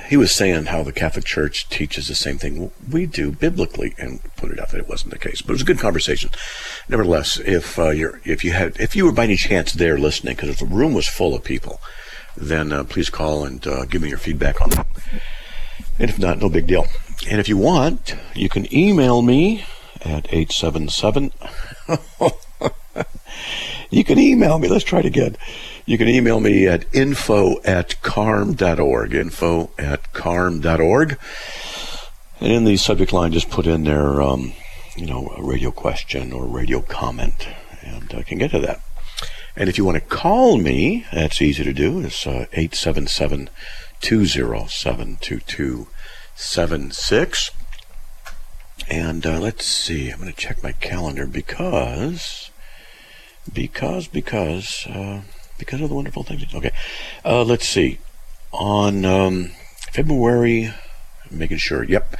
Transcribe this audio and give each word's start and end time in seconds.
he 0.08 0.16
was 0.16 0.32
saying 0.32 0.66
how 0.66 0.82
the 0.82 0.92
Catholic 0.92 1.24
Church 1.24 1.68
teaches 1.68 2.08
the 2.08 2.14
same 2.14 2.38
thing 2.38 2.70
we 2.90 3.06
do 3.06 3.32
biblically, 3.32 3.94
and 3.98 4.22
pointed 4.36 4.60
out 4.60 4.70
that 4.70 4.78
it 4.78 4.88
wasn't 4.88 5.12
the 5.12 5.18
case. 5.18 5.42
But 5.42 5.50
it 5.50 5.54
was 5.54 5.62
a 5.62 5.66
good 5.66 5.78
conversation. 5.78 6.30
Nevertheless, 6.88 7.38
if 7.38 7.78
uh, 7.78 7.90
you're 7.90 8.20
if 8.24 8.44
you 8.44 8.52
had 8.52 8.78
if 8.78 8.94
you 8.94 9.04
were 9.04 9.12
by 9.12 9.24
any 9.24 9.36
chance 9.36 9.72
there 9.72 9.98
listening, 9.98 10.36
because 10.36 10.48
if 10.48 10.58
the 10.58 10.66
room 10.66 10.94
was 10.94 11.08
full 11.08 11.34
of 11.34 11.44
people 11.44 11.80
then 12.36 12.72
uh, 12.72 12.84
please 12.84 13.10
call 13.10 13.44
and 13.44 13.66
uh, 13.66 13.84
give 13.86 14.02
me 14.02 14.08
your 14.08 14.18
feedback 14.18 14.60
on 14.60 14.70
that. 14.70 14.86
And 15.98 16.10
if 16.10 16.18
not, 16.18 16.38
no 16.38 16.48
big 16.48 16.66
deal. 16.66 16.86
And 17.28 17.40
if 17.40 17.48
you 17.48 17.56
want, 17.56 18.14
you 18.34 18.48
can 18.48 18.72
email 18.74 19.22
me 19.22 19.64
at 20.02 20.32
877. 20.32 21.32
you 23.90 24.04
can 24.04 24.18
email 24.18 24.58
me. 24.58 24.68
Let's 24.68 24.84
try 24.84 25.00
it 25.00 25.06
again. 25.06 25.36
You 25.88 25.98
can 25.98 26.08
email 26.08 26.40
me 26.40 26.66
at 26.66 26.84
info 26.92 27.62
at 27.62 28.02
carm.org. 28.02 29.14
Info 29.14 29.70
at 29.78 30.12
carm.org. 30.12 31.16
And 32.40 32.52
in 32.52 32.64
the 32.64 32.76
subject 32.76 33.12
line, 33.12 33.30
just 33.30 33.50
put 33.50 33.68
in 33.68 33.84
there, 33.84 34.20
um, 34.20 34.54
you 34.96 35.06
know, 35.06 35.32
a 35.36 35.44
radio 35.44 35.70
question 35.70 36.32
or 36.32 36.44
radio 36.44 36.80
comment, 36.80 37.46
and 37.82 38.12
I 38.14 38.24
can 38.24 38.38
get 38.38 38.50
to 38.50 38.58
that. 38.58 38.80
And 39.54 39.68
if 39.68 39.78
you 39.78 39.84
want 39.84 39.94
to 39.94 40.00
call 40.00 40.58
me, 40.58 41.06
that's 41.12 41.40
easy 41.40 41.62
to 41.62 41.72
do. 41.72 42.00
It's 42.00 42.26
uh, 42.26 42.46
877 42.52 43.48
207 44.00 45.18
2276. 45.20 47.50
And 48.88 49.24
uh, 49.24 49.38
let's 49.38 49.64
see, 49.64 50.10
I'm 50.10 50.18
going 50.18 50.32
to 50.32 50.36
check 50.36 50.64
my 50.64 50.72
calendar 50.72 51.28
because, 51.28 52.50
because, 53.52 54.08
because, 54.08 54.84
uh, 54.88 55.20
because 55.58 55.80
of 55.80 55.88
the 55.88 55.94
wonderful 55.94 56.22
things. 56.22 56.44
Okay, 56.54 56.72
uh, 57.24 57.42
let's 57.42 57.66
see. 57.66 57.98
On 58.52 59.04
um, 59.04 59.50
February, 59.92 60.72
making 61.30 61.58
sure, 61.58 61.84
yep, 61.84 62.16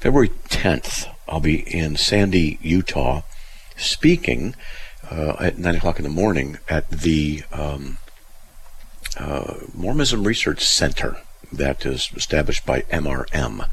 February 0.00 0.28
10th, 0.48 1.08
I'll 1.28 1.40
be 1.40 1.60
in 1.60 1.96
Sandy, 1.96 2.58
Utah, 2.62 3.22
speaking 3.76 4.54
uh, 5.10 5.36
at 5.40 5.58
9 5.58 5.74
o'clock 5.74 5.98
in 5.98 6.04
the 6.04 6.10
morning 6.10 6.58
at 6.68 6.88
the 6.90 7.42
um, 7.52 7.98
uh, 9.18 9.54
Mormonism 9.74 10.24
Research 10.24 10.64
Center 10.64 11.18
that 11.52 11.86
is 11.86 12.10
established 12.14 12.66
by 12.66 12.82
MRM. 12.82 13.68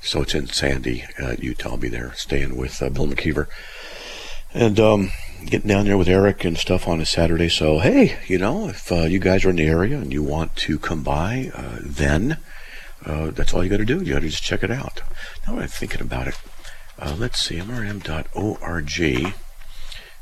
So 0.00 0.22
it's 0.22 0.34
in 0.34 0.46
Sandy, 0.46 1.04
uh, 1.22 1.36
Utah. 1.38 1.70
I'll 1.70 1.76
be 1.76 1.88
there 1.88 2.14
staying 2.14 2.56
with 2.56 2.82
uh, 2.82 2.88
Bill 2.88 3.06
McKeever. 3.06 3.46
And 4.54 4.80
um, 4.80 5.10
getting 5.46 5.68
down 5.68 5.86
there 5.86 5.96
with 5.96 6.08
Eric 6.08 6.44
and 6.44 6.56
stuff 6.56 6.86
on 6.86 7.00
a 7.00 7.06
Saturday. 7.06 7.48
So, 7.48 7.78
hey, 7.78 8.18
you 8.26 8.38
know, 8.38 8.68
if 8.68 8.90
uh, 8.92 9.02
you 9.02 9.18
guys 9.18 9.44
are 9.44 9.50
in 9.50 9.56
the 9.56 9.66
area 9.66 9.98
and 9.98 10.12
you 10.12 10.22
want 10.22 10.56
to 10.56 10.78
come 10.78 11.02
by, 11.02 11.50
uh, 11.54 11.78
then 11.80 12.38
uh, 13.04 13.30
that's 13.30 13.54
all 13.54 13.64
you 13.64 13.70
got 13.70 13.78
to 13.78 13.84
do. 13.84 14.02
You 14.02 14.14
got 14.14 14.20
to 14.20 14.28
just 14.28 14.42
check 14.42 14.62
it 14.62 14.70
out. 14.70 15.02
Now 15.46 15.58
I'm 15.58 15.68
thinking 15.68 16.00
about 16.00 16.28
it. 16.28 16.38
Uh, 16.98 17.14
let's 17.18 17.40
see, 17.40 17.56
mrm.org. 17.56 19.34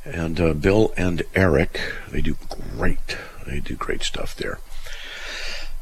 And 0.05 0.41
uh, 0.41 0.55
Bill 0.55 0.93
and 0.97 1.23
Eric, 1.35 1.81
they 2.11 2.21
do 2.21 2.37
great. 2.49 3.17
They 3.47 3.61
do 3.61 3.75
great 3.75 4.03
stuff 4.03 4.37
there. 4.37 4.59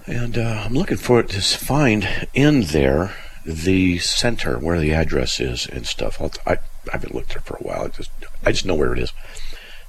And 0.07 0.39
uh, 0.39 0.63
I'm 0.65 0.75
looking 0.75 0.97
for 0.97 1.21
it 1.21 1.29
to 1.31 1.41
find 1.41 2.29
in 2.33 2.63
there 2.63 3.15
the 3.45 3.99
center 3.99 4.59
where 4.59 4.81
the 4.81 4.93
address 4.93 5.39
is 5.39 5.67
and 5.67 5.87
stuff. 5.87 6.21
I'll, 6.21 6.33
I, 6.47 6.59
I 6.89 6.93
haven't 6.93 7.15
looked 7.15 7.31
there 7.31 7.43
for 7.43 7.57
a 7.57 7.63
while. 7.63 7.85
I 7.85 7.89
just 7.89 8.11
I 8.45 8.53
just 8.53 8.67
know 8.67 8.75
where 8.75 8.93
it 8.93 8.99
is. 8.99 9.13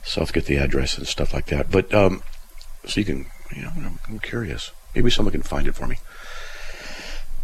So 0.03 0.22
I'll 0.22 0.28
get 0.28 0.46
the 0.46 0.58
address 0.58 0.97
and 0.97 1.06
stuff 1.06 1.34
like 1.34 1.47
that. 1.47 1.69
But 1.69 1.94
um, 1.94 2.24
so 2.85 3.00
you 3.00 3.06
can, 3.06 3.25
you 3.56 3.63
know, 3.63 3.72
I'm, 3.75 4.00
I'm, 4.08 4.19
curious. 4.19 4.72
Maybe 4.96 5.09
someone 5.09 5.34
can 5.34 5.41
find 5.41 5.68
it 5.68 5.75
for 5.75 5.85
me. 5.85 5.97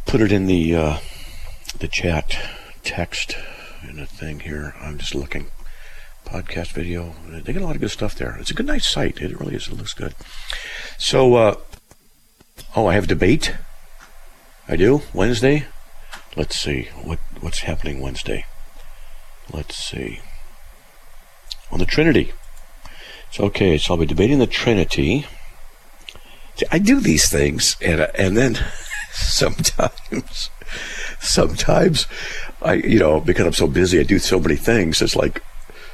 Put 0.06 0.22
it 0.22 0.32
in 0.32 0.46
the 0.46 0.76
uh, 0.76 0.98
the 1.80 1.88
chat 1.88 2.38
text 2.84 3.36
in 3.88 4.00
a 4.00 4.06
thing 4.06 4.40
here. 4.40 4.76
I'm 4.80 4.98
just 4.98 5.14
looking 5.14 5.48
podcast 6.26 6.72
video. 6.72 7.14
They 7.28 7.54
get 7.54 7.62
a 7.62 7.66
lot 7.66 7.76
of 7.76 7.82
good 7.82 7.92
stuff 7.92 8.16
there. 8.16 8.38
It's 8.40 8.52
a 8.52 8.54
good, 8.54 8.66
nice 8.66 8.88
site. 8.88 9.22
It 9.22 9.40
really 9.40 9.56
is. 9.56 9.68
It 9.68 9.74
looks 9.74 9.94
good. 9.94 10.16
So, 10.98 11.36
uh, 11.36 11.56
oh, 12.76 12.88
I 12.88 12.94
have 12.94 13.08
debate. 13.08 13.56
I 14.68 14.76
do 14.76 15.02
Wednesday. 15.14 15.66
Let's 16.36 16.56
see 16.56 16.90
what 17.04 17.20
what's 17.42 17.60
happening 17.60 18.00
Wednesday. 18.00 18.46
Let's 19.52 19.76
see 19.76 20.22
on 21.72 21.80
the 21.80 21.86
Trinity. 21.86 22.34
It's 23.30 23.40
okay. 23.40 23.78
So 23.78 23.94
I'll 23.94 24.00
be 24.00 24.06
debating 24.06 24.40
the 24.40 24.48
Trinity. 24.48 25.26
See, 26.56 26.66
I 26.72 26.80
do 26.80 27.00
these 27.00 27.30
things, 27.30 27.78
and 27.82 28.02
and 28.16 28.38
then 28.38 28.60
sometimes, 29.12 30.50
sometimes 31.20 32.08
I 32.62 32.74
you 32.74 33.00
know 33.00 33.20
because 33.20 33.46
I'm 33.46 33.54
so 33.54 33.68
busy, 33.68 34.00
I 34.00 34.04
do 34.04 34.20
so 34.20 34.40
many 34.40 34.56
things. 34.56 35.02
It's 35.02 35.16
like 35.16 35.42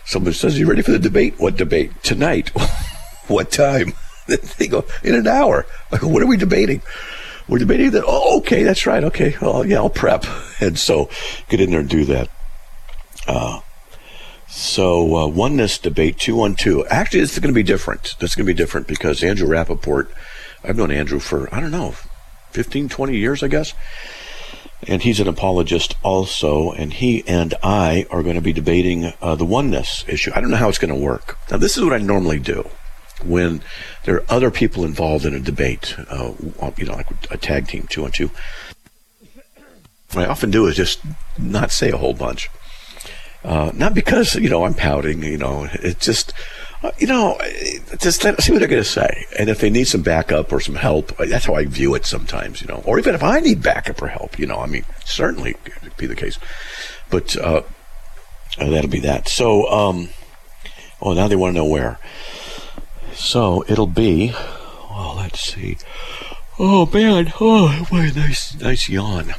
Someone 0.10 0.34
says, 0.34 0.58
You 0.58 0.68
ready 0.68 0.82
for 0.82 0.90
the 0.90 0.98
debate? 0.98 1.36
What 1.38 1.56
debate? 1.56 1.92
Tonight. 2.02 2.50
what 3.28 3.52
time? 3.52 3.94
they 4.58 4.66
go, 4.66 4.84
In 5.04 5.14
an 5.14 5.28
hour. 5.28 5.68
I 5.92 5.98
go, 5.98 6.08
What 6.08 6.24
are 6.24 6.26
we 6.26 6.36
debating? 6.36 6.82
We're 7.48 7.60
debating 7.60 7.92
that. 7.92 8.06
Oh, 8.08 8.40
okay, 8.40 8.64
that's 8.64 8.88
right. 8.88 9.04
Okay. 9.04 9.36
Oh, 9.40 9.62
yeah, 9.62 9.78
I'll 9.78 9.90
prep. 9.92 10.26
And 10.60 10.80
so 10.80 11.12
get 11.48 11.62
in 11.62 11.70
there 11.70 11.82
and 11.82 11.90
do 11.90 12.06
that. 12.06 12.28
Uh, 13.30 13.62
so 14.48 15.16
uh, 15.16 15.28
oneness 15.28 15.78
debate 15.78 16.18
two 16.18 16.36
one 16.36 16.56
two. 16.56 16.86
Actually, 16.88 17.22
it's 17.22 17.38
going 17.38 17.54
to 17.54 17.54
be 17.54 17.64
different. 17.64 18.16
That's 18.20 18.36
going 18.36 18.46
to 18.46 18.54
be 18.54 18.58
different 18.58 18.88
because 18.88 19.24
Andrew 19.24 19.48
Rappaport, 19.48 20.08
I've 20.64 20.78
known 20.78 20.92
Andrew 20.92 21.20
for 21.20 21.54
I 21.54 21.60
don't 21.60 21.72
know, 21.72 21.96
15, 22.52 22.90
20 22.90 23.16
years, 23.16 23.44
I 23.44 23.48
guess 23.48 23.74
and 24.88 25.02
he's 25.02 25.20
an 25.20 25.28
apologist 25.28 25.96
also, 26.04 26.72
and 26.72 26.94
he 26.94 27.28
and 27.28 27.54
I 27.62 28.06
are 28.10 28.24
going 28.24 28.36
to 28.36 28.42
be 28.42 28.54
debating 28.54 29.14
uh, 29.22 29.36
the 29.36 29.46
oneness 29.46 30.06
issue. 30.08 30.32
I 30.34 30.42
don't 30.42 30.52
know 30.52 30.58
how 30.58 30.70
it's 30.70 30.78
going 30.78 30.94
to 30.94 31.00
work. 31.00 31.38
Now, 31.52 31.58
this 31.58 31.78
is 31.78 31.84
what 31.84 31.94
I 31.94 31.98
normally 31.98 32.40
do 32.40 32.70
when 33.24 33.62
there 34.06 34.16
are 34.16 34.26
other 34.30 34.50
people 34.50 34.86
involved 34.86 35.26
in 35.26 35.34
a 35.34 35.40
debate, 35.40 35.96
uh, 36.10 36.32
you 36.78 36.86
know, 36.86 36.94
like 36.94 37.32
a 37.32 37.38
tag 37.38 37.68
team, 37.68 37.88
two 37.90 38.06
on 38.06 38.12
two. 38.12 38.32
What 40.14 40.26
I 40.26 40.30
often 40.30 40.50
do 40.50 40.66
is 40.68 40.78
just 40.78 41.02
not 41.38 41.72
say 41.72 41.92
a 41.92 41.98
whole 41.98 42.14
bunch. 42.14 42.50
Uh, 43.50 43.72
not 43.74 43.96
because, 43.96 44.36
you 44.36 44.48
know, 44.48 44.64
I'm 44.64 44.76
pouting, 44.76 45.24
you 45.24 45.40
know, 45.40 45.68
it's 45.74 46.06
just 46.06 46.34
you 47.00 47.08
know, 47.08 47.38
just 47.98 48.24
let, 48.24 48.40
see 48.42 48.52
what 48.52 48.60
they're 48.60 48.68
going 48.68 48.84
to 48.84 48.88
say. 48.88 49.26
And 49.38 49.50
if 49.50 49.60
they 49.60 49.72
need 49.72 49.86
some 49.86 50.04
backup 50.04 50.52
or 50.54 50.60
some 50.60 50.76
help, 50.76 51.18
that's 51.18 51.46
how 51.46 51.56
I 51.56 51.66
view 51.66 51.96
it 51.96 52.06
sometimes, 52.06 52.62
you 52.62 52.68
know. 52.68 52.84
Or 52.86 53.00
even 53.00 53.16
if 53.16 53.24
I 53.24 53.40
need 53.40 53.62
backup 53.62 54.02
or 54.02 54.08
help, 54.08 54.38
you 54.38 54.46
know, 54.46 54.60
I 54.60 54.68
mean, 54.68 54.86
certainly 55.04 55.56
be 55.98 56.06
the 56.06 56.16
case. 56.16 56.38
But 57.10 57.36
uh, 57.38 57.64
uh, 58.60 58.70
that'll 58.70 58.90
be 58.90 59.02
that. 59.02 59.28
So, 59.28 59.68
um, 59.70 60.10
oh, 61.02 61.14
now 61.14 61.28
they 61.28 61.36
want 61.36 61.56
to 61.56 61.60
know 61.60 61.66
where. 61.66 62.00
So 63.14 63.66
it'll 63.68 63.88
be, 63.88 64.32
well, 64.90 65.16
let's 65.18 65.40
see. 65.42 65.78
Oh 66.58 66.86
man, 66.94 67.34
oh 67.42 67.86
what 67.90 68.04
a 68.04 68.14
nice 68.14 68.54
nice 68.56 68.90
yawn. 68.90 69.34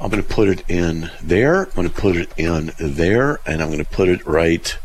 I'm 0.00 0.10
going 0.10 0.22
to 0.22 0.28
put 0.28 0.48
it 0.48 0.64
in 0.68 1.10
there. 1.20 1.64
I'm 1.64 1.70
going 1.70 1.88
to 1.88 1.94
put 1.94 2.16
it 2.16 2.30
in 2.36 2.72
there, 2.78 3.40
and 3.44 3.60
I'm 3.60 3.68
going 3.68 3.84
to 3.84 3.90
put 3.90 4.08
it 4.08 4.24
right 4.24 4.78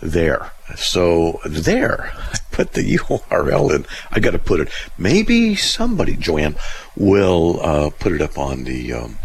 there. 0.00 0.52
So 0.74 1.40
there, 1.44 2.10
I 2.32 2.38
put 2.50 2.72
the 2.72 2.96
URL 2.96 3.74
in. 3.74 3.86
I 4.10 4.20
got 4.20 4.30
to 4.30 4.38
put 4.38 4.60
it. 4.60 4.68
Maybe 4.96 5.54
somebody, 5.54 6.16
Joanne, 6.16 6.56
will 6.96 7.60
uh, 7.60 7.90
put 7.90 8.12
it 8.12 8.22
up 8.22 8.38
on 8.38 8.64
the. 8.64 8.92
Um, 8.92 9.18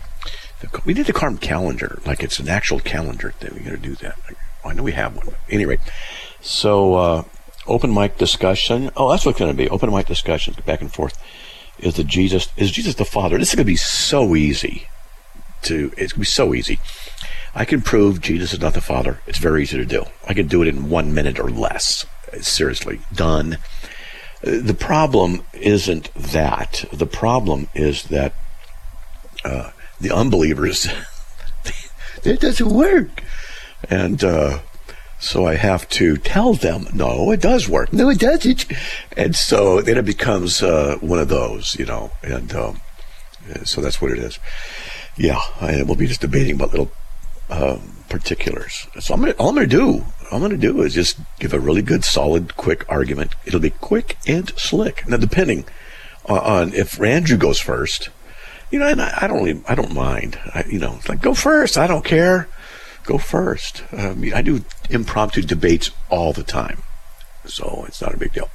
the 0.59 0.81
we 0.85 0.93
need 0.93 1.05
the 1.05 1.13
Carm 1.13 1.37
calendar, 1.37 1.99
like 2.05 2.23
it's 2.23 2.39
an 2.39 2.49
actual 2.49 2.79
calendar. 2.79 3.33
That 3.39 3.53
we 3.53 3.61
got 3.61 3.71
to 3.71 3.77
do 3.77 3.95
that. 3.95 4.17
I 4.65 4.73
know 4.73 4.83
we 4.83 4.91
have 4.91 5.15
one. 5.15 5.35
Anyway, 5.49 5.77
so 6.41 6.95
uh, 6.95 7.23
open 7.65 7.93
mic 7.93 8.17
discussion. 8.17 8.91
Oh, 8.97 9.09
that's 9.09 9.25
what's 9.25 9.39
going 9.39 9.51
to 9.51 9.57
be 9.57 9.69
open 9.69 9.91
mic 9.91 10.07
discussions 10.07 10.57
back 10.57 10.81
and 10.81 10.93
forth. 10.93 11.17
Is 11.79 11.95
the 11.95 12.03
Jesus 12.03 12.49
is 12.57 12.71
Jesus 12.71 12.95
the 12.95 13.05
Father? 13.05 13.37
This 13.37 13.49
is 13.49 13.55
going 13.55 13.65
to 13.65 13.71
be 13.71 13.77
so 13.77 14.35
easy. 14.35 14.87
To 15.63 15.91
it's 15.97 16.29
so 16.29 16.53
easy. 16.53 16.79
I 17.55 17.65
can 17.65 17.81
prove 17.81 18.21
Jesus 18.21 18.53
is 18.53 18.59
not 18.59 18.73
the 18.73 18.81
Father. 18.81 19.19
It's 19.25 19.39
very 19.39 19.63
easy 19.63 19.77
to 19.77 19.85
do. 19.85 20.05
I 20.27 20.33
can 20.33 20.47
do 20.47 20.61
it 20.61 20.67
in 20.67 20.89
one 20.89 21.13
minute 21.13 21.39
or 21.39 21.49
less. 21.49 22.05
Seriously, 22.39 22.99
done. 23.13 23.57
The 24.41 24.75
problem 24.75 25.43
isn't 25.53 26.13
that. 26.13 26.85
The 26.93 27.07
problem 27.07 27.69
is 27.73 28.03
that 28.03 28.33
uh, 29.43 29.71
the 29.99 30.11
unbelievers, 30.11 30.87
it 32.23 32.39
doesn't 32.39 32.69
work. 32.69 33.23
And 33.89 34.23
uh, 34.23 34.59
so 35.19 35.47
I 35.47 35.55
have 35.55 35.89
to 35.89 36.17
tell 36.17 36.53
them, 36.53 36.87
no, 36.93 37.31
it 37.31 37.41
does 37.41 37.67
work. 37.67 37.91
No, 37.91 38.09
it 38.09 38.19
doesn't. 38.19 38.65
And 39.15 39.35
so 39.35 39.81
then 39.81 39.97
it 39.97 40.05
becomes 40.05 40.61
uh, 40.61 40.97
one 41.01 41.19
of 41.19 41.29
those, 41.29 41.75
you 41.79 41.85
know. 41.85 42.11
And 42.21 42.53
um, 42.53 42.81
so 43.63 43.81
that's 43.81 44.01
what 44.01 44.11
it 44.11 44.19
is. 44.19 44.37
Yeah, 45.17 45.39
I 45.59 45.83
will 45.83 45.95
be 45.95 46.07
just 46.07 46.21
debating 46.21 46.55
about 46.55 46.71
little 46.71 46.91
um, 47.49 47.97
particulars. 48.09 48.87
So 48.99 49.13
I'm 49.13 49.21
gonna, 49.21 49.33
all 49.33 49.49
I'm 49.49 49.55
going 49.55 49.69
to 49.69 49.75
do, 49.75 50.05
all 50.31 50.33
I'm 50.33 50.39
going 50.39 50.51
to 50.51 50.57
do 50.57 50.81
is 50.81 50.93
just 50.93 51.17
give 51.39 51.53
a 51.53 51.59
really 51.59 51.81
good, 51.81 52.03
solid, 52.03 52.55
quick 52.55 52.85
argument. 52.89 53.33
It'll 53.45 53.59
be 53.59 53.71
quick 53.71 54.17
and 54.27 54.49
slick. 54.57 55.07
Now, 55.07 55.17
depending 55.17 55.65
on, 56.25 56.37
on 56.37 56.73
if 56.73 57.01
Andrew 57.01 57.37
goes 57.37 57.59
first, 57.59 58.09
you 58.71 58.79
know, 58.79 58.87
and 58.87 59.01
I, 59.01 59.17
I 59.21 59.27
don't 59.27 59.43
really, 59.43 59.61
I 59.67 59.75
don't 59.75 59.93
mind. 59.93 60.37
I, 60.53 60.65
you 60.69 60.79
know, 60.79 60.99
like 61.07 61.21
go 61.21 61.33
first. 61.33 61.77
I 61.77 61.87
don't 61.87 62.05
care. 62.05 62.47
Go 63.03 63.17
first. 63.17 63.83
Mean, 63.93 64.33
I 64.33 64.41
do 64.41 64.65
impromptu 64.89 65.41
debates 65.41 65.91
all 66.09 66.33
the 66.33 66.43
time, 66.43 66.83
so 67.45 67.85
it's 67.87 68.01
not 68.01 68.13
a 68.13 68.17
big 68.17 68.33
deal. 68.33 68.49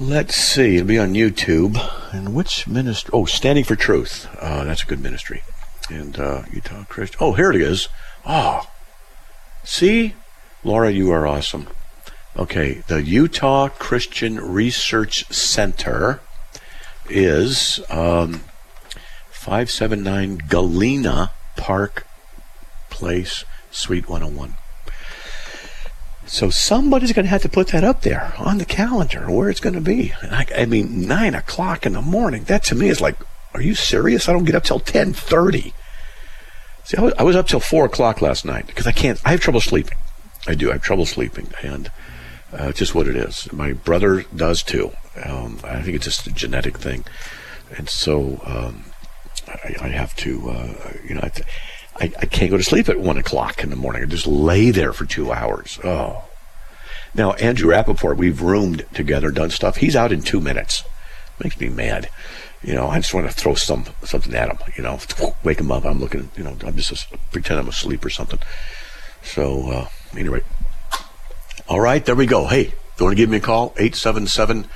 Let's 0.00 0.36
see. 0.36 0.76
It'll 0.76 0.86
be 0.86 0.98
on 0.98 1.14
YouTube. 1.14 1.76
And 2.12 2.34
which 2.34 2.66
ministry? 2.66 3.10
Oh, 3.12 3.24
Standing 3.24 3.64
for 3.64 3.76
Truth. 3.76 4.28
Uh, 4.40 4.64
that's 4.64 4.82
a 4.82 4.86
good 4.86 5.00
ministry 5.00 5.42
and 5.90 6.18
uh, 6.18 6.42
Utah 6.52 6.84
Christian. 6.84 7.18
Oh, 7.20 7.32
here 7.32 7.50
it 7.50 7.60
is. 7.60 7.88
Oh, 8.26 8.68
see, 9.64 10.14
Laura, 10.64 10.90
you 10.90 11.10
are 11.10 11.26
awesome. 11.26 11.68
Okay, 12.36 12.82
the 12.86 13.02
Utah 13.02 13.68
Christian 13.68 14.36
Research 14.36 15.30
Center 15.32 16.20
is 17.08 17.80
um, 17.88 18.44
579 19.30 20.42
Galena 20.48 21.32
Park 21.56 22.06
Place, 22.90 23.44
Suite 23.70 24.08
101. 24.08 24.54
So 26.28 26.50
somebody's 26.50 27.12
going 27.12 27.24
to 27.24 27.30
have 27.30 27.42
to 27.42 27.48
put 27.48 27.68
that 27.68 27.84
up 27.84 28.02
there 28.02 28.34
on 28.36 28.58
the 28.58 28.66
calendar 28.66 29.30
where 29.30 29.48
it's 29.48 29.60
going 29.60 29.74
to 29.74 29.80
be. 29.80 30.12
I, 30.22 30.46
I 30.58 30.66
mean, 30.66 31.08
nine 31.08 31.34
o'clock 31.34 31.86
in 31.86 31.94
the 31.94 32.02
morning. 32.02 32.44
That 32.44 32.64
to 32.64 32.74
me 32.74 32.88
is 32.88 33.00
like, 33.00 33.16
are 33.54 33.62
you 33.62 33.74
serious? 33.74 34.28
I 34.28 34.34
don't 34.34 34.44
get 34.44 34.54
up 34.54 34.64
till 34.64 34.78
ten 34.78 35.14
thirty. 35.14 35.72
See, 36.84 36.96
I 36.96 37.00
was, 37.00 37.14
I 37.18 37.22
was 37.22 37.34
up 37.34 37.48
till 37.48 37.60
four 37.60 37.86
o'clock 37.86 38.20
last 38.20 38.44
night 38.44 38.66
because 38.66 38.86
I 38.86 38.92
can't. 38.92 39.20
I 39.24 39.30
have 39.30 39.40
trouble 39.40 39.60
sleeping. 39.60 39.96
I 40.46 40.54
do. 40.54 40.68
I 40.70 40.74
have 40.74 40.82
trouble 40.82 41.06
sleeping, 41.06 41.48
and 41.62 41.90
uh, 42.52 42.72
just 42.72 42.94
what 42.94 43.08
it 43.08 43.16
is. 43.16 43.50
My 43.52 43.72
brother 43.72 44.24
does 44.34 44.62
too. 44.62 44.92
Um, 45.24 45.60
I 45.64 45.82
think 45.82 45.96
it's 45.96 46.04
just 46.04 46.26
a 46.26 46.32
genetic 46.32 46.78
thing, 46.78 47.04
and 47.76 47.88
so 47.88 48.40
um, 48.44 48.84
I, 49.46 49.76
I, 49.80 49.88
have 49.88 50.14
to. 50.16 50.50
Uh, 50.50 50.92
you 51.06 51.14
know, 51.14 51.22
I, 51.22 51.30
I, 52.00 52.26
can't 52.26 52.50
go 52.50 52.56
to 52.56 52.62
sleep 52.62 52.88
at 52.88 53.00
one 53.00 53.18
o'clock 53.18 53.62
in 53.62 53.70
the 53.70 53.76
morning. 53.76 54.02
I 54.02 54.06
just 54.06 54.26
lay 54.26 54.70
there 54.70 54.92
for 54.92 55.04
two 55.04 55.32
hours. 55.32 55.78
Oh. 55.82 56.24
Now 57.14 57.32
Andrew 57.32 57.70
Rappaport, 57.70 58.16
we've 58.16 58.40
roomed 58.40 58.86
together, 58.94 59.30
done 59.30 59.50
stuff. 59.50 59.76
He's 59.76 59.96
out 59.96 60.12
in 60.12 60.22
two 60.22 60.40
minutes. 60.40 60.84
Makes 61.42 61.58
me 61.60 61.68
mad 61.68 62.08
you 62.62 62.74
know, 62.74 62.88
I 62.88 62.98
just 62.98 63.14
want 63.14 63.28
to 63.28 63.34
throw 63.34 63.54
some 63.54 63.86
something 64.04 64.34
at 64.34 64.48
him, 64.48 64.58
you 64.76 64.82
know, 64.82 64.98
wake 65.44 65.60
him 65.60 65.70
up. 65.70 65.84
I'm 65.84 66.00
looking, 66.00 66.30
you 66.36 66.44
know, 66.44 66.56
I'm 66.64 66.76
just 66.76 67.06
pretend 67.30 67.60
I'm 67.60 67.68
asleep 67.68 68.04
or 68.04 68.10
something. 68.10 68.38
So, 69.22 69.70
uh, 69.70 69.88
anyway, 70.16 70.42
all 71.68 71.80
right, 71.80 72.04
there 72.04 72.14
we 72.14 72.26
go. 72.26 72.46
Hey, 72.46 72.74
you 72.98 73.04
want 73.04 73.12
to 73.12 73.16
give 73.16 73.30
me 73.30 73.36
a 73.36 73.40
call? 73.40 73.74
877 73.76 74.68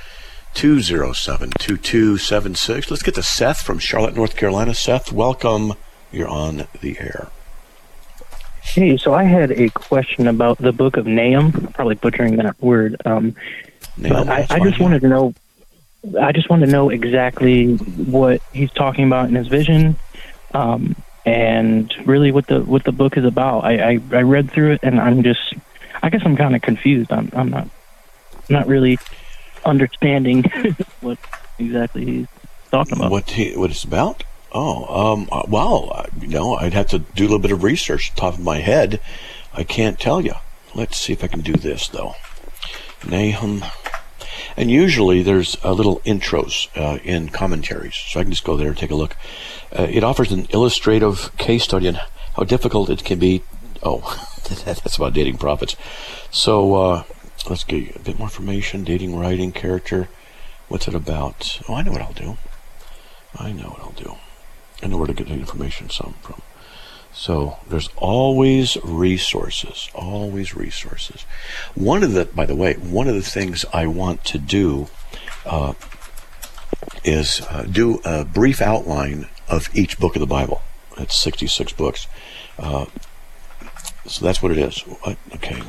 207 0.54 1.50
2276. 1.58 2.90
Let's 2.90 3.02
get 3.02 3.14
to 3.14 3.22
Seth 3.22 3.62
from 3.62 3.78
Charlotte, 3.78 4.14
North 4.14 4.36
Carolina. 4.36 4.74
Seth, 4.74 5.12
welcome. 5.12 5.74
You're 6.12 6.28
on 6.28 6.66
the 6.80 6.98
air. 6.98 7.28
Hey, 8.62 8.96
so 8.96 9.12
I 9.12 9.24
had 9.24 9.50
a 9.50 9.68
question 9.70 10.28
about 10.28 10.58
the 10.58 10.72
book 10.72 10.96
of 10.96 11.06
Nahum. 11.06 11.52
Probably 11.72 11.94
butchering 11.94 12.36
that 12.36 12.60
word. 12.62 13.00
Um, 13.04 13.34
Nahum, 13.96 14.28
I, 14.28 14.46
I 14.48 14.60
just 14.60 14.78
wanted 14.78 15.00
to 15.00 15.08
know 15.08 15.34
I 16.20 16.32
just 16.32 16.50
want 16.50 16.62
to 16.62 16.70
know 16.70 16.90
exactly 16.90 17.76
what 17.76 18.42
he's 18.52 18.70
talking 18.72 19.06
about 19.06 19.28
in 19.28 19.36
his 19.36 19.46
vision, 19.46 19.96
um, 20.52 20.96
and 21.24 21.94
really 22.04 22.32
what 22.32 22.46
the 22.48 22.60
what 22.60 22.84
the 22.84 22.92
book 22.92 23.16
is 23.16 23.24
about. 23.24 23.64
I, 23.64 23.92
I, 23.92 24.00
I 24.10 24.22
read 24.22 24.50
through 24.50 24.72
it, 24.72 24.80
and 24.82 25.00
I'm 25.00 25.22
just, 25.22 25.54
I 26.02 26.10
guess 26.10 26.22
I'm 26.24 26.36
kind 26.36 26.56
of 26.56 26.62
confused. 26.62 27.12
I'm 27.12 27.30
I'm 27.32 27.50
not 27.50 27.68
not 28.48 28.66
really 28.66 28.98
understanding 29.64 30.42
what 31.00 31.18
exactly 31.58 32.04
he's 32.04 32.26
talking 32.70 32.94
about. 32.94 33.10
What 33.10 33.30
he 33.30 33.56
what 33.56 33.70
it's 33.70 33.84
about? 33.84 34.24
Oh, 34.52 35.12
um, 35.12 35.28
uh, 35.32 35.42
well, 35.48 36.06
you 36.20 36.28
know, 36.28 36.56
I'd 36.56 36.74
have 36.74 36.88
to 36.88 36.98
do 36.98 37.24
a 37.24 37.26
little 37.26 37.38
bit 37.38 37.52
of 37.52 37.62
research. 37.62 38.14
Top 38.14 38.34
of 38.34 38.40
my 38.40 38.58
head, 38.58 39.00
I 39.52 39.64
can't 39.64 39.98
tell 39.98 40.20
you. 40.20 40.34
Let's 40.74 40.98
see 40.98 41.12
if 41.12 41.24
I 41.24 41.28
can 41.28 41.40
do 41.40 41.54
this 41.54 41.88
though. 41.88 42.14
Nahum 43.06 43.64
and 44.56 44.70
usually 44.70 45.22
there's 45.22 45.56
a 45.62 45.72
little 45.72 46.00
intros 46.00 46.68
uh, 46.76 46.98
in 47.02 47.28
commentaries, 47.28 47.94
so 47.94 48.20
I 48.20 48.22
can 48.22 48.32
just 48.32 48.44
go 48.44 48.56
there 48.56 48.68
and 48.68 48.76
take 48.76 48.90
a 48.90 48.94
look. 48.94 49.16
Uh, 49.76 49.86
it 49.88 50.04
offers 50.04 50.32
an 50.32 50.46
illustrative 50.50 51.36
case 51.36 51.64
study 51.64 51.88
on 51.88 51.98
how 52.36 52.44
difficult 52.44 52.90
it 52.90 53.04
can 53.04 53.18
be. 53.18 53.42
Oh, 53.82 54.00
that's 54.64 54.96
about 54.96 55.14
dating 55.14 55.38
prophets. 55.38 55.76
So 56.30 56.74
uh, 56.74 57.02
let's 57.48 57.64
get 57.64 57.96
a 57.96 58.00
bit 58.00 58.18
more 58.18 58.26
information. 58.26 58.84
Dating, 58.84 59.18
writing, 59.18 59.52
character. 59.52 60.08
What's 60.68 60.88
it 60.88 60.94
about? 60.94 61.60
Oh, 61.68 61.74
I 61.74 61.82
know 61.82 61.92
what 61.92 62.02
I'll 62.02 62.12
do. 62.12 62.36
I 63.36 63.52
know 63.52 63.68
what 63.68 63.80
I'll 63.80 63.92
do. 63.92 64.16
Know 64.88 64.96
where 64.98 65.06
to 65.06 65.14
get 65.14 65.28
the 65.28 65.34
information 65.34 65.88
some 65.90 66.14
from. 66.22 66.42
So 67.14 67.58
there's 67.68 67.88
always 67.96 68.76
resources, 68.82 69.88
always 69.94 70.54
resources. 70.54 71.22
One 71.74 72.02
of 72.02 72.12
the, 72.12 72.24
by 72.26 72.46
the 72.46 72.56
way, 72.56 72.74
one 72.74 73.08
of 73.08 73.14
the 73.14 73.22
things 73.22 73.64
I 73.72 73.86
want 73.86 74.24
to 74.26 74.38
do 74.38 74.88
uh, 75.46 75.74
is 77.04 77.42
uh, 77.48 77.62
do 77.62 78.00
a 78.04 78.24
brief 78.24 78.60
outline 78.60 79.28
of 79.48 79.68
each 79.74 79.98
book 79.98 80.16
of 80.16 80.20
the 80.20 80.26
Bible. 80.26 80.62
It's 80.98 81.16
66 81.16 81.72
books. 81.74 82.06
Uh, 82.58 82.86
so 84.06 84.24
that's 84.24 84.42
what 84.42 84.52
it 84.52 84.58
is. 84.58 84.82
Okay. 85.34 85.62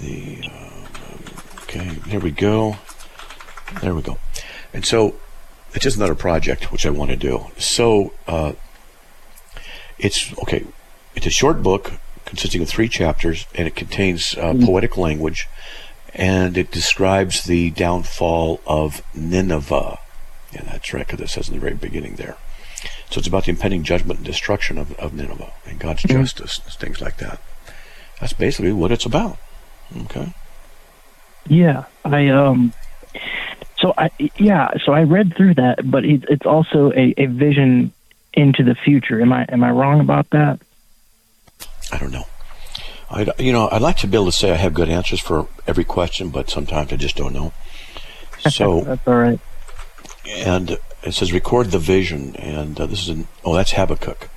The, 0.00 0.48
uh, 0.50 1.62
okay, 1.62 1.88
there 2.06 2.20
we 2.20 2.30
go. 2.30 2.76
There 3.80 3.94
we 3.94 4.02
go. 4.02 4.18
And 4.72 4.84
so 4.84 5.16
it's 5.74 5.84
just 5.84 5.96
another 5.96 6.14
project 6.14 6.72
which 6.72 6.86
I 6.86 6.90
want 6.90 7.10
to 7.10 7.16
do. 7.16 7.46
So 7.58 8.12
uh, 8.26 8.52
it's 9.98 10.36
okay. 10.38 10.64
It's 11.14 11.26
a 11.26 11.30
short 11.30 11.62
book 11.62 11.92
consisting 12.24 12.62
of 12.62 12.68
three 12.68 12.88
chapters, 12.88 13.46
and 13.54 13.66
it 13.66 13.74
contains 13.74 14.34
uh, 14.36 14.52
mm-hmm. 14.52 14.66
poetic 14.66 14.96
language, 14.96 15.48
and 16.14 16.56
it 16.56 16.70
describes 16.70 17.44
the 17.44 17.70
downfall 17.70 18.60
of 18.66 19.02
Nineveh. 19.14 19.98
Yeah, 20.52 20.62
that's 20.62 20.92
right, 20.92 21.06
because 21.06 21.20
it 21.20 21.28
says 21.28 21.48
in 21.48 21.54
the 21.54 21.60
very 21.60 21.74
beginning 21.74 22.16
there. 22.16 22.36
So 23.10 23.18
it's 23.18 23.28
about 23.28 23.44
the 23.46 23.50
impending 23.50 23.82
judgment 23.82 24.18
and 24.18 24.26
destruction 24.26 24.78
of, 24.78 24.92
of 24.98 25.14
Nineveh 25.14 25.52
and 25.66 25.78
God's 25.78 26.02
mm-hmm. 26.02 26.20
justice, 26.20 26.58
things 26.78 27.00
like 27.00 27.16
that. 27.18 27.40
That's 28.20 28.32
basically 28.32 28.72
what 28.72 28.92
it's 28.92 29.06
about. 29.06 29.38
Okay. 30.04 30.34
Yeah, 31.46 31.84
I 32.04 32.28
um. 32.28 32.74
So 33.80 33.94
I 33.96 34.10
yeah, 34.36 34.70
so 34.84 34.92
I 34.92 35.04
read 35.04 35.36
through 35.36 35.54
that, 35.54 35.88
but 35.88 36.04
it, 36.04 36.24
it's 36.28 36.46
also 36.46 36.92
a, 36.92 37.14
a 37.16 37.26
vision 37.26 37.92
into 38.34 38.64
the 38.64 38.74
future. 38.74 39.20
Am 39.20 39.32
I 39.32 39.46
am 39.48 39.62
I 39.62 39.70
wrong 39.70 40.00
about 40.00 40.30
that? 40.30 40.60
I 41.92 41.98
don't 41.98 42.12
know. 42.12 42.26
I 43.10 43.28
you 43.38 43.52
know 43.52 43.68
I'd 43.70 43.82
like 43.82 43.98
to 43.98 44.06
be 44.06 44.16
able 44.16 44.26
to 44.26 44.32
say 44.32 44.50
I 44.50 44.56
have 44.56 44.74
good 44.74 44.88
answers 44.88 45.20
for 45.20 45.48
every 45.66 45.84
question, 45.84 46.30
but 46.30 46.50
sometimes 46.50 46.92
I 46.92 46.96
just 46.96 47.16
don't 47.16 47.32
know. 47.32 47.52
So 48.50 48.82
that's 48.82 49.06
all 49.08 49.16
right. 49.16 49.40
and 50.28 50.78
it 51.02 51.12
says 51.12 51.32
record 51.32 51.72
the 51.72 51.80
vision, 51.80 52.36
and 52.36 52.80
uh, 52.80 52.86
this 52.86 53.02
is 53.02 53.08
in 53.08 53.26
oh 53.44 53.54
that's 53.54 53.72
Habakkuk. 53.72 54.28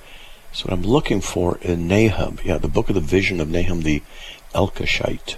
So 0.52 0.64
what 0.64 0.72
I'm 0.72 0.82
looking 0.82 1.20
for 1.20 1.56
in 1.58 1.86
Nahum, 1.86 2.38
yeah, 2.44 2.58
the 2.58 2.68
book 2.68 2.88
of 2.88 2.94
the 2.96 3.00
vision 3.00 3.40
of 3.40 3.48
Nahum 3.48 3.82
the 3.82 4.02
Elkoshite. 4.54 5.36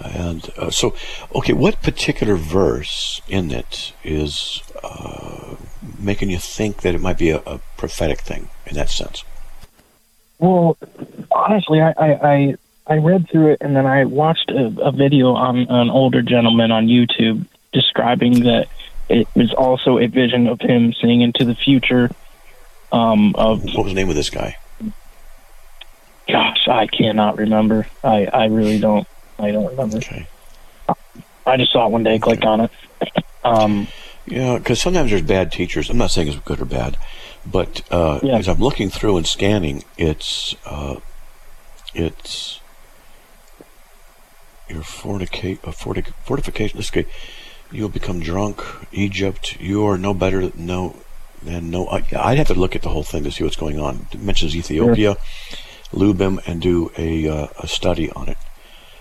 And 0.00 0.50
uh, 0.56 0.70
so, 0.70 0.94
okay, 1.34 1.52
what 1.52 1.82
particular 1.82 2.36
verse 2.36 3.20
in 3.28 3.50
it 3.50 3.92
is 4.04 4.62
uh, 4.82 5.56
making 5.98 6.30
you 6.30 6.38
think 6.38 6.82
that 6.82 6.94
it 6.94 7.00
might 7.00 7.18
be 7.18 7.30
a, 7.30 7.38
a, 7.46 7.60
prophetic 7.76 8.20
thing 8.20 8.48
in 8.66 8.74
that 8.74 8.90
sense? 8.90 9.24
Well, 10.38 10.76
honestly, 11.30 11.80
I, 11.80 11.92
I, 11.96 12.56
I 12.86 12.98
read 12.98 13.28
through 13.30 13.52
it 13.52 13.58
and 13.60 13.74
then 13.74 13.86
I 13.86 14.04
watched 14.04 14.50
a, 14.50 14.66
a 14.80 14.92
video 14.92 15.32
on 15.32 15.66
an 15.68 15.90
older 15.90 16.20
gentleman 16.22 16.72
on 16.72 16.88
YouTube 16.88 17.46
describing 17.72 18.44
that 18.44 18.68
it 19.08 19.28
was 19.34 19.52
also 19.54 19.98
a 19.98 20.06
vision 20.06 20.46
of 20.46 20.60
him 20.60 20.92
seeing 20.92 21.20
into 21.20 21.44
the 21.44 21.54
future. 21.54 22.10
Um, 22.92 23.34
of 23.34 23.64
what 23.64 23.84
was 23.84 23.92
the 23.92 23.94
name 23.94 24.08
of 24.08 24.14
this 24.14 24.30
guy? 24.30 24.56
Gosh, 26.28 26.66
I 26.68 26.86
cannot 26.86 27.38
remember. 27.38 27.86
I, 28.02 28.26
I 28.26 28.46
really 28.46 28.80
don't. 28.80 29.06
I 29.38 29.50
don't 29.50 29.66
remember. 29.66 29.98
Okay. 29.98 30.26
I 31.46 31.56
just 31.56 31.72
saw 31.72 31.86
it 31.86 31.92
one 31.92 32.02
day, 32.02 32.18
clicked 32.18 32.44
on 32.44 32.62
it. 32.62 32.70
Um, 33.44 33.86
yeah, 34.26 34.58
because 34.58 34.80
sometimes 34.80 35.10
there's 35.10 35.22
bad 35.22 35.52
teachers. 35.52 35.88
I'm 35.88 35.98
not 35.98 36.10
saying 36.10 36.28
it's 36.28 36.38
good 36.38 36.60
or 36.60 36.64
bad, 36.64 36.96
but 37.44 37.82
uh, 37.92 38.18
yeah. 38.22 38.38
as 38.38 38.48
I'm 38.48 38.58
looking 38.58 38.90
through 38.90 39.16
and 39.18 39.26
scanning, 39.26 39.84
it's 39.96 40.56
uh, 40.64 40.96
it's 41.94 42.60
your 44.68 44.82
fortica- 44.82 45.60
uh, 45.64 45.70
fortic- 45.70 46.12
fortification. 46.24 46.80
Guy, 46.92 47.06
you'll 47.70 47.88
become 47.88 48.18
drunk. 48.18 48.60
Egypt, 48.90 49.60
you 49.60 49.86
are 49.86 49.96
no 49.96 50.12
better 50.12 50.50
no 50.56 50.96
than 51.40 51.70
no. 51.70 51.86
I, 51.86 52.04
I'd 52.16 52.38
have 52.38 52.48
to 52.48 52.54
look 52.54 52.74
at 52.74 52.82
the 52.82 52.88
whole 52.88 53.04
thing 53.04 53.22
to 53.22 53.30
see 53.30 53.44
what's 53.44 53.56
going 53.56 53.78
on. 53.78 54.08
It 54.10 54.20
mentions 54.20 54.56
Ethiopia, 54.56 55.14
sure. 55.14 55.58
Lubim, 56.00 56.40
and 56.48 56.60
do 56.60 56.90
a 56.98 57.28
uh, 57.28 57.46
a 57.60 57.68
study 57.68 58.10
on 58.10 58.28
it. 58.28 58.38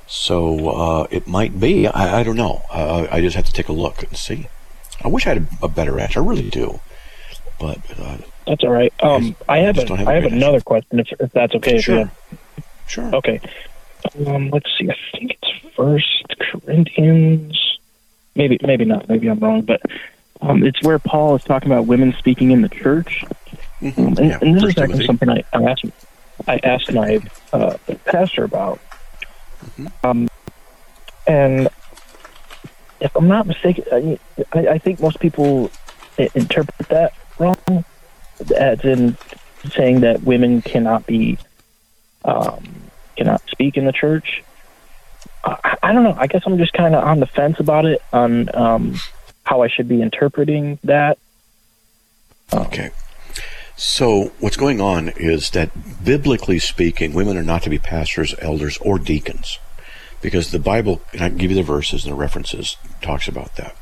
So 0.08 0.70
uh, 0.70 1.08
it 1.10 1.28
might 1.28 1.60
be. 1.60 1.88
I, 1.88 2.20
I 2.20 2.24
don't 2.24 2.36
know. 2.36 2.62
Uh, 2.72 3.08
I 3.12 3.22
just 3.22 3.36
have 3.36 3.46
to 3.46 3.54
take 3.54 3.70
a 3.70 3.74
look 3.74 4.04
and 4.04 4.16
see. 4.16 4.48
I 5.04 5.08
wish 5.08 5.26
I 5.26 5.34
had 5.34 5.48
a, 5.62 5.66
a 5.66 5.68
better 5.68 6.00
answer. 6.00 6.22
I 6.22 6.26
really 6.26 6.50
do. 6.50 6.80
But 7.60 7.80
uh, 8.00 8.18
that's 8.48 8.64
all 8.64 8.72
right. 8.72 8.94
Um, 9.02 9.36
I, 9.48 9.58
I 9.58 9.58
have, 9.60 9.78
a, 9.78 9.96
have, 9.96 10.08
I 10.08 10.14
have 10.14 10.26
another 10.26 10.62
question, 10.62 11.00
if, 11.00 11.12
if 11.20 11.32
that's 11.32 11.56
okay. 11.56 11.80
Sure. 11.80 12.12
Sure. 12.88 13.16
Okay. 13.16 13.40
Um, 14.28 14.50
let's 14.52 14.70
see. 14.78 14.90
I 14.90 14.96
think 15.12 15.38
it's 15.42 15.76
First 15.76 16.36
Corinthians. 16.40 17.80
Maybe, 18.36 18.60
maybe 18.62 18.86
not. 18.86 19.10
Maybe 19.10 19.28
I'm 19.28 19.40
wrong. 19.40 19.62
But 19.62 19.82
um, 20.42 20.64
it's 20.64 20.82
where 20.84 21.00
Paul 21.00 21.36
is 21.36 21.44
talking 21.44 21.72
about 21.72 21.88
women 21.88 22.14
speaking 22.20 22.52
in 22.52 22.62
the 22.62 22.70
church, 22.70 23.26
mm-hmm. 23.82 24.00
um, 24.00 24.08
and, 24.08 24.18
yeah, 24.18 24.40
and, 24.42 24.56
this 24.56 24.64
is 24.64 24.78
actually 24.78 25.06
something 25.06 25.30
I, 25.30 25.44
I 25.54 25.64
asked. 25.64 25.86
I 26.48 26.60
asked 26.64 26.92
my 26.92 27.22
uh, 27.54 27.78
pastor 28.04 28.44
about 28.44 28.80
Mm-hmm. 29.78 30.08
Um, 30.08 30.28
and 31.28 31.70
if 33.00 33.16
I'm 33.16 33.28
not 33.28 33.48
mistaken, 33.48 34.18
I, 34.54 34.68
I 34.68 34.78
think 34.78 35.00
most 35.00 35.20
people 35.20 35.72
interpret 36.18 36.88
that 36.90 37.14
wrong, 37.40 37.86
as 38.56 38.84
in 38.84 39.18
saying 39.72 40.02
that 40.02 40.24
women 40.24 40.62
cannot 40.62 41.06
be 41.06 41.38
um, 42.24 42.64
cannot 43.18 43.42
speak 43.50 43.78
in 43.78 43.86
the 43.86 43.92
church. 43.92 44.44
I, 45.44 45.78
I 45.84 45.94
don't 45.94 46.04
know. 46.04 46.16
I 46.18 46.28
guess 46.28 46.44
I'm 46.46 46.58
just 46.58 46.74
kind 46.74 46.96
of 46.96 47.04
on 47.04 47.20
the 47.20 47.28
fence 47.28 47.60
about 47.60 47.86
it 47.86 48.02
on 48.14 48.54
um, 48.56 48.96
how 49.44 49.62
I 49.62 49.68
should 49.68 49.88
be 49.88 50.02
interpreting 50.02 50.80
that. 50.84 51.18
Okay. 52.54 52.92
So, 53.78 54.32
what's 54.40 54.56
going 54.56 54.80
on 54.80 55.10
is 55.10 55.50
that 55.50 56.04
biblically 56.04 56.60
speaking, 56.60 57.14
women 57.14 57.38
are 57.38 57.44
not 57.44 57.64
to 57.64 57.70
be 57.70 57.78
pastors, 57.78 58.34
elders, 58.40 58.78
or 58.78 58.98
deacons. 58.98 59.60
Because 60.22 60.52
the 60.52 60.60
Bible, 60.60 61.02
and 61.12 61.22
I 61.22 61.30
can 61.30 61.38
give 61.38 61.52
you 61.52 61.58
the 61.58 61.64
verses 61.64 62.06
and 62.06 62.14
the 62.14 62.18
references, 62.18 62.78
talks 63.02 63.28
about 63.28 63.58
that. 63.58 63.76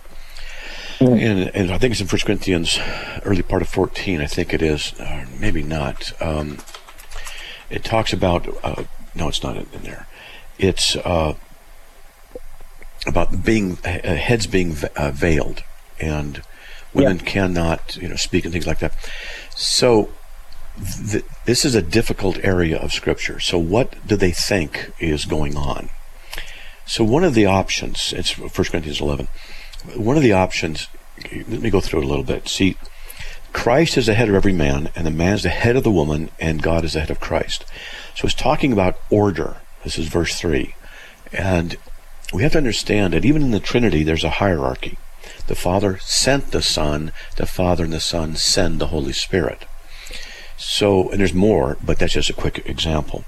Mm. 0.97 1.21
And, 1.21 1.55
and 1.55 1.71
I 1.71 1.77
think 1.77 1.91
it's 1.91 2.01
in 2.01 2.07
1 2.07 2.19
Corinthians, 2.25 2.79
early 3.23 3.43
part 3.43 3.62
of 3.62 3.69
14, 3.69 4.19
I 4.19 4.25
think 4.25 4.53
it 4.53 4.62
is, 4.62 5.00
uh, 5.00 5.25
maybe 5.39 5.62
not. 5.62 6.12
Um, 6.21 6.57
it 7.69 7.83
talks 7.83 8.13
about, 8.13 8.47
uh, 8.63 8.83
no, 9.13 9.27
it's 9.27 9.43
not 9.43 9.57
in, 9.57 9.67
in 9.73 9.83
there. 9.83 10.07
It's 10.57 10.95
uh, 10.95 11.35
about 13.05 13.43
being, 13.43 13.77
uh, 13.85 14.15
heads 14.15 14.47
being 14.47 14.75
uh, 14.95 15.12
veiled. 15.12 15.62
And 16.00 16.41
women 16.93 17.17
yeah. 17.17 17.23
cannot, 17.23 17.95
you 17.95 18.07
know, 18.07 18.15
speak 18.15 18.45
and 18.45 18.51
things 18.51 18.67
like 18.67 18.79
that. 18.79 18.93
So 19.55 20.10
th- 21.10 21.25
this 21.45 21.65
is 21.65 21.75
a 21.75 21.81
difficult 21.81 22.39
area 22.43 22.77
of 22.77 22.93
Scripture. 22.93 23.39
So 23.39 23.57
what 23.57 23.95
do 24.07 24.15
they 24.15 24.31
think 24.31 24.91
is 25.00 25.25
going 25.25 25.55
on? 25.55 25.89
So 26.86 27.03
one 27.03 27.24
of 27.24 27.33
the 27.33 27.45
options, 27.45 28.13
it's 28.15 28.38
1 28.38 28.50
Corinthians 28.50 29.00
11, 29.00 29.27
one 29.95 30.17
of 30.17 30.24
the 30.24 30.33
options, 30.33 30.88
let 31.31 31.62
me 31.62 31.69
go 31.69 31.79
through 31.79 32.01
it 32.01 32.05
a 32.05 32.10
little 32.10 32.24
bit. 32.24 32.48
See, 32.48 32.77
Christ 33.53 33.98
is 33.98 34.07
the 34.07 34.15
head 34.15 34.29
of 34.29 34.36
every 34.36 34.51
man, 34.51 34.89
and 34.95 35.05
the 35.05 35.12
man 35.12 35.36
is 35.36 35.43
the 35.43 35.50
head 35.50 35.75
of 35.75 35.83
the 35.83 35.91
woman, 35.91 36.31
and 36.39 36.62
God 36.62 36.83
is 36.83 36.93
the 36.93 37.01
head 37.01 37.12
of 37.12 37.19
Christ. 37.19 37.65
So 38.15 38.25
it's 38.25 38.33
talking 38.33 38.74
about 38.74 39.00
order. 39.10 39.57
This 39.83 39.98
is 39.98 40.07
verse 40.07 40.39
3. 40.39 40.75
And 41.31 41.77
we 42.33 42.43
have 42.43 42.53
to 42.53 42.57
understand 42.57 43.13
that 43.13 43.25
even 43.25 43.43
in 43.43 43.51
the 43.51 43.60
Trinity, 43.60 44.03
there's 44.03 44.24
a 44.24 44.29
hierarchy. 44.29 44.98
The 45.47 45.55
Father 45.55 45.97
sent 46.00 46.51
the 46.51 46.62
Son, 46.62 47.12
the 47.35 47.45
Father 47.45 47.83
and 47.83 47.93
the 47.93 48.00
Son 48.00 48.35
send 48.35 48.79
the 48.79 48.88
Holy 48.88 49.13
Spirit. 49.13 49.65
So, 50.57 51.09
and 51.09 51.19
there's 51.19 51.33
more, 51.33 51.77
but 51.83 52.00
that's 52.00 52.13
just 52.13 52.29
a 52.29 52.33
quick 52.33 52.63
example. 52.65 53.25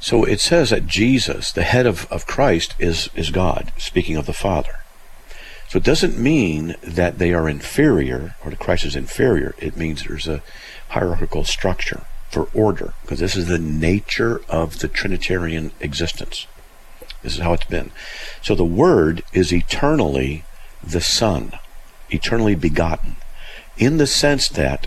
So 0.00 0.24
it 0.24 0.40
says 0.40 0.70
that 0.70 0.86
Jesus, 0.86 1.52
the 1.52 1.62
head 1.62 1.86
of, 1.86 2.10
of 2.10 2.26
Christ, 2.26 2.74
is, 2.78 3.10
is 3.14 3.30
God, 3.30 3.72
speaking 3.76 4.16
of 4.16 4.26
the 4.26 4.32
Father. 4.32 4.80
So 5.68 5.78
it 5.78 5.84
doesn't 5.84 6.18
mean 6.18 6.76
that 6.82 7.18
they 7.18 7.34
are 7.34 7.48
inferior 7.48 8.36
or 8.44 8.50
that 8.50 8.60
Christ 8.60 8.84
is 8.84 8.96
inferior. 8.96 9.54
It 9.58 9.76
means 9.76 10.04
there's 10.04 10.28
a 10.28 10.42
hierarchical 10.90 11.44
structure 11.44 12.06
for 12.30 12.48
order, 12.54 12.94
because 13.02 13.20
this 13.20 13.36
is 13.36 13.48
the 13.48 13.58
nature 13.58 14.40
of 14.48 14.78
the 14.78 14.88
Trinitarian 14.88 15.72
existence. 15.80 16.46
This 17.22 17.34
is 17.34 17.40
how 17.40 17.54
it's 17.54 17.64
been. 17.64 17.90
So 18.42 18.54
the 18.54 18.64
Word 18.64 19.22
is 19.32 19.52
eternally 19.52 20.44
the 20.86 21.00
Son, 21.00 21.52
eternally 22.10 22.54
begotten, 22.54 23.16
in 23.76 23.96
the 23.96 24.06
sense 24.06 24.48
that, 24.48 24.86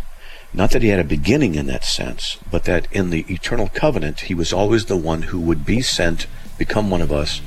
not 0.54 0.72
that 0.72 0.82
he 0.82 0.90
had 0.90 1.00
a 1.00 1.04
beginning 1.04 1.56
in 1.56 1.68
that 1.68 1.84
sense, 1.84 2.38
but 2.50 2.64
that 2.64 2.88
in 2.92 3.10
the 3.10 3.26
eternal 3.30 3.70
covenant, 3.70 4.22
he 4.22 4.34
was 4.34 4.54
always 4.54 4.86
the 4.86 4.98
one 4.98 5.24
who 5.24 5.40
would 5.40 5.66
be 5.66 5.82
sent, 5.82 6.28
become 6.58 6.90
one 6.90 7.02
of 7.02 7.12
us, 7.12 7.42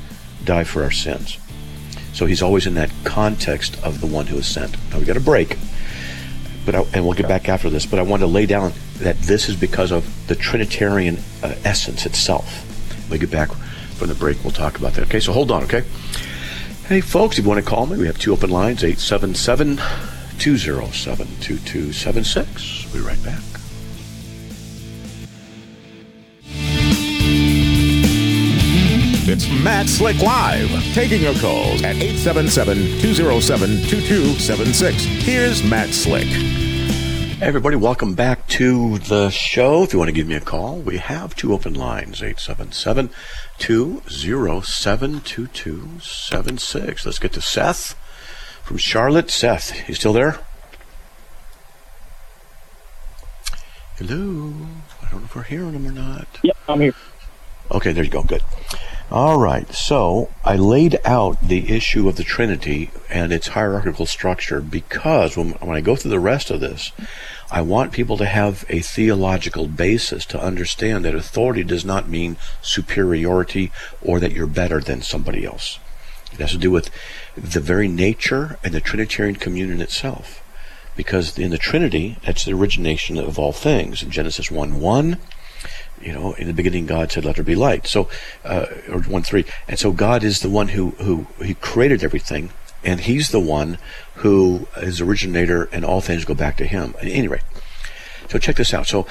die 0.44 0.64
for 0.64 0.82
our 0.82 0.90
sins. 0.90 1.38
So 2.12 2.26
he's 2.26 2.42
always 2.42 2.66
in 2.66 2.74
that 2.74 2.92
context 3.04 3.82
of 3.82 4.00
the 4.00 4.06
one 4.06 4.26
who 4.26 4.36
is 4.36 4.46
sent. 4.46 4.76
Now 4.90 4.98
we 4.98 5.04
got 5.04 5.16
a 5.16 5.20
break, 5.20 5.56
but 6.66 6.74
I, 6.74 6.82
and 6.92 7.04
we'll 7.04 7.14
get 7.14 7.26
back 7.26 7.48
after 7.48 7.70
this. 7.70 7.86
But 7.86 7.98
I 7.98 8.02
want 8.02 8.20
to 8.20 8.26
lay 8.26 8.46
down 8.46 8.72
that 8.98 9.18
this 9.20 9.48
is 9.48 9.56
because 9.56 9.90
of 9.90 10.26
the 10.28 10.34
Trinitarian 10.34 11.18
uh, 11.42 11.54
essence 11.64 12.04
itself. 12.06 12.68
We 13.10 13.18
get 13.18 13.30
back 13.30 13.50
from 13.50 14.08
the 14.08 14.14
break, 14.14 14.42
we'll 14.44 14.52
talk 14.52 14.78
about 14.78 14.94
that. 14.94 15.06
Okay, 15.06 15.20
so 15.20 15.32
hold 15.32 15.50
on. 15.50 15.64
Okay. 15.64 15.84
Hey, 16.92 17.00
folks, 17.00 17.38
if 17.38 17.44
you 17.46 17.48
want 17.48 17.64
to 17.64 17.66
call 17.66 17.86
me, 17.86 17.96
we 17.96 18.04
have 18.04 18.18
two 18.18 18.34
open 18.34 18.50
lines 18.50 18.84
877 18.84 19.78
207 20.38 21.26
2276. 21.40 22.84
We'll 22.92 23.02
be 23.02 23.08
right 23.08 23.24
back. 23.24 23.40
It's 29.24 29.48
Matt 29.64 29.88
Slick 29.88 30.20
Live, 30.20 30.68
taking 30.92 31.22
your 31.22 31.32
calls 31.36 31.82
at 31.82 31.96
877 31.96 33.00
207 33.00 33.88
2276. 33.88 35.02
Here's 35.24 35.62
Matt 35.62 35.94
Slick. 35.94 36.28
Hey 37.42 37.48
everybody, 37.48 37.74
welcome 37.74 38.14
back 38.14 38.46
to 38.50 38.98
the 38.98 39.28
show. 39.30 39.82
If 39.82 39.92
you 39.92 39.98
want 39.98 40.10
to 40.10 40.12
give 40.12 40.28
me 40.28 40.36
a 40.36 40.40
call, 40.40 40.76
we 40.78 40.98
have 40.98 41.34
two 41.34 41.52
open 41.52 41.74
lines 41.74 42.22
877 42.22 43.10
207 43.58 45.20
2276. 45.22 47.04
Let's 47.04 47.18
get 47.18 47.32
to 47.32 47.40
Seth 47.40 47.96
from 48.62 48.76
Charlotte. 48.76 49.28
Seth, 49.28 49.88
you 49.88 49.96
still 49.96 50.12
there? 50.12 50.38
Hello. 53.96 54.54
I 55.02 55.10
don't 55.10 55.22
know 55.22 55.24
if 55.24 55.34
we're 55.34 55.42
hearing 55.42 55.72
him 55.72 55.88
or 55.88 55.90
not. 55.90 56.28
Yep, 56.44 56.56
I'm 56.68 56.80
here. 56.80 56.94
Okay, 57.72 57.90
there 57.90 58.04
you 58.04 58.10
go. 58.10 58.22
Good. 58.22 58.42
All 59.12 59.38
right. 59.38 59.70
So 59.74 60.30
I 60.42 60.56
laid 60.56 60.98
out 61.04 61.36
the 61.46 61.70
issue 61.70 62.08
of 62.08 62.16
the 62.16 62.24
Trinity 62.24 62.90
and 63.10 63.30
its 63.30 63.48
hierarchical 63.48 64.06
structure 64.06 64.62
because 64.62 65.36
when, 65.36 65.50
when 65.50 65.76
I 65.76 65.82
go 65.82 65.96
through 65.96 66.12
the 66.12 66.18
rest 66.18 66.50
of 66.50 66.60
this, 66.60 66.92
I 67.50 67.60
want 67.60 67.92
people 67.92 68.16
to 68.16 68.24
have 68.24 68.64
a 68.70 68.80
theological 68.80 69.66
basis 69.66 70.24
to 70.26 70.42
understand 70.42 71.04
that 71.04 71.14
authority 71.14 71.62
does 71.62 71.84
not 71.84 72.08
mean 72.08 72.38
superiority 72.62 73.70
or 74.00 74.18
that 74.18 74.32
you're 74.32 74.46
better 74.46 74.80
than 74.80 75.02
somebody 75.02 75.44
else. 75.44 75.78
It 76.32 76.40
has 76.40 76.52
to 76.52 76.56
do 76.56 76.70
with 76.70 76.88
the 77.36 77.60
very 77.60 77.88
nature 77.88 78.58
and 78.64 78.72
the 78.72 78.80
Trinitarian 78.80 79.36
communion 79.36 79.82
itself. 79.82 80.42
Because 80.96 81.38
in 81.38 81.50
the 81.50 81.58
Trinity, 81.58 82.16
that's 82.24 82.46
the 82.46 82.54
origination 82.54 83.18
of 83.18 83.38
all 83.38 83.52
things. 83.52 84.02
In 84.02 84.10
Genesis 84.10 84.50
1 84.50 84.80
1, 84.80 85.18
you 86.02 86.12
know, 86.12 86.32
in 86.34 86.46
the 86.46 86.52
beginning, 86.52 86.86
God 86.86 87.12
said, 87.12 87.24
"Let 87.24 87.36
there 87.36 87.44
be 87.44 87.54
light." 87.54 87.86
So, 87.86 88.08
uh, 88.44 88.66
or 88.88 89.00
one 89.00 89.22
three, 89.22 89.44
and 89.68 89.78
so 89.78 89.92
God 89.92 90.24
is 90.24 90.40
the 90.40 90.50
one 90.50 90.68
who 90.68 90.90
who 90.98 91.26
He 91.42 91.54
created 91.54 92.04
everything, 92.04 92.50
and 92.84 93.00
He's 93.00 93.28
the 93.28 93.40
one 93.40 93.78
who 94.16 94.66
is 94.76 95.00
originator, 95.00 95.68
and 95.72 95.84
all 95.84 96.00
things 96.00 96.24
go 96.24 96.34
back 96.34 96.56
to 96.58 96.66
Him. 96.66 96.94
At 97.00 97.06
any 97.06 97.28
rate, 97.28 97.42
so 98.28 98.38
check 98.38 98.56
this 98.56 98.72
out. 98.72 98.86
So, 98.86 99.06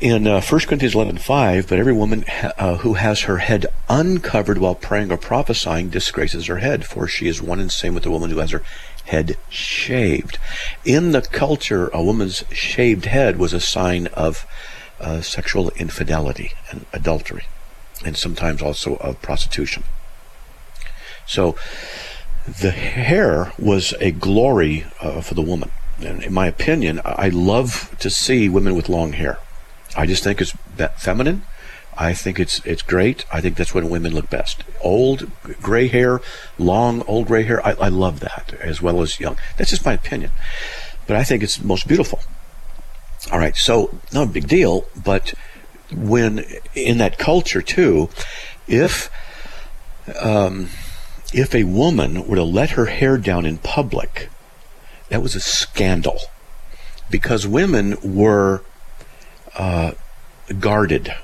in 0.00 0.26
uh, 0.26 0.40
1 0.40 0.60
Corinthians 0.60 0.94
eleven 0.94 1.18
five, 1.18 1.68
but 1.68 1.78
every 1.78 1.92
woman 1.92 2.24
uh, 2.58 2.76
who 2.78 2.94
has 2.94 3.22
her 3.22 3.38
head 3.38 3.66
uncovered 3.88 4.58
while 4.58 4.74
praying 4.74 5.10
or 5.10 5.16
prophesying 5.16 5.88
disgraces 5.88 6.46
her 6.46 6.58
head, 6.58 6.84
for 6.84 7.06
she 7.06 7.26
is 7.26 7.42
one 7.42 7.60
and 7.60 7.70
same 7.70 7.94
with 7.94 8.04
the 8.04 8.10
woman 8.10 8.30
who 8.30 8.38
has 8.38 8.50
her 8.50 8.62
head 9.04 9.36
shaved. 9.48 10.38
In 10.84 11.12
the 11.12 11.22
culture, 11.22 11.88
a 11.88 12.02
woman's 12.02 12.44
shaved 12.52 13.06
head 13.06 13.38
was 13.38 13.52
a 13.52 13.60
sign 13.60 14.06
of 14.08 14.46
uh, 15.00 15.20
sexual 15.20 15.70
infidelity 15.70 16.52
and 16.70 16.86
adultery, 16.92 17.44
and 18.04 18.16
sometimes 18.16 18.62
also 18.62 18.96
of 18.96 19.20
prostitution. 19.22 19.84
So 21.26 21.56
the 22.46 22.70
hair 22.70 23.52
was 23.58 23.94
a 24.00 24.10
glory 24.10 24.86
uh, 25.00 25.20
for 25.20 25.34
the 25.34 25.42
woman. 25.42 25.70
And 26.00 26.22
in 26.22 26.32
my 26.32 26.46
opinion, 26.46 27.00
I 27.04 27.28
love 27.28 27.96
to 28.00 28.10
see 28.10 28.48
women 28.48 28.74
with 28.74 28.88
long 28.88 29.12
hair. 29.12 29.38
I 29.96 30.06
just 30.06 30.24
think 30.24 30.40
it's 30.40 30.54
feminine. 30.98 31.44
I 31.96 32.12
think 32.12 32.40
it's 32.40 32.60
it's 32.66 32.82
great. 32.82 33.24
I 33.32 33.40
think 33.40 33.56
that's 33.56 33.72
when 33.72 33.88
women 33.88 34.12
look 34.12 34.28
best. 34.28 34.64
Old 34.80 35.30
gray 35.62 35.86
hair, 35.86 36.20
long 36.58 37.02
old 37.02 37.28
gray 37.28 37.44
hair. 37.44 37.64
I, 37.64 37.72
I 37.74 37.88
love 37.88 38.18
that 38.20 38.54
as 38.60 38.82
well 38.82 39.00
as 39.00 39.20
young. 39.20 39.36
That's 39.56 39.70
just 39.70 39.84
my 39.84 39.92
opinion, 39.92 40.32
but 41.06 41.16
I 41.16 41.22
think 41.22 41.42
it's 41.44 41.62
most 41.62 41.86
beautiful. 41.86 42.20
All 43.32 43.38
right, 43.38 43.56
so 43.56 43.98
not 44.12 44.28
a 44.28 44.30
big 44.30 44.48
deal, 44.48 44.84
but 45.02 45.34
when 45.92 46.44
in 46.74 46.98
that 46.98 47.18
culture 47.18 47.62
too, 47.62 48.10
if 48.66 49.10
um, 50.20 50.68
if 51.32 51.54
a 51.54 51.64
woman 51.64 52.26
were 52.26 52.36
to 52.36 52.44
let 52.44 52.70
her 52.70 52.86
hair 52.86 53.16
down 53.16 53.46
in 53.46 53.58
public, 53.58 54.28
that 55.08 55.22
was 55.22 55.34
a 55.34 55.40
scandal 55.40 56.18
because 57.10 57.46
women 57.46 57.96
were 58.02 58.62
uh, 59.56 59.92
guarded. 60.60 61.14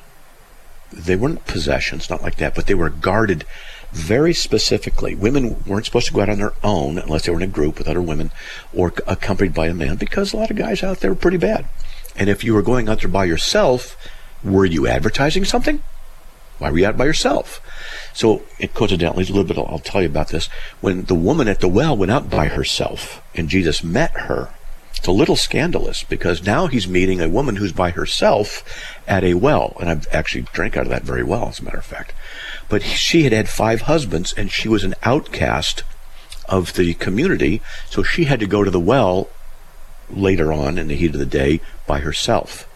They 0.92 1.16
weren't 1.16 1.46
possessions, 1.46 2.10
not 2.10 2.22
like 2.22 2.36
that, 2.36 2.54
but 2.54 2.66
they 2.66 2.74
were 2.74 2.90
guarded 2.90 3.44
very 3.92 4.32
specifically. 4.32 5.14
Women 5.14 5.62
weren't 5.64 5.84
supposed 5.84 6.08
to 6.08 6.12
go 6.12 6.22
out 6.22 6.28
on 6.28 6.38
their 6.38 6.54
own 6.62 6.98
unless 6.98 7.26
they 7.26 7.32
were 7.32 7.38
in 7.38 7.48
a 7.48 7.52
group 7.52 7.78
with 7.78 7.88
other 7.88 8.02
women 8.02 8.30
or 8.72 8.92
accompanied 9.06 9.54
by 9.54 9.66
a 9.66 9.74
man 9.74 9.96
because 9.96 10.32
a 10.32 10.36
lot 10.36 10.50
of 10.50 10.56
guys 10.56 10.82
out 10.82 11.00
there 11.00 11.10
were 11.10 11.16
pretty 11.16 11.36
bad. 11.36 11.66
And 12.16 12.28
if 12.28 12.44
you 12.44 12.54
were 12.54 12.62
going 12.62 12.88
out 12.88 13.00
there 13.00 13.08
by 13.08 13.24
yourself, 13.24 13.96
were 14.42 14.64
you 14.64 14.86
advertising 14.86 15.44
something? 15.44 15.82
Why 16.58 16.70
were 16.70 16.78
you 16.78 16.86
out 16.86 16.98
by 16.98 17.06
yourself? 17.06 17.60
So, 18.12 18.42
it, 18.58 18.74
coincidentally, 18.74 19.24
a 19.24 19.26
little 19.28 19.44
bit, 19.44 19.56
I'll 19.56 19.78
tell 19.78 20.02
you 20.02 20.08
about 20.08 20.28
this. 20.28 20.48
When 20.80 21.04
the 21.04 21.14
woman 21.14 21.48
at 21.48 21.60
the 21.60 21.68
well 21.68 21.96
went 21.96 22.12
out 22.12 22.28
by 22.28 22.48
herself 22.48 23.22
and 23.34 23.48
Jesus 23.48 23.82
met 23.82 24.10
her, 24.12 24.50
it's 24.94 25.06
a 25.06 25.12
little 25.12 25.36
scandalous 25.36 26.04
because 26.04 26.44
now 26.44 26.66
he's 26.66 26.86
meeting 26.86 27.22
a 27.22 27.28
woman 27.28 27.56
who's 27.56 27.72
by 27.72 27.90
herself 27.90 28.62
at 29.08 29.24
a 29.24 29.32
well. 29.32 29.74
And 29.80 29.88
I've 29.88 30.06
actually 30.12 30.42
drank 30.52 30.76
out 30.76 30.82
of 30.82 30.90
that 30.90 31.04
very 31.04 31.22
well, 31.22 31.48
as 31.48 31.58
a 31.58 31.64
matter 31.64 31.78
of 31.78 31.86
fact. 31.86 32.12
But 32.68 32.82
she 32.82 33.22
had 33.22 33.32
had 33.32 33.48
five 33.48 33.82
husbands 33.82 34.34
and 34.34 34.52
she 34.52 34.68
was 34.68 34.84
an 34.84 34.94
outcast 35.02 35.84
of 36.46 36.74
the 36.74 36.92
community. 36.92 37.62
So 37.88 38.02
she 38.02 38.24
had 38.24 38.40
to 38.40 38.46
go 38.46 38.62
to 38.62 38.70
the 38.70 38.78
well 38.78 39.30
later 40.16 40.52
on 40.52 40.78
in 40.78 40.88
the 40.88 40.96
heat 40.96 41.14
of 41.14 41.20
the 41.20 41.26
day 41.26 41.60
by 41.86 42.00
herself. 42.00 42.66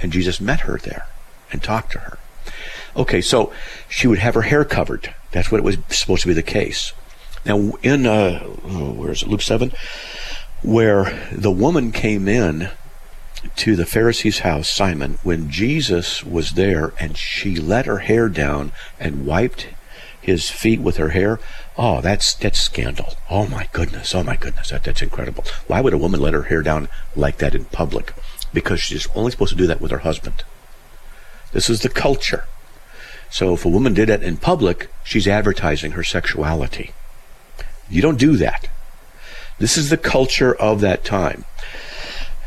And 0.00 0.12
Jesus 0.12 0.40
met 0.40 0.60
her 0.60 0.78
there 0.78 1.06
and 1.50 1.62
talked 1.62 1.92
to 1.92 1.98
her. 1.98 2.18
Okay, 2.96 3.20
so 3.20 3.52
she 3.88 4.06
would 4.06 4.18
have 4.18 4.34
her 4.34 4.42
hair 4.42 4.64
covered. 4.64 5.14
That's 5.32 5.50
what 5.50 5.58
it 5.58 5.64
was 5.64 5.78
supposed 5.88 6.22
to 6.22 6.28
be 6.28 6.34
the 6.34 6.42
case. 6.42 6.92
Now, 7.44 7.72
in, 7.82 8.06
uh, 8.06 8.40
oh, 8.64 8.92
where 8.92 9.12
is 9.12 9.22
it, 9.22 9.28
Luke 9.28 9.42
7, 9.42 9.72
where 10.62 11.28
the 11.30 11.50
woman 11.50 11.92
came 11.92 12.28
in 12.28 12.70
to 13.56 13.76
the 13.76 13.86
Pharisee's 13.86 14.40
house, 14.40 14.68
Simon, 14.68 15.18
when 15.22 15.50
Jesus 15.50 16.24
was 16.24 16.52
there 16.52 16.92
and 16.98 17.16
she 17.16 17.56
let 17.56 17.86
her 17.86 17.98
hair 17.98 18.28
down 18.28 18.72
and 18.98 19.24
wiped 19.24 19.68
his 20.28 20.50
feet 20.50 20.80
with 20.80 20.96
her 20.96 21.10
hair. 21.10 21.40
Oh, 21.76 22.00
that's 22.00 22.34
that's 22.34 22.60
scandal. 22.60 23.14
Oh 23.28 23.46
my 23.46 23.68
goodness. 23.72 24.14
Oh 24.14 24.22
my 24.22 24.36
goodness. 24.36 24.70
That, 24.70 24.84
that's 24.84 25.02
incredible. 25.02 25.44
Why 25.66 25.80
would 25.80 25.94
a 25.94 25.98
woman 25.98 26.20
let 26.20 26.34
her 26.34 26.44
hair 26.44 26.62
down 26.62 26.88
like 27.16 27.38
that 27.38 27.54
in 27.54 27.64
public? 27.66 28.12
Because 28.52 28.80
she's 28.80 29.08
only 29.14 29.30
supposed 29.30 29.52
to 29.52 29.58
do 29.58 29.66
that 29.66 29.80
with 29.80 29.90
her 29.90 29.98
husband. 29.98 30.44
This 31.52 31.70
is 31.70 31.80
the 31.80 31.88
culture. 31.88 32.44
So 33.30 33.54
if 33.54 33.64
a 33.64 33.68
woman 33.68 33.94
did 33.94 34.08
that 34.08 34.22
in 34.22 34.36
public, 34.36 34.90
she's 35.04 35.28
advertising 35.28 35.92
her 35.92 36.04
sexuality. 36.04 36.92
You 37.90 38.02
don't 38.02 38.18
do 38.18 38.36
that. 38.36 38.68
This 39.58 39.76
is 39.76 39.90
the 39.90 39.96
culture 39.96 40.54
of 40.54 40.80
that 40.80 41.04
time. 41.04 41.44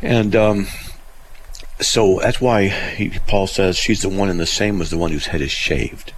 And 0.01 0.35
um, 0.35 0.67
so 1.79 2.19
that's 2.19 2.41
why 2.41 2.67
he, 2.67 3.09
Paul 3.27 3.47
says 3.47 3.77
she's 3.77 4.01
the 4.01 4.09
one 4.09 4.29
and 4.29 4.39
the 4.39 4.45
same 4.45 4.81
as 4.81 4.89
the 4.89 4.97
one 4.97 5.11
whose 5.11 5.27
head 5.27 5.41
is 5.41 5.51
shaved 5.51 6.13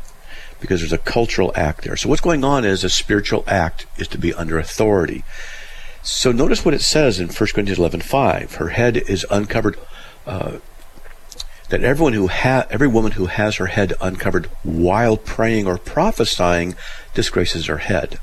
because 0.64 0.80
there's 0.80 0.94
a 0.94 0.98
cultural 0.98 1.52
act 1.56 1.84
there. 1.84 1.98
So 1.98 2.08
what's 2.08 2.22
going 2.22 2.46
on 2.46 2.64
is 2.64 2.86
a 2.86 2.90
spiritual 2.90 3.44
act 3.48 3.86
is 3.98 4.08
to 4.08 4.18
be 4.18 4.34
under 4.34 4.58
authority. 4.58 5.26
So 6.02 6.32
notice 6.32 6.64
what 6.64 6.74
it 6.74 6.82
says 6.82 7.20
in 7.20 7.28
1 7.28 7.54
Corinthians 7.54 7.80
11:5. 7.80 8.56
Her 8.56 8.70
head 8.70 8.96
is 8.96 9.26
uncovered. 9.30 9.78
Uh, 10.26 10.60
that 11.68 11.84
everyone 11.84 12.14
who 12.14 12.30
ha- 12.30 12.66
every 12.70 12.88
woman 12.88 13.12
who 13.14 13.26
has 13.26 13.58
her 13.58 13.66
head 13.66 13.92
uncovered 14.00 14.46
while 14.64 15.18
praying 15.18 15.68
or 15.68 15.78
prophesying 15.78 16.76
disgraces 17.14 17.66
her 17.66 17.80
head. 17.80 18.20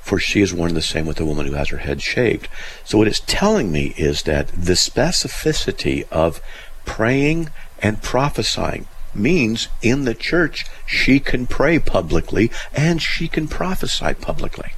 For 0.00 0.18
she 0.18 0.40
is 0.40 0.52
one 0.52 0.74
the 0.74 0.82
same 0.82 1.06
with 1.06 1.18
the 1.18 1.26
woman 1.26 1.46
who 1.46 1.52
has 1.52 1.68
her 1.68 1.78
head 1.78 2.02
shaved. 2.02 2.48
So 2.84 2.98
what 2.98 3.06
it's 3.06 3.22
telling 3.24 3.70
me 3.70 3.94
is 3.96 4.22
that 4.22 4.48
the 4.48 4.72
specificity 4.72 6.08
of 6.10 6.40
praying 6.84 7.50
and 7.80 8.02
prophesying 8.02 8.88
means 9.14 9.68
in 9.82 10.04
the 10.04 10.14
church 10.14 10.66
she 10.86 11.20
can 11.20 11.46
pray 11.46 11.78
publicly 11.78 12.50
and 12.74 13.02
she 13.02 13.28
can 13.28 13.48
prophesy 13.48 14.14
publicly. 14.14 14.72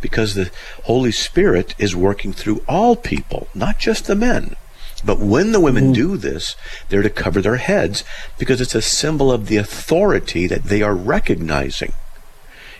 Because 0.00 0.34
the 0.34 0.50
Holy 0.84 1.12
Spirit 1.12 1.74
is 1.78 1.94
working 1.94 2.32
through 2.32 2.64
all 2.66 2.96
people, 2.96 3.48
not 3.54 3.78
just 3.78 4.06
the 4.06 4.14
men. 4.14 4.56
But 5.04 5.18
when 5.18 5.52
the 5.52 5.60
women 5.60 5.84
mm-hmm. 5.84 5.92
do 5.92 6.16
this, 6.16 6.56
they're 6.88 7.02
to 7.02 7.10
cover 7.10 7.40
their 7.40 7.56
heads 7.56 8.04
because 8.38 8.60
it's 8.60 8.74
a 8.74 8.82
symbol 8.82 9.32
of 9.32 9.46
the 9.46 9.56
authority 9.56 10.46
that 10.46 10.64
they 10.64 10.82
are 10.82 10.94
recognizing. 10.94 11.92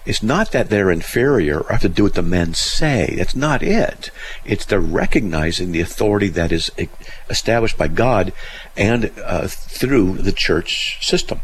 It's 0.07 0.23
not 0.23 0.53
that 0.53 0.71
they're 0.71 0.91
inferior 0.91 1.61
or 1.61 1.73
have 1.73 1.81
to 1.83 1.89
do 1.89 2.05
what 2.05 2.15
the 2.15 2.23
men 2.23 2.55
say. 2.55 3.15
That's 3.17 3.37
not 3.37 3.63
it. 3.63 4.11
It's 4.45 4.65
the 4.65 4.81
recognizing 4.81 5.73
the 5.73 5.81
authority 5.81 6.29
that 6.29 6.53
is 6.53 6.71
established 7.29 7.77
by 7.77 7.89
God 7.89 8.33
and 8.77 9.13
uh, 9.25 9.47
through 9.47 10.19
the 10.19 10.33
church 10.33 11.07
system. 11.07 11.41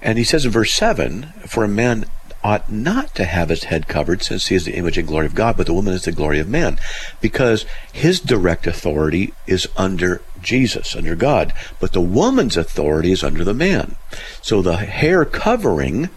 And 0.00 0.16
he 0.16 0.24
says 0.24 0.44
in 0.44 0.50
verse 0.50 0.72
7 0.72 1.32
For 1.46 1.64
a 1.64 1.68
man 1.68 2.06
ought 2.44 2.70
not 2.70 3.14
to 3.16 3.24
have 3.24 3.48
his 3.48 3.64
head 3.64 3.88
covered, 3.88 4.22
since 4.22 4.46
he 4.46 4.54
is 4.54 4.64
the 4.64 4.76
image 4.76 4.96
and 4.96 5.08
glory 5.08 5.26
of 5.26 5.34
God, 5.34 5.56
but 5.56 5.66
the 5.66 5.74
woman 5.74 5.92
is 5.92 6.04
the 6.04 6.12
glory 6.12 6.38
of 6.38 6.48
man. 6.48 6.78
Because 7.20 7.66
his 7.92 8.20
direct 8.20 8.66
authority 8.66 9.34
is 9.46 9.68
under 9.76 10.22
Jesus, 10.40 10.94
under 10.94 11.16
God, 11.16 11.52
but 11.80 11.92
the 11.92 12.00
woman's 12.00 12.56
authority 12.56 13.12
is 13.12 13.24
under 13.24 13.44
the 13.44 13.54
man. 13.54 13.96
So 14.40 14.62
the 14.62 14.76
hair 14.76 15.24
covering 15.24 16.10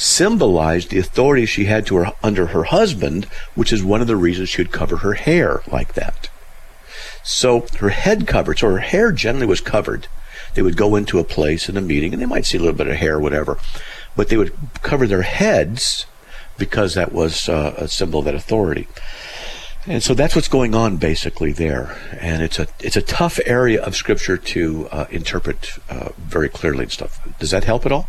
symbolized 0.00 0.88
the 0.88 0.98
authority 0.98 1.44
she 1.44 1.66
had 1.66 1.84
to 1.84 1.96
her 1.96 2.12
under 2.22 2.46
her 2.46 2.64
husband, 2.64 3.26
which 3.54 3.70
is 3.70 3.84
one 3.84 4.00
of 4.00 4.06
the 4.06 4.16
reasons 4.16 4.48
she 4.48 4.62
would 4.62 4.72
cover 4.72 4.96
her 4.98 5.12
hair 5.12 5.62
like 5.70 5.92
that. 5.92 6.30
So 7.22 7.66
her 7.80 7.90
head 7.90 8.26
covered, 8.26 8.58
so 8.58 8.70
her 8.70 8.78
hair 8.78 9.12
generally 9.12 9.46
was 9.46 9.60
covered. 9.60 10.06
They 10.54 10.62
would 10.62 10.78
go 10.78 10.96
into 10.96 11.18
a 11.18 11.24
place 11.24 11.68
in 11.68 11.76
a 11.76 11.82
meeting 11.82 12.14
and 12.14 12.22
they 12.22 12.26
might 12.26 12.46
see 12.46 12.56
a 12.56 12.60
little 12.60 12.76
bit 12.76 12.88
of 12.88 12.96
hair 12.96 13.20
whatever, 13.20 13.58
but 14.16 14.30
they 14.30 14.38
would 14.38 14.54
cover 14.82 15.06
their 15.06 15.20
heads 15.20 16.06
because 16.56 16.94
that 16.94 17.12
was 17.12 17.46
uh, 17.50 17.74
a 17.76 17.86
symbol 17.86 18.20
of 18.20 18.24
that 18.24 18.34
authority. 18.34 18.88
And 19.86 20.02
so 20.02 20.14
that's 20.14 20.34
what's 20.34 20.48
going 20.48 20.74
on 20.74 20.96
basically 20.96 21.52
there, 21.52 21.96
and 22.20 22.42
it's 22.42 22.58
a 22.58 22.66
it's 22.80 22.96
a 22.96 23.02
tough 23.02 23.40
area 23.46 23.82
of 23.82 23.96
scripture 23.96 24.36
to 24.36 24.88
uh, 24.92 25.06
interpret 25.10 25.72
uh, 25.88 26.10
very 26.18 26.50
clearly 26.50 26.82
and 26.82 26.92
stuff. 26.92 27.18
Does 27.38 27.50
that 27.50 27.64
help 27.64 27.86
at 27.86 27.92
all? 27.92 28.06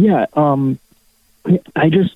Yeah, 0.00 0.26
um, 0.34 0.78
I 1.74 1.90
just 1.90 2.14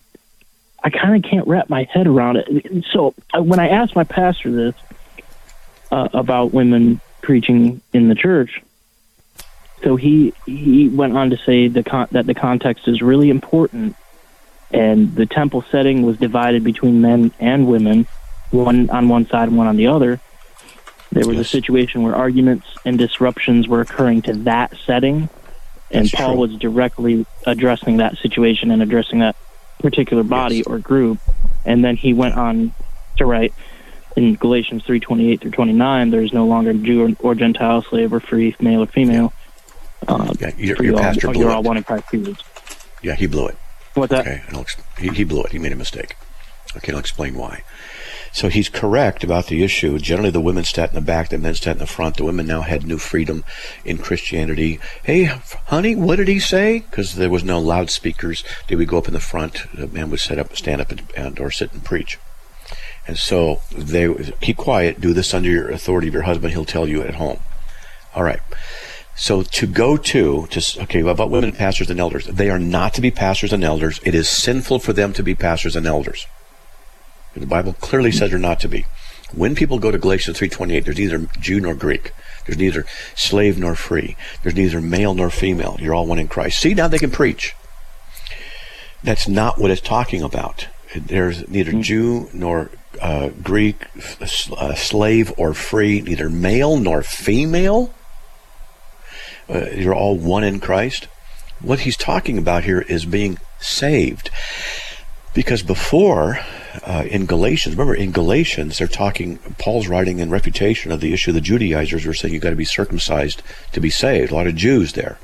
I 0.85 0.91
kind 0.91 1.17
of 1.17 1.29
can't 1.29 1.47
wrap 1.47 1.69
my 1.69 1.85
head 1.91 2.07
around 2.07 2.37
it. 2.37 2.85
So 2.93 3.15
uh, 3.37 3.43
when 3.43 3.59
I 3.59 3.69
asked 3.69 3.97
my 3.97 4.05
pastor 4.05 4.53
this 4.53 4.75
uh, 5.91 6.09
about 6.13 6.53
women 6.53 7.01
preaching 7.23 7.81
in 7.93 8.09
the 8.09 8.15
church, 8.15 8.63
so 9.83 9.97
he 9.97 10.33
he 10.47 10.89
went 10.89 11.17
on 11.17 11.31
to 11.31 11.37
say 11.39 11.69
the 11.69 11.83
con- 11.83 12.09
that 12.13 12.27
the 12.27 12.35
context 12.35 12.87
is 12.87 13.03
really 13.03 13.31
important 13.31 13.97
and 14.71 15.15
the 15.15 15.27
temple 15.27 15.63
setting 15.71 16.03
was 16.03 16.17
divided 16.19 16.65
between 16.65 17.01
men 17.01 17.33
and 17.41 17.67
women, 17.67 18.07
one 18.51 18.89
on 18.91 19.09
one 19.09 19.27
side 19.27 19.49
and 19.49 19.59
one 19.59 19.67
on 19.67 19.77
the 19.77 19.89
other. 19.89 20.21
There 21.11 21.27
was 21.27 21.37
yes. 21.37 21.47
a 21.47 21.49
situation 21.49 22.03
where 22.03 22.15
arguments 22.15 22.67
and 22.85 22.97
disruptions 22.97 23.69
were 23.69 23.83
occurring 23.83 24.23
to 24.23 24.33
that 24.45 24.75
setting, 24.87 25.29
and 25.93 26.07
That's 26.07 26.15
Paul 26.15 26.33
true. 26.33 26.41
was 26.41 26.57
directly 26.57 27.27
addressing 27.47 27.99
that 27.99 28.17
situation 28.19 28.71
and 28.71 28.83
addressing 28.83 29.21
that 29.21 29.37
particular 29.81 30.23
body 30.23 30.59
yes. 30.59 30.67
or 30.67 30.79
group. 30.79 31.19
And 31.65 31.85
then 31.85 31.97
he 31.97 32.13
went 32.13 32.35
on 32.35 32.73
to 33.19 33.27
write 33.27 33.53
in 34.17 34.35
Galatians 34.35 34.85
3:28 34.85 35.41
through 35.41 35.51
29, 35.51 36.11
there 36.11 36.23
is 36.23 36.33
no 36.33 36.47
longer 36.47 36.73
Jew 36.73 37.15
or, 37.21 37.35
Gentile, 37.35 37.83
slave 37.83 38.13
or 38.13 38.21
free, 38.21 38.55
male 38.61 38.83
or 38.83 38.87
female. 38.87 39.33
Uh, 40.07 40.35
yeah, 40.41 40.51
your, 40.57 40.83
your 40.83 40.99
pastor 40.99 41.29
all, 41.29 41.33
blew 41.33 41.43
you're 41.43 41.51
it. 41.51 41.55
all 41.55 41.63
one 41.63 41.77
in 41.77 41.85
Christ 41.85 42.07
Jesus. 42.11 42.39
Yeah, 43.03 43.15
he 43.15 43.27
blew 43.27 43.49
it. 43.49 43.57
What's 43.95 44.11
that? 44.11 44.27
Okay, 44.27 44.43
he, 44.99 45.09
he 45.11 45.25
blew 45.25 45.43
it. 45.43 45.53
He 45.53 45.59
made 45.59 45.73
a 45.73 45.77
mistake. 45.77 46.17
Okay, 46.77 46.93
I'll 46.93 46.99
explain 46.99 47.35
why. 47.35 47.63
So 48.33 48.49
he's 48.49 48.71
correct 48.71 49.23
about 49.23 49.47
the 49.47 49.63
issue. 49.63 49.99
Generally, 49.99 50.31
the 50.31 50.41
women 50.41 50.65
sat 50.65 50.89
in 50.89 50.95
the 50.95 51.03
back, 51.03 51.29
the 51.29 51.39
men 51.39 51.55
sat 51.55 51.77
in 51.77 51.79
the 51.79 51.87
front. 51.87 52.17
The 52.17 52.25
women 52.25 52.47
now 52.47 52.63
had 52.63 52.87
new 52.87 52.97
freedom 52.97 53.45
in 53.85 53.99
Christianity. 53.99 54.81
Hey, 55.03 55.25
honey, 55.25 55.95
what 55.95 56.17
did 56.17 56.29
he 56.29 56.39
say? 56.39 56.81
Because 56.81 57.15
there 57.15 57.29
was 57.29 57.45
no 57.45 57.61
loudspeakers. 57.61 58.43
Did 58.67 58.79
we 58.79 58.87
go 58.87 58.97
up 58.97 59.07
in 59.07 59.13
the 59.13 59.21
front? 59.21 59.67
The 59.75 59.87
man 59.87 60.11
would 60.11 60.21
set 60.21 60.39
up, 60.39 60.57
stand 60.57 60.81
up, 60.81 60.91
and, 60.91 61.03
and 61.15 61.39
or 61.39 61.51
sit 61.51 61.73
and 61.73 61.85
preach. 61.85 62.19
And 63.07 63.19
so 63.19 63.61
they 63.71 64.33
keep 64.41 64.57
quiet. 64.57 65.01
Do 65.01 65.13
this 65.13 65.35
under 65.35 65.51
your 65.51 65.71
authority 65.71 66.09
of 66.09 66.15
your 66.15 66.23
husband. 66.23 66.53
He'll 66.53 66.65
tell 66.65 66.89
you 66.89 67.03
at 67.03 67.17
home. 67.17 67.41
All 68.15 68.23
right. 68.23 68.41
So 69.15 69.43
to 69.43 69.67
go 69.67 69.99
to, 69.99 70.47
to 70.47 70.83
okay, 70.83 71.01
about 71.01 71.31
women 71.31 71.53
pastors 71.53 71.91
and 71.91 72.01
elders, 72.01 72.27
they 72.27 72.49
are 72.49 72.59
not 72.59 72.95
to 72.95 73.03
be 73.03 73.11
pastors 73.11 73.53
and 73.53 73.63
elders. 73.63 74.01
It 74.05 74.15
is 74.15 74.29
sinful 74.29 74.79
for 74.79 74.95
them 74.95 75.13
to 75.13 75.23
be 75.23 75.35
pastors 75.35 75.77
and 75.77 75.87
elders. 75.87 76.27
The 77.35 77.47
Bible 77.47 77.75
clearly 77.75 78.13
says 78.13 78.31
they're 78.31 78.39
not 78.39 78.61
to 78.61 78.69
be. 78.69 78.87
When 79.35 79.55
people 79.55 79.79
go 79.79 79.91
to 79.91 79.99
Galatians 79.99 80.39
3.28, 80.39 80.85
there's 80.85 80.99
neither 80.99 81.19
Jew 81.41 81.61
nor 81.61 81.75
Greek. 81.75 82.13
There's 82.47 82.59
neither 82.59 82.85
slave 83.15 83.59
nor 83.59 83.75
free. 83.75 84.17
There's 84.43 84.55
neither 84.55 84.81
male 84.81 85.15
nor 85.15 85.31
female. 85.31 85.77
You're 85.81 85.95
all 85.95 86.07
one 86.07 86.19
in 86.19 86.29
Christ. 86.29 86.61
See, 86.61 86.75
now 86.75 86.89
they 86.89 86.99
can 86.99 87.11
preach. 87.11 87.55
That's 89.03 89.27
not 89.27 89.59
what 89.59 89.71
it's 89.71 89.81
talking 89.81 90.23
about. 90.23 90.69
There's 90.95 91.49
neither 91.49 91.73
mm-hmm. 91.73 91.81
Jew 91.81 92.31
nor 92.35 92.71
uh, 93.01 93.31
Greek, 93.43 93.87
uh, 94.21 94.75
slave 94.75 95.33
or 95.39 95.55
free, 95.55 96.01
neither 96.01 96.29
male 96.29 96.77
nor 96.77 97.03
female. 97.03 97.95
Uh, 99.49 99.71
you're 99.71 99.95
all 99.95 100.17
one 100.17 100.45
in 100.45 100.61
Christ. 100.61 101.09
What 101.61 101.81
he's 101.81 101.97
talking 101.97 102.39
about 102.39 102.65
here 102.65 102.81
is 102.81 103.05
being 103.05 103.39
saved. 103.61 104.31
Because 105.35 105.63
before, 105.63 106.41
uh, 106.87 107.05
in 107.09 107.27
Galatians, 107.27 107.77
remember 107.77 107.95
in 107.95 108.13
Galatians, 108.13 108.79
they're 108.79 108.87
talking, 108.87 109.39
Paul's 109.59 109.89
writing 109.89 110.19
in 110.19 110.31
refutation 110.31 110.91
of 110.91 111.01
the 111.01 111.13
issue 111.13 111.33
the 111.33 111.41
Judaizers 111.41 112.07
were 112.07 112.15
saying 112.15 112.35
you've 112.35 112.43
got 112.43 112.51
to 112.51 112.57
be 112.57 112.65
circumcised 112.65 113.43
to 113.73 113.81
be 113.81 113.91
saved. 113.91 114.33
A 114.33 114.35
lot 114.35 114.47
of 114.47 114.57
Jews 114.57 114.95
there. 114.95 115.19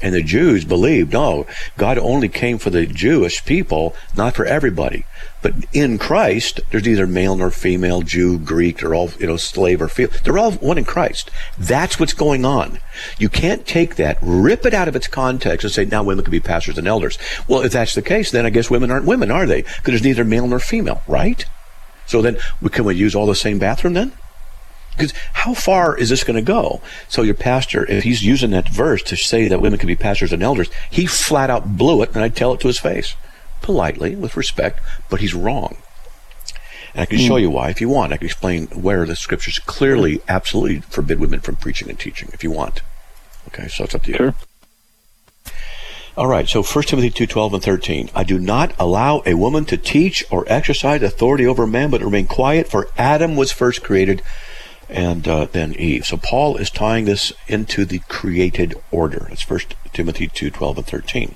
And 0.00 0.14
the 0.14 0.22
Jews 0.22 0.64
believed, 0.64 1.12
no, 1.12 1.46
God 1.76 1.98
only 1.98 2.28
came 2.28 2.58
for 2.58 2.70
the 2.70 2.86
Jewish 2.86 3.44
people, 3.44 3.94
not 4.16 4.36
for 4.36 4.44
everybody. 4.44 5.04
But 5.42 5.54
in 5.72 5.98
Christ, 5.98 6.60
there's 6.70 6.84
neither 6.84 7.06
male 7.06 7.36
nor 7.36 7.50
female, 7.50 8.02
Jew, 8.02 8.38
Greek, 8.38 8.78
they're 8.78 8.94
all, 8.94 9.10
you 9.18 9.26
know, 9.26 9.36
slave 9.36 9.80
or 9.80 9.88
free. 9.88 10.06
They're 10.06 10.38
all 10.38 10.52
one 10.52 10.78
in 10.78 10.84
Christ. 10.84 11.30
That's 11.56 12.00
what's 12.00 12.12
going 12.12 12.44
on. 12.44 12.80
You 13.18 13.28
can't 13.28 13.66
take 13.66 13.96
that, 13.96 14.18
rip 14.20 14.66
it 14.66 14.74
out 14.74 14.88
of 14.88 14.96
its 14.96 15.06
context 15.06 15.64
and 15.64 15.72
say, 15.72 15.84
now 15.84 16.02
women 16.02 16.24
can 16.24 16.32
be 16.32 16.40
pastors 16.40 16.78
and 16.78 16.88
elders. 16.88 17.18
Well, 17.46 17.62
if 17.62 17.72
that's 17.72 17.94
the 17.94 18.02
case, 18.02 18.30
then 18.30 18.46
I 18.46 18.50
guess 18.50 18.70
women 18.70 18.90
aren't 18.90 19.06
women, 19.06 19.30
are 19.30 19.46
they? 19.46 19.62
Because 19.62 19.82
there's 19.84 20.04
neither 20.04 20.24
male 20.24 20.46
nor 20.46 20.58
female, 20.58 21.02
right? 21.06 21.44
So 22.06 22.22
then, 22.22 22.38
can 22.70 22.84
we 22.84 22.94
use 22.94 23.14
all 23.14 23.26
the 23.26 23.34
same 23.34 23.58
bathroom 23.58 23.94
then? 23.94 24.12
Because 24.98 25.14
how 25.32 25.54
far 25.54 25.96
is 25.96 26.08
this 26.08 26.24
going 26.24 26.36
to 26.36 26.42
go? 26.42 26.80
So 27.08 27.22
your 27.22 27.34
pastor, 27.34 27.86
if 27.86 28.04
he's 28.04 28.22
using 28.22 28.50
that 28.50 28.68
verse 28.68 29.02
to 29.04 29.16
say 29.16 29.48
that 29.48 29.60
women 29.60 29.78
can 29.78 29.86
be 29.86 29.96
pastors 29.96 30.32
and 30.32 30.42
elders, 30.42 30.68
he 30.90 31.06
flat 31.06 31.50
out 31.50 31.78
blew 31.78 32.02
it, 32.02 32.14
and 32.14 32.22
I'd 32.22 32.36
tell 32.36 32.52
it 32.52 32.60
to 32.60 32.66
his 32.66 32.78
face, 32.78 33.14
politely, 33.62 34.16
with 34.16 34.36
respect, 34.36 34.80
but 35.08 35.20
he's 35.20 35.34
wrong. 35.34 35.76
And 36.94 37.02
I 37.02 37.06
can 37.06 37.18
show 37.18 37.36
hmm. 37.36 37.42
you 37.42 37.50
why 37.50 37.70
if 37.70 37.80
you 37.80 37.88
want. 37.88 38.12
I 38.12 38.16
can 38.16 38.26
explain 38.26 38.66
where 38.68 39.06
the 39.06 39.16
scriptures 39.16 39.58
clearly, 39.60 40.20
absolutely 40.28 40.80
forbid 40.80 41.20
women 41.20 41.40
from 41.40 41.56
preaching 41.56 41.88
and 41.88 41.98
teaching 41.98 42.30
if 42.32 42.42
you 42.42 42.50
want. 42.50 42.82
Okay, 43.48 43.68
so 43.68 43.84
it's 43.84 43.94
up 43.94 44.02
to 44.02 44.10
you. 44.10 44.16
Sure. 44.16 44.34
All 46.18 46.26
right, 46.26 46.48
so 46.48 46.64
1 46.64 46.84
Timothy 46.84 47.10
2 47.10 47.28
12 47.28 47.54
and 47.54 47.62
13. 47.62 48.10
I 48.12 48.24
do 48.24 48.40
not 48.40 48.74
allow 48.76 49.22
a 49.24 49.34
woman 49.34 49.64
to 49.66 49.76
teach 49.76 50.24
or 50.32 50.44
exercise 50.48 51.00
authority 51.00 51.46
over 51.46 51.62
a 51.62 51.68
man, 51.68 51.90
but 51.90 52.02
remain 52.02 52.26
quiet, 52.26 52.66
for 52.66 52.88
Adam 52.98 53.36
was 53.36 53.52
first 53.52 53.84
created 53.84 54.20
and 54.88 55.26
uh, 55.28 55.46
then 55.46 55.74
Eve. 55.74 56.04
So 56.06 56.16
Paul 56.16 56.56
is 56.56 56.70
tying 56.70 57.04
this 57.04 57.32
into 57.46 57.84
the 57.84 58.00
created 58.08 58.74
order. 58.90 59.28
It's 59.30 59.42
First 59.42 59.74
Timothy 59.92 60.28
2 60.28 60.50
12 60.50 60.78
and 60.78 60.86
13. 60.86 61.34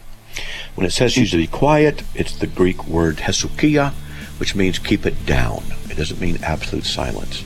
When 0.75 0.87
it 0.87 0.91
says 0.91 1.13
she's 1.13 1.31
to 1.33 1.37
be 1.37 1.47
quiet, 1.47 2.03
it's 2.15 2.37
the 2.37 2.47
Greek 2.47 2.87
word 2.87 3.19
hesukia, 3.19 3.93
which 4.39 4.55
means 4.55 4.79
keep 4.79 5.05
it 5.05 5.27
down. 5.27 5.63
It 5.91 5.97
doesn't 5.97 6.21
mean 6.21 6.39
absolute 6.43 6.85
silence. 6.85 7.45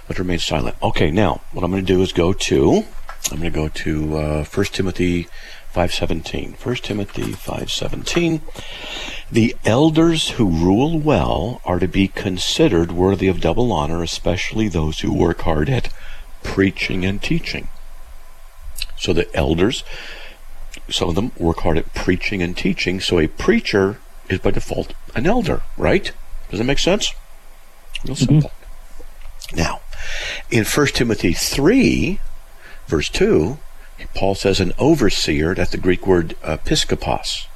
but 0.10 0.19
remain 0.19 0.39
silent. 0.39 0.76
Okay, 0.84 1.10
now, 1.10 1.39
what 1.54 1.63
I'm 1.63 1.71
going 1.71 1.86
to 1.86 1.93
do 1.93 2.02
is 2.02 2.12
go 2.12 2.34
to, 2.34 2.84
I'm 3.32 3.39
going 3.39 3.43
to 3.43 3.52
go 3.52 3.69
to 3.69 4.17
uh, 4.17 4.43
1 4.43 4.65
Timothy 4.65 5.30
517. 5.72 6.56
1 6.62 6.76
Timothy 6.78 7.32
517. 7.32 8.42
The 9.32 9.56
elders 9.64 10.32
who 10.32 10.50
rule 10.50 11.00
well 11.00 11.62
are 11.64 11.80
to 11.80 11.88
be 11.88 12.10
considered 12.10 12.92
worthy 12.92 13.30
of 13.30 13.40
double 13.40 13.72
honor, 13.72 14.04
especially 14.04 14.68
those 14.68 15.00
who 15.00 15.14
work 15.14 15.42
hard 15.42 15.70
at 15.70 15.94
preaching 16.44 17.06
and 17.06 17.24
teaching. 17.24 17.70
So 18.98 19.14
the 19.14 19.34
elders, 19.34 19.86
some 20.90 21.08
of 21.08 21.16
them 21.16 21.32
work 21.38 21.60
hard 21.60 21.78
at 21.78 21.94
preaching 21.94 22.42
and 22.42 22.58
teaching. 22.58 23.00
So 23.00 23.20
a 23.20 23.28
preacher 23.28 24.00
is 24.30 24.40
by 24.40 24.52
default 24.52 24.94
an 25.16 25.26
elder, 25.26 25.62
right? 25.78 26.12
Does 26.50 26.60
that 26.60 26.66
make 26.66 26.80
sense? 26.80 27.14
Real 28.04 28.16
mm-hmm. 28.16 28.26
simple. 28.26 28.52
Mm-hmm. 28.52 29.56
Now, 29.58 29.82
in 30.50 30.66
1 30.66 30.88
Timothy 30.88 31.32
3, 31.32 32.20
verse 32.88 33.10
2, 33.10 33.58
Paul 34.14 34.36
says 34.36 34.60
an 34.60 34.74
overseer, 34.78 35.56
that's 35.56 35.72
the 35.72 35.78
Greek 35.78 36.06
word 36.06 36.36
episkopos, 36.44 37.48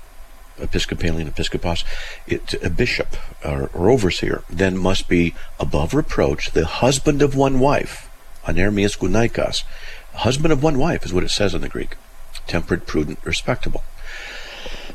Episcopalian 0.58 1.30
episkopos, 1.30 1.84
it's 2.28 2.56
a 2.64 2.70
bishop 2.70 3.18
or, 3.44 3.70
or, 3.74 3.90
overseer, 3.90 4.44
then 4.50 4.78
must 4.78 5.10
be 5.10 5.36
above 5.60 5.94
reproach, 5.94 6.52
the 6.52 6.66
husband 6.66 7.22
of 7.22 7.36
one 7.36 7.60
wife, 7.60 8.10
anermias 8.46 8.98
gunaikos. 8.98 9.64
Husband 10.14 10.54
of 10.54 10.64
one 10.64 10.80
wife 10.80 11.06
is 11.06 11.14
what 11.14 11.26
it 11.26 11.30
says 11.30 11.54
in 11.54 11.62
the 11.62 11.68
Greek. 11.68 11.98
Temperate, 12.48 12.88
prudent, 12.88 13.20
respectable. 13.26 13.84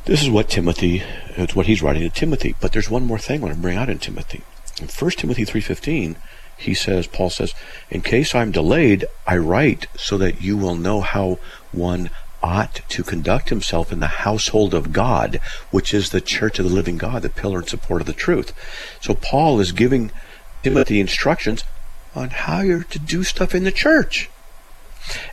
This 0.06 0.22
is 0.22 0.30
what 0.30 0.48
Timothy, 0.48 1.02
it's 1.36 1.54
what 1.54 1.66
he's 1.66 1.82
writing 1.82 2.02
to 2.02 2.10
Timothy. 2.10 2.56
But 2.58 2.72
there's 2.72 2.88
one 2.88 3.04
more 3.04 3.18
thing 3.18 3.40
I 3.40 3.44
want 3.44 3.54
to 3.54 3.60
bring 3.60 3.76
out 3.76 3.90
in 3.90 3.98
Timothy. 3.98 4.42
In 4.80 4.88
1 4.88 5.10
Timothy 5.12 5.44
3.15, 5.44 6.16
he 6.60 6.74
says, 6.74 7.06
Paul 7.06 7.30
says, 7.30 7.54
in 7.90 8.02
case 8.02 8.34
I'm 8.34 8.50
delayed, 8.50 9.06
I 9.26 9.36
write 9.36 9.86
so 9.96 10.18
that 10.18 10.42
you 10.42 10.56
will 10.56 10.74
know 10.74 11.00
how 11.00 11.38
one 11.72 12.10
ought 12.42 12.80
to 12.88 13.02
conduct 13.02 13.48
himself 13.48 13.92
in 13.92 14.00
the 14.00 14.06
household 14.06 14.74
of 14.74 14.92
God, 14.92 15.40
which 15.70 15.92
is 15.92 16.10
the 16.10 16.20
church 16.20 16.58
of 16.58 16.64
the 16.66 16.74
living 16.74 16.98
God, 16.98 17.22
the 17.22 17.28
pillar 17.28 17.58
and 17.60 17.68
support 17.68 18.00
of 18.00 18.06
the 18.06 18.12
truth. 18.12 18.52
So 19.00 19.14
Paul 19.14 19.60
is 19.60 19.72
giving 19.72 20.10
Timothy 20.62 21.00
instructions 21.00 21.64
on 22.14 22.30
how 22.30 22.60
you're 22.60 22.84
to 22.84 22.98
do 22.98 23.24
stuff 23.24 23.54
in 23.54 23.64
the 23.64 23.72
church. 23.72 24.30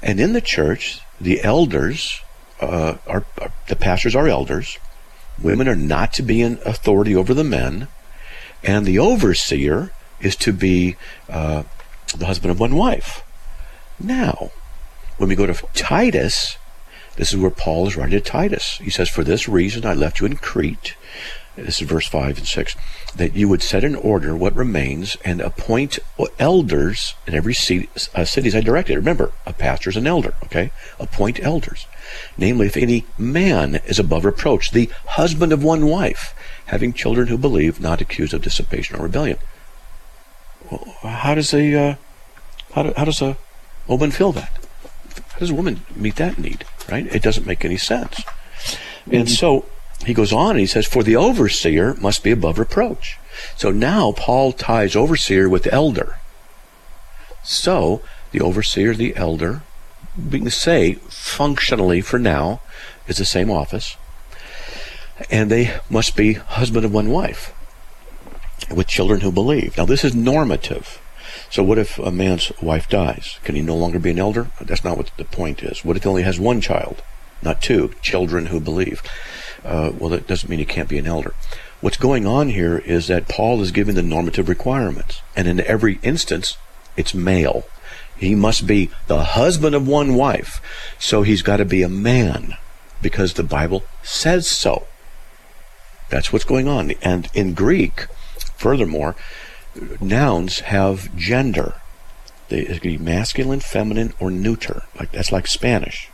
And 0.02 0.20
in 0.20 0.34
the 0.34 0.42
church, 0.42 1.02
the 1.20 1.44
elders 1.44 2.22
uh, 2.62 2.96
are, 3.06 3.26
are, 3.40 3.52
the 3.68 3.76
pastors 3.76 4.16
are 4.16 4.28
elders. 4.28 4.78
Women 5.42 5.68
are 5.68 5.76
not 5.76 6.14
to 6.14 6.24
be 6.24 6.42
in 6.42 6.60
authority 6.66 7.16
over 7.16 7.34
the 7.34 7.44
men, 7.44 7.88
and 8.64 8.86
the 8.86 9.00
overseer 9.00 9.92
is 10.20 10.36
to 10.38 10.54
be 10.54 10.96
uh, 11.30 11.64
the 12.16 12.26
husband 12.26 12.52
of 12.52 12.60
one 12.60 12.76
wife. 12.76 13.24
Now, 14.00 14.52
when 15.18 15.30
we 15.30 15.36
go 15.36 15.48
to 15.48 15.68
Titus, 15.74 16.58
this 17.16 17.32
is 17.34 17.38
where 17.38 17.52
Paul 17.52 17.88
is 17.88 17.96
writing 17.96 18.20
to 18.20 18.22
Titus. 18.22 18.78
He 18.78 18.92
says, 18.92 19.10
For 19.10 19.24
this 19.24 19.50
reason 19.50 19.86
I 19.86 19.94
left 19.94 20.20
you 20.20 20.26
in 20.26 20.38
Crete. 20.38 20.96
This 21.56 21.82
is 21.82 21.90
verse 21.90 22.08
5 22.08 22.38
and 22.38 22.48
6. 22.48 22.76
That 23.16 23.36
you 23.36 23.50
would 23.50 23.64
set 23.64 23.84
in 23.84 23.96
order 23.96 24.36
what 24.36 24.56
remains 24.56 25.18
and 25.26 25.42
appoint 25.42 25.98
elders 26.38 27.16
in 27.26 27.34
every 27.34 27.56
city, 27.56 27.90
uh, 28.14 28.26
cities 28.26 28.56
I 28.56 28.62
directed. 28.62 28.96
Remember, 28.96 29.32
a 29.48 29.54
pastor 29.54 29.90
is 29.90 29.98
an 29.98 30.06
elder, 30.06 30.36
okay? 30.44 30.72
Appoint 31.00 31.40
elders. 31.42 31.88
Namely, 32.38 32.68
if 32.68 32.78
any 32.78 33.06
man 33.18 33.82
is 33.88 33.98
above 33.98 34.24
reproach, 34.24 34.70
the 34.70 34.92
husband 35.08 35.52
of 35.52 35.64
one 35.64 35.88
wife, 35.88 36.36
having 36.68 36.94
children 36.94 37.28
who 37.28 37.38
believe, 37.40 37.82
not 37.82 38.02
accused 38.02 38.36
of 38.36 38.44
dissipation 38.44 38.96
or 38.96 39.04
rebellion. 39.04 39.40
How 41.08 41.36
does 41.36 41.54
a 41.54 41.74
uh, 41.76 41.96
how, 42.74 42.84
do, 42.84 42.94
how 42.96 43.06
does 43.06 43.22
a 43.22 43.38
woman 43.88 44.12
feel 44.12 44.32
that? 44.34 44.52
How 45.30 45.40
does 45.40 45.50
a 45.50 45.56
woman 45.56 45.86
meet 45.96 46.16
that 46.18 46.38
need? 46.38 46.66
Right? 46.90 47.08
It 47.08 47.22
doesn't 47.22 47.48
make 47.48 47.66
any 47.66 47.78
sense. 47.78 48.22
Mm-hmm. 48.22 49.16
And 49.16 49.30
so 49.30 49.66
he 50.06 50.14
goes 50.14 50.32
on 50.34 50.52
and 50.52 50.60
he 50.60 50.66
says, 50.66 50.86
"For 50.86 51.04
the 51.04 51.16
overseer 51.16 51.96
must 51.96 52.24
be 52.24 52.32
above 52.32 52.60
reproach." 52.60 53.18
So 53.56 53.72
now 53.72 54.12
Paul 54.12 54.52
ties 54.52 54.96
overseer 54.96 55.48
with 55.50 55.72
elder. 55.72 56.18
So 57.44 58.02
the 58.32 58.42
overseer, 58.42 58.94
the 58.94 59.16
elder, 59.16 59.62
we 60.32 60.40
can 60.40 60.50
say 60.50 60.96
functionally 61.10 62.02
for 62.02 62.20
now 62.20 62.62
is 63.08 63.18
the 63.18 63.26
same 63.26 63.50
office, 63.50 63.96
and 65.30 65.50
they 65.50 65.80
must 65.90 66.16
be 66.16 66.34
husband 66.34 66.86
of 66.86 66.94
one 66.94 67.10
wife 67.10 67.54
with 68.74 68.88
children 68.88 69.22
who 69.22 69.32
believe. 69.32 69.78
Now, 69.78 69.86
this 69.86 70.04
is 70.04 70.16
normative. 70.16 71.02
So, 71.50 71.64
what 71.64 71.78
if 71.78 71.98
a 71.98 72.12
man's 72.12 72.52
wife 72.62 72.90
dies? 72.90 73.40
Can 73.44 73.56
he 73.56 73.62
no 73.62 73.76
longer 73.76 74.00
be 74.00 74.12
an 74.12 74.20
elder? 74.20 74.50
That's 74.60 74.84
not 74.84 74.98
what 74.98 75.12
the 75.18 75.26
point 75.26 75.64
is. 75.64 75.86
What 75.86 75.98
if 75.98 76.04
he 76.04 76.10
only 76.10 76.24
has 76.24 76.40
one 76.40 76.62
child, 76.62 77.02
not 77.42 77.62
two, 77.62 77.94
children 78.02 78.48
who 78.48 78.60
believe? 78.60 79.02
Uh, 79.64 79.92
well, 79.98 80.10
that 80.10 80.28
doesn't 80.28 80.50
mean 80.50 80.60
he 80.60 80.66
can't 80.66 80.90
be 80.90 80.98
an 80.98 81.08
elder. 81.08 81.34
What's 81.80 81.98
going 81.98 82.26
on 82.26 82.50
here 82.50 82.80
is 82.80 83.08
that 83.08 83.28
Paul 83.28 83.62
is 83.62 83.72
giving 83.72 83.96
the 83.96 84.02
normative 84.02 84.50
requirements, 84.50 85.22
and 85.36 85.48
in 85.48 85.62
every 85.62 86.00
instance, 86.02 86.58
it's 86.96 87.14
male. 87.14 87.66
He 88.18 88.34
must 88.34 88.66
be 88.66 88.90
the 89.06 89.24
husband 89.24 89.76
of 89.76 89.88
one 89.88 90.16
wife, 90.16 90.60
so 90.98 91.22
he's 91.22 91.44
got 91.44 91.58
to 91.58 91.66
be 91.66 91.84
a 91.84 91.90
man 91.90 92.58
because 93.02 93.34
the 93.34 93.44
Bible 93.44 93.84
says 94.02 94.48
so. 94.48 94.88
That's 96.10 96.34
what's 96.34 96.46
going 96.46 96.68
on. 96.68 96.92
And 97.02 97.30
in 97.34 97.54
Greek, 97.54 98.08
Furthermore, 98.58 99.16
nouns 100.02 100.60
have 100.62 101.16
gender. 101.16 101.76
They 102.50 102.60
it 102.60 102.82
can 102.82 102.92
be 102.92 102.98
masculine, 102.98 103.60
feminine, 103.60 104.14
or 104.20 104.32
neuter. 104.32 104.84
Like 105.00 105.12
that's 105.12 105.32
like 105.32 105.48
Spanish. 105.48 106.10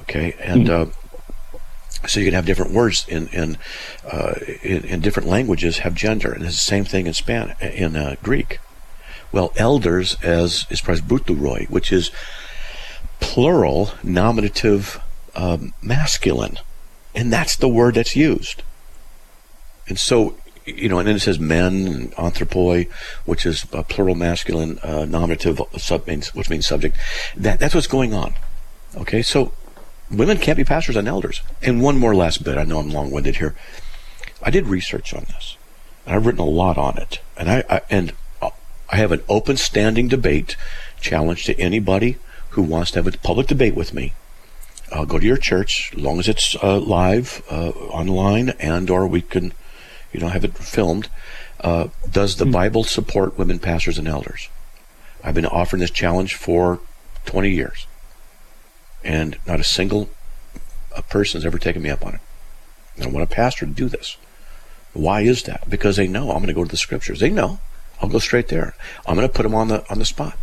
Okay, 0.00 0.34
and 0.40 0.66
mm-hmm. 0.66 0.90
uh, 0.90 2.08
so 2.08 2.20
you 2.20 2.26
can 2.26 2.34
have 2.34 2.46
different 2.46 2.72
words 2.72 3.06
in 3.08 3.28
in, 3.28 3.58
uh, 4.10 4.34
in, 4.62 4.84
in 4.84 5.00
different 5.00 5.28
languages 5.28 5.78
have 5.78 5.94
gender, 5.94 6.32
and 6.32 6.44
it's 6.44 6.54
the 6.54 6.60
same 6.60 6.84
thing 6.84 7.06
in 7.06 7.14
Span 7.14 7.54
in 7.60 7.96
uh, 7.96 8.16
Greek. 8.22 8.58
Well, 9.30 9.52
elders 9.56 10.16
as 10.22 10.66
is 10.70 10.80
presbyteroi, 10.80 11.68
which 11.68 11.92
is 11.92 12.10
plural 13.20 13.90
nominative 14.02 15.00
um, 15.34 15.74
masculine, 15.82 16.58
and 17.14 17.32
that's 17.32 17.56
the 17.56 17.68
word 17.68 17.94
that's 17.94 18.16
used. 18.16 18.62
And 19.86 19.98
so 19.98 20.36
you 20.76 20.88
know, 20.88 20.98
and 20.98 21.08
then 21.08 21.16
it 21.16 21.20
says 21.20 21.38
men, 21.38 22.08
anthropoi, 22.10 22.90
which 23.24 23.46
is 23.46 23.66
a 23.72 23.82
plural 23.82 24.14
masculine 24.14 24.78
uh, 24.82 25.04
nominative, 25.04 25.60
sub 25.76 26.06
means, 26.06 26.34
which 26.34 26.50
means 26.50 26.66
subject. 26.66 26.96
That 27.36 27.58
that's 27.58 27.74
what's 27.74 27.86
going 27.86 28.14
on. 28.14 28.34
Okay, 28.96 29.22
so 29.22 29.52
women 30.10 30.38
can't 30.38 30.56
be 30.56 30.64
pastors 30.64 30.96
and 30.96 31.08
elders. 31.08 31.42
And 31.62 31.82
one 31.82 31.98
more 31.98 32.14
last 32.14 32.44
bit. 32.44 32.58
I 32.58 32.64
know 32.64 32.78
I'm 32.78 32.90
long-winded 32.90 33.36
here. 33.36 33.54
I 34.42 34.50
did 34.50 34.66
research 34.66 35.14
on 35.14 35.24
this. 35.28 35.56
And 36.06 36.14
I've 36.14 36.26
written 36.26 36.40
a 36.40 36.44
lot 36.44 36.78
on 36.78 36.96
it, 36.96 37.20
and 37.36 37.50
I, 37.50 37.64
I 37.68 37.80
and 37.90 38.12
I 38.90 38.96
have 38.96 39.12
an 39.12 39.22
open 39.28 39.56
standing 39.56 40.08
debate 40.08 40.56
challenge 41.00 41.44
to 41.44 41.60
anybody 41.60 42.16
who 42.50 42.62
wants 42.62 42.90
to 42.92 42.98
have 42.98 43.06
a 43.06 43.18
public 43.18 43.46
debate 43.46 43.74
with 43.74 43.92
me. 43.92 44.14
I'll 44.90 45.04
go 45.04 45.18
to 45.18 45.26
your 45.26 45.36
church, 45.36 45.92
as 45.94 46.00
long 46.00 46.18
as 46.18 46.28
it's 46.28 46.56
uh, 46.62 46.78
live, 46.78 47.42
uh, 47.50 47.70
online, 47.70 48.50
and 48.58 48.88
or 48.88 49.06
we 49.06 49.20
can 49.20 49.52
you 50.12 50.20
know, 50.20 50.28
have 50.28 50.44
it 50.44 50.56
filmed. 50.56 51.08
Uh, 51.60 51.88
does 52.10 52.36
the 52.36 52.44
mm 52.44 52.52
Bible 52.52 52.84
support 52.84 53.38
women 53.38 53.58
pastors 53.58 53.98
and 53.98 54.08
elders? 54.08 54.48
I've 55.22 55.34
been 55.34 55.46
offering 55.46 55.80
this 55.80 55.90
challenge 55.90 56.34
for 56.34 56.80
20 57.26 57.50
years, 57.50 57.86
and 59.04 59.38
not 59.46 59.60
a 59.60 59.64
single 59.64 60.08
a 60.96 61.02
person 61.02 61.38
has 61.38 61.46
ever 61.46 61.58
taken 61.58 61.82
me 61.82 61.90
up 61.90 62.04
on 62.04 62.14
it. 62.14 62.20
I 63.00 63.06
want 63.06 63.22
a 63.22 63.32
pastor 63.32 63.66
to 63.66 63.72
do 63.72 63.88
this. 63.88 64.16
Why 64.92 65.20
is 65.20 65.44
that? 65.44 65.68
Because 65.70 65.96
they 65.96 66.08
know 66.08 66.30
I'm 66.30 66.38
going 66.38 66.48
to 66.48 66.54
go 66.54 66.64
to 66.64 66.70
the 66.70 66.76
scriptures. 66.76 67.20
They 67.20 67.30
know. 67.30 67.60
I'll 68.00 68.08
go 68.08 68.18
straight 68.18 68.48
there. 68.48 68.74
I'm 69.06 69.14
going 69.16 69.26
to 69.26 69.32
put 69.32 69.42
them 69.42 69.54
on 69.54 69.68
the 69.68 69.88
on 69.90 69.98
the 69.98 70.04
spot. 70.04 70.36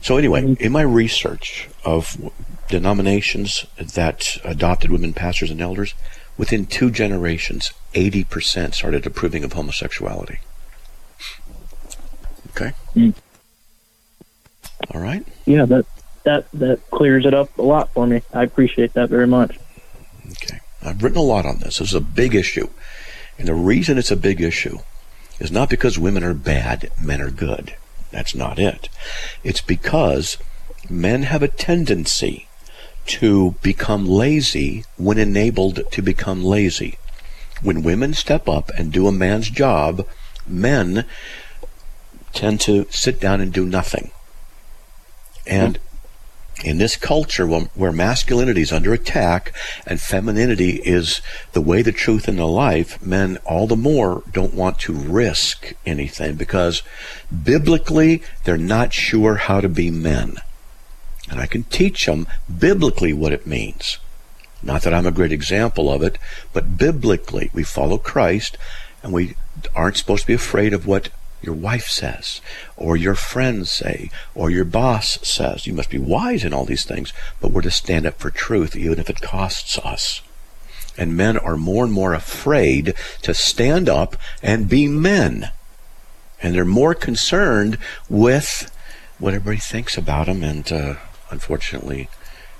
So 0.00 0.16
anyway, 0.16 0.42
mm-hmm. 0.42 0.62
in 0.62 0.72
my 0.72 0.82
research 0.82 1.68
of 1.84 2.16
denominations 2.68 3.66
that 3.78 4.38
adopted 4.44 4.90
women 4.90 5.12
pastors 5.12 5.50
and 5.50 5.60
elders, 5.60 5.94
within 6.36 6.66
two 6.66 6.90
generations, 6.90 7.72
80% 7.96 8.74
started 8.74 9.06
approving 9.06 9.42
of 9.42 9.54
homosexuality. 9.54 10.38
Okay? 12.50 12.72
Mm. 12.94 13.14
All 14.92 15.00
right? 15.00 15.26
Yeah, 15.46 15.64
that, 15.64 15.86
that, 16.24 16.46
that 16.52 16.90
clears 16.90 17.24
it 17.24 17.32
up 17.32 17.56
a 17.58 17.62
lot 17.62 17.92
for 17.92 18.06
me. 18.06 18.22
I 18.34 18.42
appreciate 18.42 18.92
that 18.92 19.08
very 19.08 19.26
much. 19.26 19.58
Okay. 20.32 20.60
I've 20.82 21.02
written 21.02 21.18
a 21.18 21.22
lot 21.22 21.46
on 21.46 21.58
this. 21.58 21.78
This 21.78 21.88
is 21.88 21.94
a 21.94 22.00
big 22.00 22.34
issue. 22.34 22.68
And 23.38 23.48
the 23.48 23.54
reason 23.54 23.98
it's 23.98 24.10
a 24.10 24.16
big 24.16 24.40
issue 24.40 24.78
is 25.40 25.50
not 25.50 25.70
because 25.70 25.98
women 25.98 26.22
are 26.22 26.34
bad, 26.34 26.90
men 27.02 27.20
are 27.20 27.30
good. 27.30 27.76
That's 28.10 28.34
not 28.34 28.58
it. 28.58 28.88
It's 29.42 29.60
because 29.60 30.36
men 30.88 31.24
have 31.24 31.42
a 31.42 31.48
tendency 31.48 32.46
to 33.06 33.54
become 33.62 34.06
lazy 34.06 34.84
when 34.96 35.18
enabled 35.18 35.80
to 35.90 36.02
become 36.02 36.44
lazy. 36.44 36.98
When 37.62 37.82
women 37.82 38.14
step 38.14 38.48
up 38.48 38.70
and 38.76 38.92
do 38.92 39.06
a 39.06 39.12
man's 39.12 39.50
job, 39.50 40.06
men 40.46 41.04
tend 42.32 42.60
to 42.62 42.86
sit 42.90 43.20
down 43.20 43.40
and 43.40 43.52
do 43.52 43.64
nothing. 43.64 44.10
And 45.46 45.78
in 46.64 46.78
this 46.78 46.96
culture 46.96 47.46
where 47.46 47.92
masculinity 47.92 48.62
is 48.62 48.72
under 48.72 48.92
attack 48.92 49.54
and 49.86 50.00
femininity 50.00 50.80
is 50.84 51.20
the 51.52 51.60
way, 51.60 51.82
the 51.82 51.92
truth, 51.92 52.28
and 52.28 52.38
the 52.38 52.46
life, 52.46 53.00
men 53.02 53.38
all 53.44 53.66
the 53.66 53.76
more 53.76 54.22
don't 54.32 54.54
want 54.54 54.78
to 54.80 54.92
risk 54.92 55.74
anything 55.84 56.34
because 56.36 56.82
biblically 57.44 58.22
they're 58.44 58.56
not 58.56 58.92
sure 58.92 59.36
how 59.36 59.60
to 59.60 59.68
be 59.68 59.90
men. 59.90 60.36
And 61.30 61.40
I 61.40 61.46
can 61.46 61.64
teach 61.64 62.06
them 62.06 62.26
biblically 62.58 63.12
what 63.12 63.32
it 63.32 63.46
means. 63.46 63.98
Not 64.62 64.82
that 64.82 64.94
I'm 64.94 65.06
a 65.06 65.12
great 65.12 65.32
example 65.32 65.92
of 65.92 66.02
it, 66.02 66.18
but 66.52 66.78
biblically, 66.78 67.50
we 67.52 67.62
follow 67.62 67.98
Christ 67.98 68.56
and 69.02 69.12
we 69.12 69.36
aren't 69.74 69.96
supposed 69.96 70.22
to 70.22 70.26
be 70.26 70.34
afraid 70.34 70.72
of 70.72 70.86
what 70.86 71.10
your 71.42 71.54
wife 71.54 71.86
says, 71.86 72.40
or 72.76 72.96
your 72.96 73.14
friends 73.14 73.70
say, 73.70 74.10
or 74.34 74.50
your 74.50 74.64
boss 74.64 75.18
says. 75.22 75.66
You 75.66 75.74
must 75.74 75.90
be 75.90 75.98
wise 75.98 76.44
in 76.44 76.52
all 76.52 76.64
these 76.64 76.84
things, 76.84 77.12
but 77.40 77.52
we're 77.52 77.62
to 77.62 77.70
stand 77.70 78.06
up 78.06 78.18
for 78.18 78.30
truth 78.30 78.74
even 78.74 78.98
if 78.98 79.08
it 79.08 79.20
costs 79.20 79.78
us. 79.78 80.22
And 80.98 81.16
men 81.16 81.36
are 81.36 81.56
more 81.56 81.84
and 81.84 81.92
more 81.92 82.14
afraid 82.14 82.94
to 83.22 83.34
stand 83.34 83.88
up 83.88 84.16
and 84.42 84.68
be 84.68 84.88
men. 84.88 85.50
And 86.42 86.54
they're 86.54 86.64
more 86.64 86.94
concerned 86.94 87.78
with 88.08 88.72
what 89.18 89.34
everybody 89.34 89.58
thinks 89.58 89.96
about 89.96 90.26
them 90.26 90.42
and 90.42 90.70
uh, 90.72 90.94
unfortunately, 91.30 92.08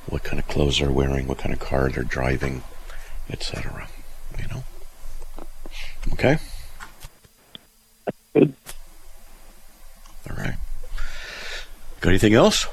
what 0.09 0.23
kind 0.23 0.38
of 0.38 0.47
clothes 0.49 0.79
they're 0.79 0.90
wearing, 0.90 1.27
what 1.27 1.38
kind 1.38 1.53
of 1.53 1.61
car 1.61 1.88
they're 1.90 2.05
driving, 2.05 2.62
etc. 3.31 3.88
You 4.38 4.47
know. 4.49 4.64
Okay. 6.12 6.38
Good. 8.35 8.55
All 10.31 10.37
right. 10.37 10.55
Got 12.01 12.11
anything 12.11 12.35
else? 12.35 12.66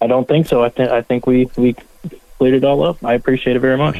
I 0.00 0.06
don't 0.06 0.26
think 0.26 0.46
so. 0.46 0.62
I 0.62 0.68
think 0.68 0.90
I 0.90 1.02
think 1.02 1.26
we 1.26 1.48
we 1.56 1.74
cleared 2.38 2.54
it 2.54 2.64
all 2.64 2.84
up. 2.84 3.04
I 3.04 3.14
appreciate 3.14 3.56
it 3.56 3.60
very 3.60 3.76
much. 3.76 3.96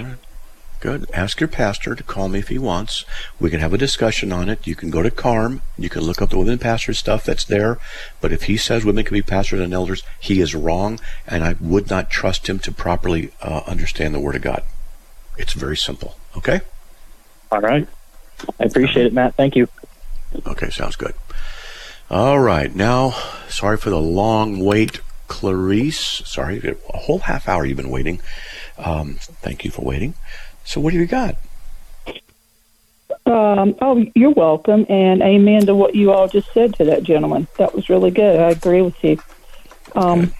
Good. 0.82 1.08
Ask 1.14 1.38
your 1.38 1.46
pastor 1.46 1.94
to 1.94 2.02
call 2.02 2.28
me 2.28 2.40
if 2.40 2.48
he 2.48 2.58
wants. 2.58 3.04
We 3.38 3.50
can 3.50 3.60
have 3.60 3.72
a 3.72 3.78
discussion 3.78 4.32
on 4.32 4.48
it. 4.48 4.66
You 4.66 4.74
can 4.74 4.90
go 4.90 5.00
to 5.00 5.12
CARM. 5.12 5.62
You 5.78 5.88
can 5.88 6.02
look 6.02 6.20
up 6.20 6.30
the 6.30 6.38
women 6.38 6.58
pastor 6.58 6.92
stuff 6.92 7.24
that's 7.24 7.44
there. 7.44 7.78
But 8.20 8.32
if 8.32 8.42
he 8.42 8.56
says 8.56 8.84
women 8.84 9.04
can 9.04 9.14
be 9.14 9.22
pastors 9.22 9.60
and 9.60 9.72
elders, 9.72 10.02
he 10.18 10.40
is 10.40 10.56
wrong, 10.56 10.98
and 11.24 11.44
I 11.44 11.54
would 11.60 11.88
not 11.88 12.10
trust 12.10 12.48
him 12.48 12.58
to 12.58 12.72
properly 12.72 13.30
uh, 13.40 13.60
understand 13.64 14.12
the 14.12 14.18
Word 14.18 14.34
of 14.34 14.42
God. 14.42 14.64
It's 15.38 15.52
very 15.52 15.76
simple. 15.76 16.16
Okay? 16.36 16.62
All 17.52 17.60
right. 17.60 17.86
I 18.58 18.64
appreciate 18.64 19.06
it, 19.06 19.12
Matt. 19.12 19.36
Thank 19.36 19.54
you. 19.54 19.68
Okay, 20.44 20.70
sounds 20.70 20.96
good. 20.96 21.14
All 22.10 22.40
right. 22.40 22.74
Now, 22.74 23.10
sorry 23.48 23.76
for 23.76 23.90
the 23.90 24.00
long 24.00 24.58
wait, 24.58 25.00
Clarice. 25.28 26.22
Sorry, 26.26 26.76
a 26.92 26.98
whole 26.98 27.20
half 27.20 27.48
hour 27.48 27.64
you've 27.64 27.76
been 27.76 27.88
waiting. 27.88 28.20
Um, 28.78 29.18
thank 29.20 29.64
you 29.64 29.70
for 29.70 29.82
waiting. 29.82 30.14
So, 30.64 30.80
what 30.80 30.92
do 30.92 30.98
you 30.98 31.06
got? 31.06 31.36
Um, 33.24 33.76
oh, 33.80 34.04
you're 34.14 34.30
welcome, 34.30 34.86
and 34.88 35.22
amen 35.22 35.66
to 35.66 35.74
what 35.74 35.94
you 35.94 36.12
all 36.12 36.28
just 36.28 36.52
said 36.52 36.74
to 36.74 36.84
that 36.86 37.02
gentleman. 37.02 37.46
That 37.58 37.74
was 37.74 37.88
really 37.88 38.10
good. 38.10 38.40
I 38.40 38.50
agree 38.50 38.82
with 38.82 39.02
you. 39.04 39.18
Um, 39.94 40.32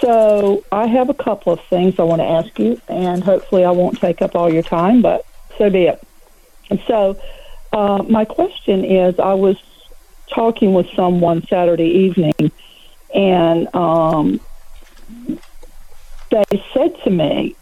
so, 0.00 0.64
I 0.72 0.86
have 0.86 1.10
a 1.10 1.14
couple 1.14 1.52
of 1.52 1.60
things 1.68 1.98
I 1.98 2.04
want 2.04 2.20
to 2.20 2.26
ask 2.26 2.58
you, 2.58 2.80
and 2.88 3.22
hopefully, 3.22 3.64
I 3.64 3.70
won't 3.70 4.00
take 4.00 4.22
up 4.22 4.34
all 4.34 4.52
your 4.52 4.62
time, 4.62 5.02
but 5.02 5.26
so 5.58 5.70
be 5.70 5.84
it. 5.84 6.02
And 6.70 6.80
so, 6.86 7.20
uh, 7.72 8.02
my 8.08 8.24
question 8.24 8.84
is 8.84 9.18
I 9.18 9.34
was 9.34 9.56
talking 10.28 10.72
with 10.72 10.88
someone 10.94 11.46
Saturday 11.46 11.88
evening, 11.88 12.50
and 13.14 13.74
um, 13.74 14.40
they 16.30 16.62
said 16.72 16.96
to 17.04 17.10
me, 17.10 17.54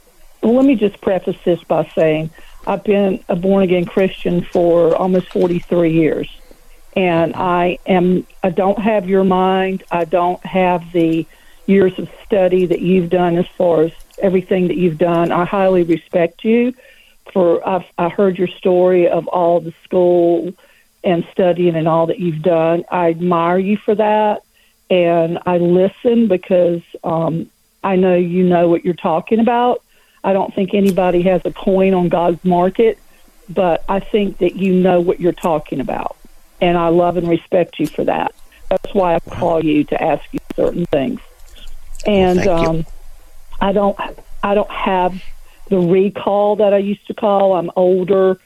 well, 0.44 0.56
let 0.56 0.66
me 0.66 0.74
just 0.74 1.00
preface 1.00 1.36
this 1.44 1.62
by 1.64 1.90
saying 1.94 2.30
I've 2.66 2.84
been 2.84 3.24
a 3.28 3.36
born 3.36 3.62
again 3.62 3.86
Christian 3.86 4.44
for 4.44 4.94
almost 4.94 5.28
43 5.28 5.92
years. 5.92 6.30
And 6.94 7.34
I 7.34 7.78
am, 7.86 8.26
I 8.42 8.50
don't 8.50 8.78
have 8.78 9.08
your 9.08 9.24
mind. 9.24 9.84
I 9.90 10.04
don't 10.04 10.44
have 10.44 10.92
the 10.92 11.26
years 11.66 11.98
of 11.98 12.08
study 12.24 12.66
that 12.66 12.80
you've 12.80 13.10
done 13.10 13.36
as 13.38 13.46
far 13.56 13.84
as 13.84 13.92
everything 14.18 14.68
that 14.68 14.76
you've 14.76 14.98
done. 14.98 15.32
I 15.32 15.44
highly 15.44 15.82
respect 15.82 16.44
you 16.44 16.74
for, 17.32 17.66
I've, 17.66 17.86
I 17.96 18.10
heard 18.10 18.38
your 18.38 18.48
story 18.48 19.08
of 19.08 19.26
all 19.28 19.60
the 19.60 19.74
school 19.82 20.52
and 21.02 21.26
studying 21.32 21.74
and 21.74 21.88
all 21.88 22.06
that 22.06 22.20
you've 22.20 22.42
done. 22.42 22.84
I 22.90 23.10
admire 23.10 23.58
you 23.58 23.76
for 23.78 23.94
that. 23.94 24.42
And 24.90 25.38
I 25.46 25.56
listen 25.58 26.28
because 26.28 26.82
um, 27.02 27.50
I 27.82 27.96
know 27.96 28.14
you 28.14 28.44
know 28.44 28.68
what 28.68 28.84
you're 28.84 28.94
talking 28.94 29.40
about. 29.40 29.83
I 30.24 30.32
don't 30.32 30.52
think 30.54 30.72
anybody 30.72 31.22
has 31.22 31.42
a 31.44 31.52
coin 31.52 31.92
on 31.94 32.08
God's 32.08 32.42
market, 32.44 32.98
but 33.48 33.84
I 33.88 34.00
think 34.00 34.38
that 34.38 34.56
you 34.56 34.72
know 34.72 35.00
what 35.00 35.20
you're 35.20 35.32
talking 35.32 35.80
about. 35.80 36.16
And 36.60 36.78
I 36.78 36.88
love 36.88 37.18
and 37.18 37.28
respect 37.28 37.78
you 37.78 37.86
for 37.86 38.04
that. 38.04 38.34
That's 38.70 38.94
why 38.94 39.14
I 39.14 39.18
wow. 39.26 39.38
call 39.38 39.64
you 39.64 39.84
to 39.84 40.02
ask 40.02 40.24
you 40.32 40.40
certain 40.56 40.86
things. 40.86 41.20
And 42.06 42.44
well, 42.44 42.70
um, 42.70 42.86
I 43.60 43.72
don't 43.72 43.98
I 44.42 44.54
don't 44.54 44.70
have 44.70 45.22
the 45.68 45.78
recall 45.78 46.56
that 46.56 46.72
I 46.72 46.78
used 46.78 47.06
to 47.08 47.14
call. 47.14 47.52
I'm 47.54 47.70
older. 47.76 48.38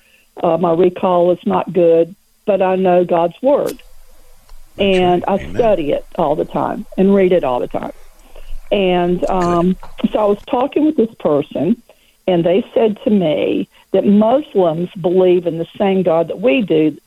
Uh, 0.42 0.56
my 0.58 0.72
recall 0.72 1.30
is 1.32 1.44
not 1.46 1.72
good, 1.72 2.14
but 2.44 2.60
I 2.60 2.76
know 2.76 3.04
God's 3.04 3.40
word. 3.40 3.80
and 4.78 5.24
I 5.26 5.34
Amen. 5.34 5.54
study 5.54 5.92
it 5.92 6.06
all 6.16 6.36
the 6.36 6.44
time 6.44 6.86
and 6.96 7.14
read 7.14 7.32
it 7.32 7.44
all 7.44 7.60
the 7.60 7.68
time. 7.68 7.92
And 8.70 9.24
um, 9.30 9.76
so 10.12 10.18
I 10.18 10.24
was 10.24 10.42
talking 10.46 10.84
with 10.84 10.96
this 10.96 11.14
person, 11.16 11.82
and 12.26 12.44
they 12.44 12.64
said 12.74 12.98
to 13.04 13.10
me 13.10 13.68
that 13.92 14.04
Muslims 14.04 14.90
believe 15.00 15.46
in 15.46 15.58
the 15.58 15.68
same 15.76 16.02
God 16.02 16.28
that 16.28 16.40
we 16.40 16.62
do, 16.62 16.98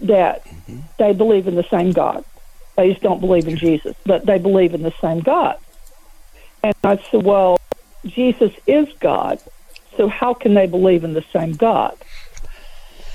that 0.00 0.44
mm-hmm. 0.44 0.80
they 0.98 1.12
believe 1.12 1.48
in 1.48 1.54
the 1.54 1.64
same 1.64 1.92
God. 1.92 2.24
They 2.76 2.90
just 2.90 3.02
don't 3.02 3.20
believe 3.20 3.48
in 3.48 3.56
Jesus, 3.56 3.96
but 4.04 4.26
they 4.26 4.38
believe 4.38 4.74
in 4.74 4.82
the 4.82 4.94
same 5.00 5.20
God. 5.20 5.58
And 6.62 6.74
I 6.84 6.96
said, 7.10 7.22
well, 7.22 7.58
Jesus 8.04 8.52
is 8.66 8.88
God, 9.00 9.40
so 9.96 10.08
how 10.08 10.34
can 10.34 10.54
they 10.54 10.66
believe 10.66 11.04
in 11.04 11.14
the 11.14 11.24
same 11.32 11.52
God? 11.52 11.96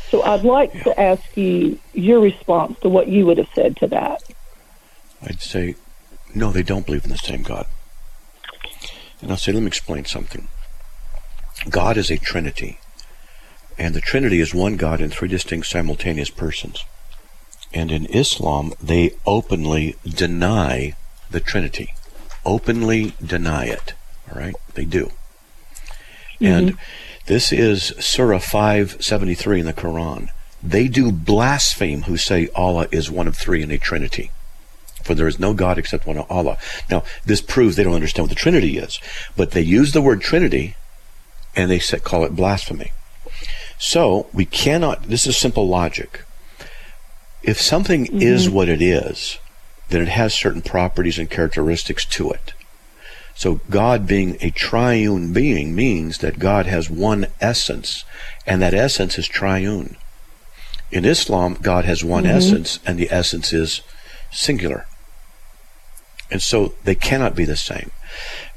So 0.10 0.22
I'd 0.24 0.44
like 0.44 0.74
yeah. 0.74 0.84
to 0.84 1.00
ask 1.00 1.38
you 1.38 1.80
your 1.94 2.20
response 2.20 2.80
to 2.80 2.90
what 2.90 3.08
you 3.08 3.26
would 3.26 3.38
have 3.38 3.50
said 3.54 3.78
to 3.78 3.88
that. 3.88 4.22
I'd 5.22 5.42
say 5.42 5.76
no, 6.36 6.52
they 6.52 6.64
don't 6.64 6.86
believe 6.86 7.06
in 7.06 7.12
the 7.12 7.18
same 7.18 7.44
God. 7.44 7.66
And 9.22 9.32
I'll 9.32 9.38
say, 9.38 9.54
let 9.54 9.62
me 9.62 9.68
explain 9.68 10.04
something. 10.06 10.50
God 11.70 11.98
is 11.98 12.12
a 12.12 12.18
Trinity. 12.18 12.80
And 13.78 13.96
the 13.96 14.02
Trinity 14.02 14.42
is 14.42 14.54
one 14.54 14.76
God 14.76 15.00
in 15.00 15.10
three 15.10 15.30
distinct 15.30 15.68
simultaneous 15.68 16.30
persons. 16.30 16.84
And 17.74 17.92
in 17.92 18.06
Islam, 18.08 18.74
they 18.82 19.16
openly 19.26 19.96
deny 20.04 20.96
the 21.32 21.40
Trinity. 21.40 21.94
Openly 22.46 23.14
deny 23.26 23.66
it. 23.66 23.94
All 24.30 24.40
right? 24.40 24.56
They 24.76 24.86
do. 24.86 25.12
Mm-hmm. 26.40 26.46
And 26.46 26.78
this 27.28 27.52
is 27.54 27.94
Surah 28.00 28.40
573 28.40 29.62
in 29.62 29.66
the 29.66 29.74
Quran. 29.74 30.30
They 30.62 30.88
do 30.88 31.12
blaspheme 31.12 32.04
who 32.04 32.18
say 32.18 32.50
Allah 32.56 32.88
is 32.92 33.10
one 33.10 33.28
of 33.28 33.38
three 33.38 33.64
in 33.64 33.72
a 33.72 33.78
Trinity 33.78 34.32
for 35.06 35.16
there 35.16 35.28
is 35.28 35.40
no 35.40 35.54
God 35.54 35.78
except 35.78 36.06
one 36.06 36.18
Allah. 36.18 36.58
Now, 36.90 37.04
this 37.26 37.42
proves 37.42 37.76
they 37.76 37.84
don't 37.84 37.94
understand 37.94 38.26
what 38.26 38.30
the 38.30 38.36
Trinity 38.36 38.78
is, 38.78 39.00
but 39.38 39.52
they 39.52 39.62
use 39.62 39.92
the 39.92 40.02
word 40.02 40.22
Trinity 40.22 40.76
and 41.56 41.72
they 41.72 41.80
call 41.80 42.26
it 42.26 42.36
blasphemy. 42.36 42.92
So, 43.78 44.28
we 44.34 44.46
cannot, 44.46 45.04
this 45.04 45.28
is 45.28 45.38
simple 45.38 45.68
logic. 45.68 46.24
If 47.44 47.62
something 47.62 48.06
mm-hmm. 48.06 48.22
is 48.22 48.50
what 48.50 48.70
it 48.70 48.82
is, 48.82 49.38
then 49.90 50.02
it 50.02 50.08
has 50.08 50.34
certain 50.34 50.62
properties 50.62 51.20
and 51.20 51.30
characteristics 51.30 52.06
to 52.06 52.32
it. 52.32 52.54
So 53.36 53.60
God 53.70 54.08
being 54.08 54.38
a 54.40 54.50
triune 54.50 55.34
being 55.34 55.76
means 55.76 56.20
that 56.20 56.40
God 56.40 56.66
has 56.66 56.90
one 56.90 57.28
essence, 57.42 58.06
and 58.48 58.62
that 58.62 58.74
essence 58.74 59.20
is 59.20 59.28
triune. 59.28 59.98
In 60.90 61.04
Islam, 61.04 61.58
God 61.62 61.84
has 61.84 62.04
one 62.04 62.24
mm-hmm. 62.24 62.38
essence, 62.38 62.80
and 62.86 62.98
the 62.98 63.12
essence 63.12 63.52
is 63.52 63.82
singular. 64.32 64.88
And 66.32 66.42
so 66.42 66.74
they 66.84 66.96
cannot 66.96 67.36
be 67.36 67.46
the 67.46 67.56
same. 67.56 67.92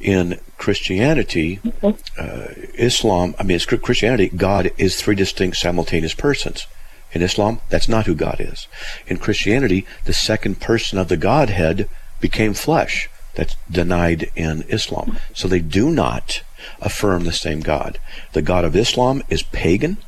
In 0.01 0.41
Christianity, 0.57 1.61
uh, 1.83 2.49
Islam, 2.75 3.35
I 3.39 3.43
mean, 3.43 3.57
it's 3.57 3.67
Christianity, 3.67 4.29
God 4.29 4.71
is 4.79 5.01
three 5.01 5.15
distinct 5.15 5.57
simultaneous 5.57 6.15
persons. 6.15 6.67
In 7.13 7.23
Islam, 7.23 7.61
that's 7.69 7.89
not 7.89 8.07
who 8.07 8.15
God 8.15 8.37
is. 8.39 8.69
In 9.07 9.19
Christianity, 9.19 9.87
the 10.05 10.13
second 10.13 10.61
person 10.61 10.99
of 10.99 11.09
the 11.09 11.17
Godhead 11.17 11.89
became 12.21 12.55
flesh. 12.55 13.09
That's 13.35 13.57
denied 13.71 14.31
in 14.35 14.63
Islam. 14.69 15.19
So 15.33 15.49
they 15.49 15.61
do 15.61 15.91
not 15.91 16.43
affirm 16.81 17.25
the 17.25 17.33
same 17.33 17.61
God. 17.61 17.99
The 18.33 18.43
God 18.43 18.65
of 18.65 18.77
Islam 18.77 19.23
is 19.29 19.43
pagan, 19.43 19.99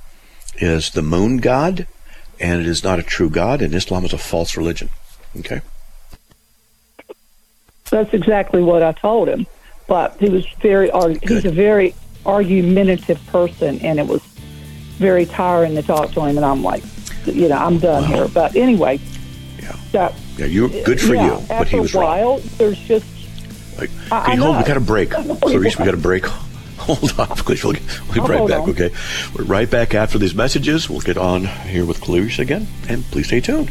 is 0.57 0.90
the 0.90 1.03
moon 1.03 1.38
god, 1.38 1.87
and 2.38 2.61
it 2.61 2.66
is 2.66 2.83
not 2.83 2.99
a 2.99 3.05
true 3.05 3.31
God, 3.31 3.62
and 3.62 3.75
Islam 3.75 4.05
is 4.05 4.12
a 4.12 4.18
false 4.18 4.57
religion. 4.57 4.90
Okay? 5.38 5.61
That's 7.90 8.14
exactly 8.14 8.62
what 8.62 8.83
I 8.83 8.92
told 8.92 9.29
him. 9.29 9.46
But 9.87 10.16
he 10.20 10.29
was 10.29 10.46
very, 10.61 10.90
he's 11.22 11.44
a 11.44 11.50
very 11.50 11.94
argumentative 12.24 13.24
person, 13.26 13.81
and 13.81 13.98
it 13.98 14.07
was 14.07 14.22
very 14.98 15.26
tiring 15.26 15.74
to 15.74 15.83
talk 15.83 16.12
to 16.12 16.20
him. 16.20 16.37
And 16.37 16.46
I'm 16.46 16.62
like, 16.62 16.85
you 17.26 17.48
know, 17.48 17.57
I'm 17.57 17.79
done 17.79 18.05
here. 18.05 18.29
But 18.29 18.55
anyway, 18.55 19.00
yeah, 19.61 19.76
that, 19.92 20.14
yeah, 20.37 20.46
you 20.46 20.68
good 20.85 21.00
for 21.00 21.14
yeah, 21.14 21.40
you. 21.40 21.46
But 21.48 21.68
he 21.68 21.81
was 21.81 21.94
a 21.94 21.98
while, 21.98 22.29
wrong. 22.29 22.40
there's 22.59 22.79
just. 22.79 23.07
Like, 23.79 23.90
I, 24.12 24.33
I 24.33 24.35
hold, 24.37 24.59
we 24.59 24.64
got 24.64 24.76
a 24.76 24.81
break, 24.81 25.11
Clarice. 25.42 25.79
We 25.79 25.85
got 25.85 25.94
a 25.94 25.96
break. 25.96 26.26
Hold 26.81 27.12
on, 27.20 27.29
please. 27.29 27.62
We'll, 27.64 27.74
we'll 27.74 28.26
be 28.26 28.33
right 28.33 28.48
back. 28.48 28.62
On. 28.62 28.70
Okay, 28.70 28.90
we're 29.37 29.44
right 29.44 29.70
back 29.70 29.94
after 29.94 30.18
these 30.18 30.35
messages. 30.35 30.88
We'll 30.88 31.00
get 31.00 31.18
on 31.18 31.44
here 31.44 31.85
with 31.85 32.00
Clarice 32.00 32.38
again, 32.38 32.66
and 32.88 33.05
please 33.05 33.26
stay 33.26 33.40
tuned. 33.40 33.70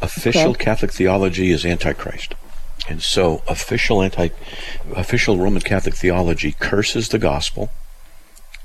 Official 0.00 0.50
okay. 0.50 0.64
Catholic 0.64 0.92
theology 0.92 1.50
is 1.50 1.64
antichrist. 1.64 2.34
And 2.88 3.02
so 3.02 3.42
official 3.48 4.02
anti 4.02 4.28
official 4.94 5.38
Roman 5.38 5.62
Catholic 5.62 5.94
theology 5.94 6.52
curses 6.58 7.08
the 7.08 7.18
gospel 7.18 7.70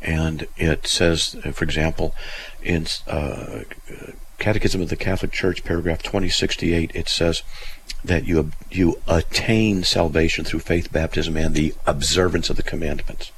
and 0.01 0.47
it 0.57 0.87
says 0.87 1.35
for 1.53 1.63
example 1.63 2.15
in 2.63 2.87
uh, 3.07 3.61
Catechism 4.37 4.81
of 4.81 4.89
the 4.89 4.95
Catholic 4.95 5.31
Church 5.31 5.63
paragraph 5.63 6.01
2068 6.01 6.91
it 6.93 7.09
says 7.09 7.43
that 8.03 8.25
you 8.25 8.51
you 8.71 9.01
attain 9.07 9.83
salvation 9.83 10.45
through 10.45 10.59
faith 10.59 10.91
baptism 10.91 11.35
and 11.37 11.55
the 11.55 11.73
observance 11.85 12.49
of 12.49 12.55
the 12.55 12.63
commandments 12.63 13.31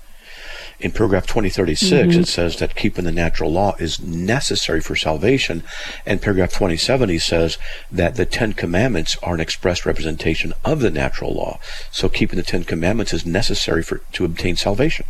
in 0.81 0.91
paragraph 0.91 1.27
2036, 1.27 1.91
mm-hmm. 1.91 2.21
it 2.21 2.27
says 2.27 2.57
that 2.57 2.75
keeping 2.75 3.05
the 3.05 3.11
natural 3.11 3.51
law 3.51 3.75
is 3.77 4.01
necessary 4.01 4.81
for 4.81 4.95
salvation. 4.95 5.63
And 6.05 6.21
paragraph 6.21 6.49
2070 6.49 7.19
says 7.19 7.57
that 7.91 8.15
the 8.15 8.25
Ten 8.25 8.53
Commandments 8.53 9.17
are 9.21 9.35
an 9.35 9.39
express 9.39 9.85
representation 9.85 10.53
of 10.65 10.79
the 10.79 10.89
natural 10.89 11.33
law. 11.33 11.59
So 11.91 12.09
keeping 12.09 12.37
the 12.37 12.43
Ten 12.43 12.63
Commandments 12.63 13.13
is 13.13 13.25
necessary 13.25 13.83
for 13.83 13.99
to 14.13 14.25
obtain 14.25 14.55
salvation. 14.55 15.05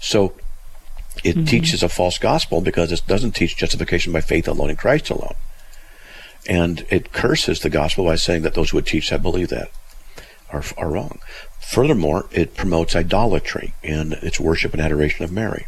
So 0.00 0.34
it 1.22 1.36
mm-hmm. 1.36 1.44
teaches 1.44 1.82
a 1.82 1.88
false 1.88 2.18
gospel 2.18 2.60
because 2.60 2.92
it 2.92 3.02
doesn't 3.06 3.32
teach 3.32 3.56
justification 3.56 4.12
by 4.12 4.20
faith 4.20 4.48
alone 4.48 4.70
in 4.70 4.76
Christ 4.76 5.10
alone. 5.10 5.34
And 6.48 6.86
it 6.90 7.12
curses 7.12 7.60
the 7.60 7.70
gospel 7.70 8.04
by 8.04 8.16
saying 8.16 8.42
that 8.42 8.54
those 8.54 8.70
who 8.70 8.76
would 8.76 8.86
teach 8.86 9.10
that 9.10 9.22
believe 9.22 9.48
that 9.48 9.70
are, 10.52 10.62
are 10.76 10.90
wrong. 10.90 11.18
Furthermore, 11.60 12.26
it 12.30 12.54
promotes 12.54 12.94
idolatry 12.94 13.74
in 13.82 14.12
its 14.22 14.38
worship 14.38 14.72
and 14.72 14.80
adoration 14.80 15.24
of 15.24 15.32
Mary. 15.32 15.66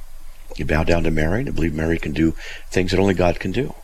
You 0.57 0.65
bow 0.65 0.85
down 0.85 1.03
to 1.05 1.11
Mary 1.11 1.43
and 1.43 1.55
believe 1.55 1.75
Mary 1.75 1.99
can 1.99 2.13
do 2.13 2.35
things 2.71 2.91
that 2.91 3.01
only 3.01 3.15
God 3.15 3.41
can 3.41 3.53
do. 3.53 3.75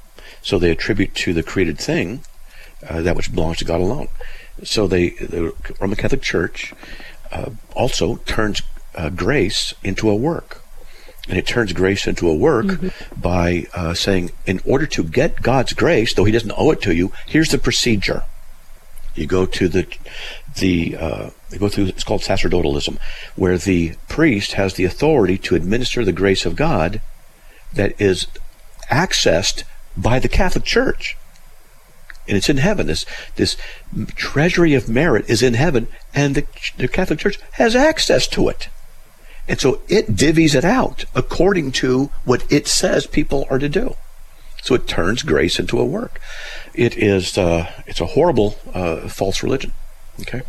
So 0.43 0.59
they 0.59 0.71
attribute 0.71 1.15
to 1.17 1.33
the 1.33 1.43
created 1.43 1.79
thing 1.79 2.23
uh, 2.89 3.03
that 3.03 3.17
which 3.17 3.33
belongs 3.33 3.59
to 3.59 3.65
God 3.65 3.81
alone. 3.81 4.09
So 4.63 4.87
they, 4.87 5.11
the 5.11 5.55
Roman 5.81 5.97
Catholic 5.97 6.23
Church 6.23 6.73
uh, 7.33 7.51
also 7.75 8.17
turns 8.27 8.63
uh, 8.95 9.11
grace 9.11 9.75
into 9.83 10.09
a 10.09 10.15
work. 10.15 10.64
And 11.29 11.39
it 11.39 11.47
turns 11.47 11.73
grace 11.73 12.07
into 12.07 12.29
a 12.29 12.35
work 12.35 12.67
mm-hmm. 12.67 13.21
by 13.21 13.67
uh, 13.75 13.95
saying, 13.95 14.31
in 14.45 14.61
order 14.67 14.87
to 14.87 15.03
get 15.03 15.43
God's 15.43 15.73
grace, 15.73 16.13
though 16.13 16.25
He 16.25 16.33
doesn't 16.33 16.53
owe 16.57 16.71
it 16.71 16.83
to 16.83 16.95
you, 16.95 17.13
here's 17.27 17.51
the 17.51 17.59
procedure. 17.59 18.23
You 19.15 19.27
go 19.27 19.47
to 19.47 19.69
the 19.69 19.87
the 20.57 20.97
uh, 20.99 21.31
they 21.51 21.59
go 21.59 21.69
through 21.69 21.87
it's 21.87 22.05
called 22.05 22.23
sacerdotalism, 22.23 22.99
where 23.37 23.57
the 23.57 23.95
priest 24.09 24.53
has 24.53 24.75
the 24.75 24.85
authority 24.85 25.39
to 25.39 25.55
administer 25.55 26.05
the 26.05 26.13
grace 26.13 26.45
of 26.45 26.57
God 26.57 27.01
that 27.73 27.99
is 28.01 28.27
accessed 28.91 29.63
by 29.97 30.19
the 30.19 30.29
Catholic 30.29 30.65
Church. 30.65 31.17
And 32.27 32.37
it's 32.37 32.49
in 32.49 32.57
heaven. 32.57 32.87
This 32.87 33.07
this 33.37 33.57
treasury 34.17 34.75
of 34.75 34.89
merit 34.89 35.29
is 35.29 35.43
in 35.43 35.55
heaven, 35.55 35.89
and 36.13 36.35
the, 36.35 36.47
the 36.77 36.89
Catholic 36.89 37.21
Church 37.21 37.39
has 37.53 37.77
access 37.77 38.27
to 38.29 38.49
it. 38.49 38.69
And 39.47 39.61
so 39.61 39.81
it 39.89 40.09
divvies 40.09 40.55
it 40.55 40.65
out 40.65 41.05
according 41.15 41.73
to 41.73 42.11
what 42.25 42.51
it 42.51 42.67
says 42.67 43.07
people 43.07 43.47
are 43.51 43.59
to 43.59 43.69
do. 43.69 43.97
So 44.63 44.75
it 44.75 44.87
turns 44.87 45.23
grace 45.23 45.59
into 45.59 45.79
a 45.79 45.85
work. 45.85 46.21
It 46.73 46.97
is 46.97 47.37
uh, 47.37 47.71
it's 47.87 48.01
a 48.01 48.07
horrible 48.07 48.57
uh, 48.73 49.09
false 49.09 49.43
religion. 49.43 49.73
Okay. 50.21 50.43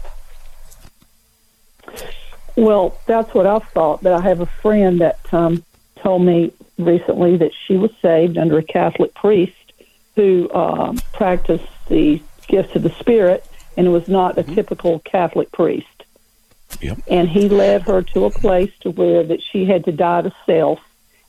Well, 2.55 2.97
that's 3.05 3.33
what 3.33 3.45
I 3.45 3.59
thought. 3.59 4.01
But 4.01 4.13
I 4.13 4.21
have 4.21 4.39
a 4.39 4.45
friend 4.45 5.01
that 5.01 5.19
um, 5.33 5.65
told 5.97 6.21
me 6.21 6.53
recently 6.77 7.35
that 7.37 7.51
she 7.67 7.75
was 7.75 7.91
saved 8.01 8.37
under 8.37 8.57
a 8.57 8.63
Catholic 8.63 9.13
priest 9.13 9.73
who 10.15 10.49
um, 10.53 10.97
practiced 11.11 11.67
the 11.89 12.21
gifts 12.47 12.75
of 12.75 12.83
the 12.83 12.91
Spirit, 12.91 13.45
and 13.75 13.91
was 13.91 14.07
not 14.07 14.37
a 14.37 14.43
mm-hmm. 14.43 14.55
typical 14.55 14.99
Catholic 14.99 15.51
priest. 15.51 15.94
Yep. 16.81 16.99
And 17.07 17.29
he 17.29 17.49
led 17.49 17.83
her 17.83 18.01
to 18.01 18.25
a 18.25 18.29
place 18.29 18.71
to 18.81 18.91
where 18.91 19.23
that 19.23 19.41
she 19.41 19.65
had 19.65 19.85
to 19.85 19.91
die 19.91 20.23
to 20.23 20.33
self 20.45 20.79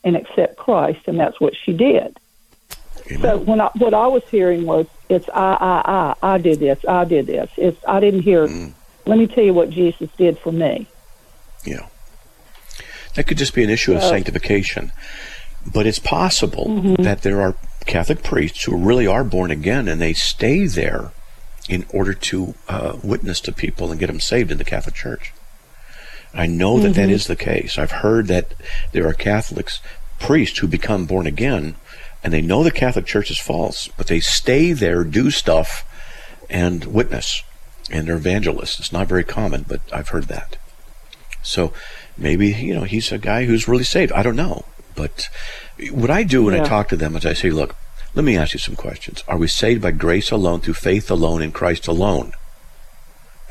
and 0.05 0.17
accept 0.17 0.57
Christ, 0.57 1.01
and 1.07 1.19
that's 1.19 1.41
what 1.41 1.55
she 1.57 1.73
did. 1.73 2.19
Amen. 3.11 3.23
So 3.23 3.39
when 3.39 3.61
I, 3.61 3.71
what 3.77 3.95
I 3.95 4.07
was 4.07 4.23
hearing 4.31 4.67
was, 4.67 4.87
it's 5.09 5.29
I, 5.29 5.55
I, 5.55 6.15
I, 6.23 6.35
I 6.35 6.39
did 6.39 6.59
this, 6.59 6.85
I 6.87 7.05
did 7.05 7.27
this. 7.27 7.51
It's 7.57 7.79
I 7.87 8.01
didn't 8.01 8.23
hear. 8.23 8.47
Mm. 8.47 8.73
Let 9.05 9.19
me 9.19 9.27
tell 9.27 9.45
you 9.45 9.55
what 9.55 9.71
Jesus 9.71 10.11
did 10.17 10.39
for 10.39 10.53
me. 10.53 10.89
Yeah, 11.65 11.89
that 13.15 13.27
could 13.27 13.39
just 13.39 13.55
be 13.55 13.63
an 13.63 13.71
issue 13.71 13.95
of 13.95 14.03
sanctification, 14.03 14.93
but 15.73 15.87
it's 15.87 15.99
possible 15.99 16.67
mm-hmm. 16.67 17.03
that 17.03 17.23
there 17.23 17.41
are 17.41 17.57
Catholic 17.87 18.23
priests 18.23 18.65
who 18.65 18.77
really 18.77 19.07
are 19.07 19.25
born 19.25 19.51
again 19.51 19.89
and 19.89 20.01
they 20.01 20.13
stay 20.13 20.67
there 20.67 21.13
in 21.69 21.87
order 21.93 22.15
to 22.15 22.55
uh, 22.69 22.97
witness 23.03 23.41
to 23.41 23.53
people 23.53 23.91
and 23.91 23.99
get 23.99 24.07
them 24.07 24.21
saved 24.21 24.51
in 24.51 24.59
the 24.59 24.65
Catholic 24.65 24.95
Church. 24.95 25.33
I 26.39 26.47
know 26.47 26.79
that 26.79 26.93
mm-hmm. 26.93 27.01
that 27.01 27.11
is 27.11 27.27
the 27.27 27.37
case. 27.37 27.79
I've 27.79 27.91
heard 27.91 28.27
that 28.29 28.55
there 28.93 29.07
are 29.07 29.15
Catholics 29.15 29.81
priests 30.19 30.59
who 30.59 30.69
become 30.69 31.07
born 31.07 31.27
again 31.27 31.77
and 32.27 32.33
they 32.33 32.43
know 32.43 32.65
the 32.65 32.73
Catholic 32.73 33.07
Church 33.07 33.31
is 33.31 33.39
false, 33.39 33.89
but 33.97 34.09
they 34.09 34.19
stay 34.19 34.73
there, 34.73 35.05
do 35.05 35.31
stuff, 35.31 35.85
and 36.51 36.85
witness. 36.85 37.45
And 37.89 38.09
they're 38.09 38.17
evangelists. 38.17 38.81
It's 38.81 38.93
not 38.93 39.07
very 39.07 39.23
common, 39.23 39.65
but 39.69 39.81
I've 39.93 40.09
heard 40.09 40.25
that. 40.25 40.57
So 41.45 41.73
maybe, 42.19 42.49
you 42.49 42.75
know, 42.75 42.83
he's 42.83 43.13
a 43.13 43.19
guy 43.19 43.45
who's 43.45 43.69
really 43.69 43.85
saved. 43.85 44.11
I 44.11 44.25
don't 44.25 44.35
know. 44.35 44.65
But 44.97 45.29
what 45.93 46.11
I 46.11 46.25
do 46.25 46.43
when 46.43 46.55
yeah. 46.55 46.65
I 46.65 46.69
talk 46.69 46.89
to 46.89 46.97
them 46.97 47.15
is 47.15 47.25
I 47.25 47.33
say, 47.33 47.51
look, 47.51 47.77
let 48.17 48.25
me 48.25 48.37
ask 48.37 48.55
you 48.55 48.59
some 48.59 48.75
questions. 48.75 49.23
Are 49.29 49.37
we 49.37 49.47
saved 49.47 49.83
by 49.83 49.93
grace 49.93 50.33
alone, 50.33 50.61
through 50.63 50.75
faith 50.75 51.11
alone, 51.11 51.43
in 51.43 51.53
Christ 51.53 51.87
alone? 51.87 52.33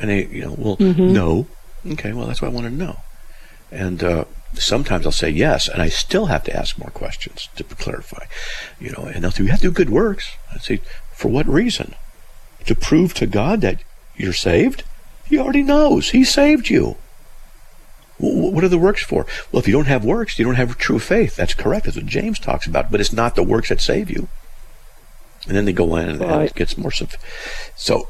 And 0.01 0.09
they, 0.09 0.25
you 0.25 0.41
know, 0.41 0.55
well, 0.57 0.75
mm-hmm. 0.75 1.13
no. 1.13 1.47
Okay, 1.87 2.13
well, 2.13 2.27
that's 2.27 2.41
what 2.41 2.49
I 2.49 2.53
want 2.53 2.67
to 2.67 2.73
know. 2.73 2.99
And 3.71 4.03
uh, 4.03 4.25
sometimes 4.53 5.05
I'll 5.05 5.11
say 5.11 5.29
yes, 5.29 5.67
and 5.67 5.81
I 5.81 5.89
still 5.89 6.27
have 6.27 6.43
to 6.45 6.55
ask 6.55 6.77
more 6.77 6.91
questions 6.91 7.49
to 7.55 7.63
clarify. 7.63 8.25
You 8.79 8.91
know, 8.91 9.03
and 9.05 9.23
they'll 9.23 9.31
say, 9.31 9.43
you 9.43 9.49
have 9.49 9.59
to 9.61 9.67
do 9.67 9.71
good 9.71 9.89
works. 9.89 10.31
I 10.53 10.57
say, 10.59 10.81
for 11.13 11.29
what 11.29 11.47
reason? 11.47 11.95
To 12.65 12.75
prove 12.75 13.13
to 13.15 13.27
God 13.27 13.61
that 13.61 13.83
you're 14.15 14.33
saved? 14.33 14.83
He 15.25 15.37
already 15.37 15.63
knows. 15.63 16.11
He 16.11 16.23
saved 16.23 16.69
you. 16.69 16.97
What 18.17 18.63
are 18.63 18.69
the 18.69 18.77
works 18.77 19.03
for? 19.03 19.25
Well, 19.51 19.59
if 19.59 19.67
you 19.67 19.73
don't 19.73 19.87
have 19.87 20.05
works, 20.05 20.39
you 20.39 20.45
don't 20.45 20.55
have 20.55 20.77
true 20.77 20.99
faith. 20.99 21.35
That's 21.35 21.53
correct. 21.53 21.85
That's 21.85 21.97
what 21.97 22.05
James 22.05 22.39
talks 22.39 22.65
about. 22.65 22.89
But 22.89 23.01
it's 23.01 23.11
not 23.11 23.35
the 23.35 23.43
works 23.43 23.69
that 23.69 23.81
save 23.81 24.09
you. 24.09 24.29
And 25.47 25.55
then 25.55 25.65
they 25.65 25.73
go 25.73 25.95
in 25.97 26.09
and, 26.09 26.19
right. 26.21 26.31
and 26.31 26.43
it 26.43 26.55
gets 26.55 26.77
more. 26.77 26.91
So, 27.75 28.07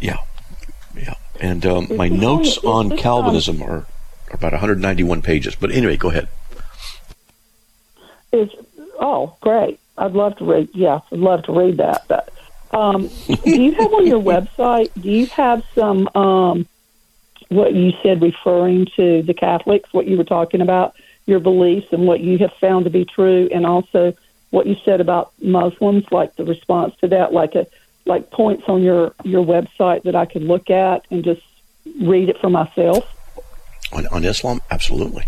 yeah. 0.00 0.18
And 1.40 1.64
um, 1.66 1.96
my 1.96 2.08
notes 2.08 2.58
on 2.58 2.96
Calvinism 2.96 3.62
are 3.62 3.86
about 4.30 4.52
191 4.52 5.22
pages. 5.22 5.54
But 5.54 5.70
anyway, 5.72 5.96
go 5.96 6.10
ahead. 6.10 6.28
Is 8.32 8.50
oh 8.98 9.36
great! 9.40 9.78
I'd 9.98 10.12
love 10.12 10.36
to 10.38 10.44
read. 10.44 10.70
Yeah, 10.72 11.00
I'd 11.10 11.18
love 11.18 11.42
to 11.44 11.52
read 11.52 11.76
that. 11.78 12.06
But 12.08 12.32
um, 12.70 13.08
do 13.44 13.62
you 13.62 13.72
have 13.72 13.92
on 13.92 14.06
your 14.06 14.22
website? 14.22 14.90
Do 15.00 15.10
you 15.10 15.26
have 15.26 15.62
some 15.74 16.08
um, 16.14 16.66
what 17.48 17.74
you 17.74 17.92
said 18.02 18.22
referring 18.22 18.86
to 18.96 19.22
the 19.22 19.34
Catholics? 19.34 19.92
What 19.92 20.06
you 20.06 20.16
were 20.16 20.24
talking 20.24 20.60
about 20.60 20.94
your 21.26 21.40
beliefs 21.40 21.88
and 21.92 22.06
what 22.06 22.20
you 22.20 22.38
have 22.38 22.52
found 22.54 22.84
to 22.84 22.90
be 22.90 23.04
true, 23.04 23.48
and 23.52 23.66
also 23.66 24.14
what 24.50 24.66
you 24.66 24.76
said 24.84 25.00
about 25.00 25.32
Muslims, 25.40 26.04
like 26.10 26.36
the 26.36 26.44
response 26.44 26.94
to 27.00 27.08
that, 27.08 27.32
like 27.32 27.54
a 27.54 27.66
like 28.04 28.30
points 28.30 28.64
on 28.68 28.82
your 28.82 29.14
your 29.24 29.44
website 29.44 30.02
that 30.04 30.16
I 30.16 30.26
could 30.26 30.42
look 30.42 30.70
at 30.70 31.06
and 31.10 31.22
just 31.22 31.42
read 32.00 32.28
it 32.28 32.38
for 32.38 32.50
myself 32.50 33.06
on, 33.92 34.06
on 34.08 34.24
Islam? 34.24 34.60
Absolutely. 34.70 35.26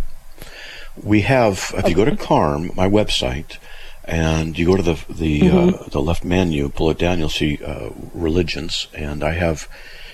We 1.03 1.23
have, 1.23 1.73
if 1.77 1.89
you 1.89 1.95
go 1.95 2.05
to 2.05 2.17
CARM, 2.17 2.71
my 2.77 2.89
website, 2.89 3.59
and 4.05 4.57
you 4.57 4.67
go 4.67 4.77
to 4.77 4.83
the 4.83 5.05
the 5.09 5.43
uh, 5.43 5.45
mm-hmm. 5.45 5.85
uh, 5.85 5.89
the 5.89 6.01
left 6.01 6.25
menu, 6.25 6.69
pull 6.69 6.91
it 6.91 6.99
down, 6.99 7.19
you'll 7.19 7.29
see 7.29 7.59
uh, 7.65 7.91
religions, 8.13 8.87
and 8.95 9.25
I 9.25 9.33
have 9.33 9.69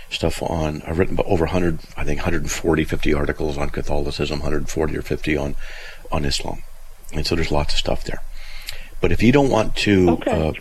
stuff 0.08 0.42
on. 0.42 0.82
I've 0.86 0.98
written 0.98 1.18
over 1.26 1.44
100, 1.44 1.80
I 1.96 2.04
think 2.04 2.18
140, 2.18 2.84
50 2.84 3.14
articles 3.14 3.58
on 3.58 3.70
Catholicism, 3.70 4.38
140 4.38 4.96
or 4.96 5.02
50 5.02 5.36
on 5.36 5.56
on 6.10 6.24
Islam, 6.24 6.62
and 7.12 7.26
so 7.26 7.34
there's 7.34 7.50
lots 7.50 7.74
of 7.74 7.78
stuff 7.78 8.04
there. 8.04 8.22
But 9.00 9.12
if 9.12 9.22
you 9.22 9.32
don't 9.32 9.50
want 9.50 9.76
to 9.76 10.10
okay. 10.10 10.48
uh, 10.48 10.52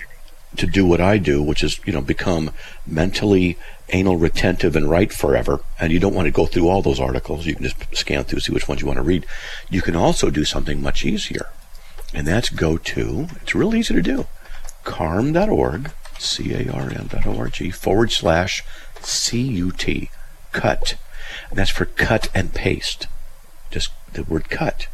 to 0.58 0.66
do 0.66 0.86
what 0.86 1.02
I 1.02 1.18
do, 1.18 1.42
which 1.42 1.64
is 1.64 1.80
you 1.86 1.94
know 1.94 2.02
become 2.02 2.52
mentally 2.86 3.58
anal 3.92 4.18
retentive 4.18 4.76
and 4.76 4.90
write 4.90 5.12
forever, 5.14 5.62
and 5.80 5.92
you 5.92 6.00
don't 6.00 6.14
want 6.14 6.28
to 6.28 6.32
go 6.32 6.46
through 6.46 6.68
all 6.68 6.82
those 6.82 7.00
articles, 7.00 7.46
you 7.46 7.56
can 7.56 7.64
just 7.64 7.96
scan 7.96 8.24
through, 8.24 8.40
see 8.40 8.54
which 8.54 8.68
ones 8.68 8.82
you 8.82 8.88
want 8.88 8.98
to 8.98 9.04
read. 9.04 9.26
You 9.70 9.82
can 9.82 9.96
also 9.96 10.30
do 10.30 10.46
something 10.46 10.82
much 10.82 11.06
easier, 11.06 11.48
and 12.14 12.28
that's 12.28 12.50
go 12.50 12.78
to, 12.78 13.28
it's 13.42 13.56
real 13.56 13.76
easy 13.76 13.94
to 13.94 14.02
do, 14.02 14.28
carm.org, 14.84 15.92
C 16.20 16.54
A 16.54 16.72
R 16.72 16.90
M.org, 16.92 17.74
forward 17.74 18.12
slash 18.12 18.64
C 19.02 19.42
U 19.42 19.72
T, 19.72 20.10
cut. 20.52 20.96
And 21.50 21.58
that's 21.58 21.72
for 21.72 21.86
cut 21.86 22.28
and 22.34 22.54
paste. 22.54 23.08
Just 23.72 23.92
the 24.14 24.24
word 24.24 24.50
cut. 24.50 24.88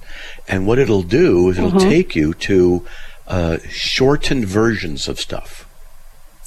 And 0.47 0.67
what 0.67 0.79
it'll 0.79 1.03
do 1.03 1.49
is 1.49 1.57
it'll 1.57 1.71
mm-hmm. 1.71 1.89
take 1.89 2.15
you 2.15 2.33
to 2.33 2.85
uh, 3.27 3.57
shortened 3.69 4.45
versions 4.45 5.07
of 5.07 5.19
stuff. 5.19 5.67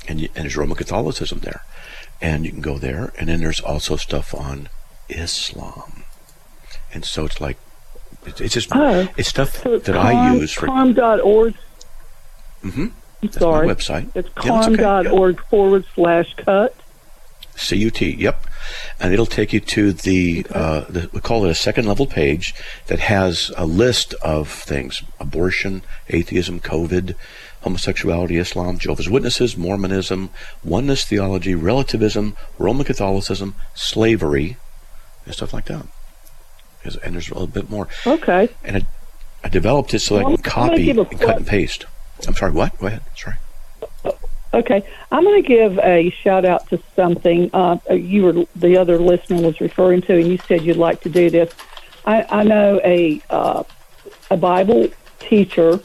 And, 0.07 0.21
you, 0.21 0.29
and 0.35 0.45
there's 0.45 0.57
Roman 0.57 0.77
Catholicism 0.77 1.41
there. 1.41 1.65
And 2.21 2.45
you 2.45 2.53
can 2.53 2.61
go 2.61 2.79
there. 2.79 3.13
And 3.19 3.29
then 3.29 3.41
there's 3.41 3.61
also 3.61 3.97
stuff 3.97 4.35
on 4.35 4.69
Islam. 5.09 6.05
And 6.93 7.05
so 7.05 7.25
it's 7.25 7.41
like, 7.41 7.59
it's, 8.25 8.41
it's 8.41 8.55
just, 8.55 8.71
oh, 8.75 9.09
it's 9.17 9.29
stuff 9.29 9.63
so 9.63 9.79
that 9.79 9.97
I 9.97 10.35
use 10.35 10.53
for. 10.53 10.67
Carm.org. 10.67 11.55
Mm-hmm. 12.63 12.87
I'm 13.23 13.33
sorry. 13.33 13.69
website. 13.69 14.11
It's 14.15 14.29
carm.org 14.31 15.37
yeah. 15.37 15.49
forward 15.49 15.85
slash 15.95 16.35
cut. 16.35 16.75
CUT, 17.57 18.01
yep. 18.01 18.47
And 19.01 19.13
it'll 19.13 19.27
take 19.27 19.53
you 19.53 19.61
to 19.61 19.93
the, 19.93 20.47
uh, 20.51 20.81
the, 20.89 21.11
we 21.13 21.21
call 21.21 21.45
it 21.45 21.51
a 21.51 21.55
second 21.55 21.87
level 21.87 22.07
page 22.07 22.55
that 22.87 22.99
has 23.01 23.51
a 23.57 23.67
list 23.67 24.15
of 24.15 24.49
things 24.49 25.03
abortion, 25.21 25.83
atheism, 26.09 26.61
COVID, 26.61 27.15
homosexuality, 27.63 28.37
Islam, 28.39 28.79
Jehovah's 28.79 29.09
Witnesses, 29.09 29.57
Mormonism, 29.57 30.31
oneness 30.65 31.05
theology, 31.05 31.55
relativism, 31.55 32.37
Roman 32.59 32.85
Catholicism, 32.85 33.55
slavery, 33.75 34.57
and 35.25 35.35
stuff 35.35 35.53
like 35.53 35.67
that. 35.67 35.87
And 37.05 37.15
there's 37.15 37.29
a 37.29 37.35
little 37.35 37.47
bit 37.47 37.69
more. 37.69 37.89
Okay. 38.07 38.49
And 38.65 38.87
I 39.45 39.49
developed 39.49 39.93
it 39.93 39.99
so 40.01 40.17
well, 40.17 40.27
I 40.29 40.35
can 40.37 40.43
copy 40.43 40.91
and 40.91 41.21
cut 41.21 41.37
and 41.39 41.47
paste. 41.47 41.85
I'm 42.27 42.35
sorry, 42.35 42.53
what? 42.53 42.79
Go 42.79 42.87
ahead. 42.87 43.03
Sorry. 43.17 43.37
Okay, 44.55 44.83
I'm 45.13 45.25
going 45.25 45.43
to 45.43 45.47
give 45.47 45.79
a 45.79 46.11
shout 46.11 46.47
out 46.47 46.69
to 46.71 46.83
something 46.97 47.51
uh, 47.53 47.79
you 47.91 48.25
were 48.25 48.47
the 48.57 48.79
other 48.79 48.99
listener 48.99 49.43
was 49.43 49.61
referring 49.61 50.01
to, 50.03 50.15
and 50.15 50.27
you 50.27 50.39
said 50.39 50.63
you'd 50.63 50.79
like 50.79 51.03
to 51.03 51.11
do 51.11 51.29
this. 51.29 51.53
I, 52.07 52.25
I 52.31 52.43
know 52.45 52.81
a 52.83 53.21
uh, 53.29 53.65
a 54.31 54.37
Bible 54.37 54.89
teacher. 55.19 55.81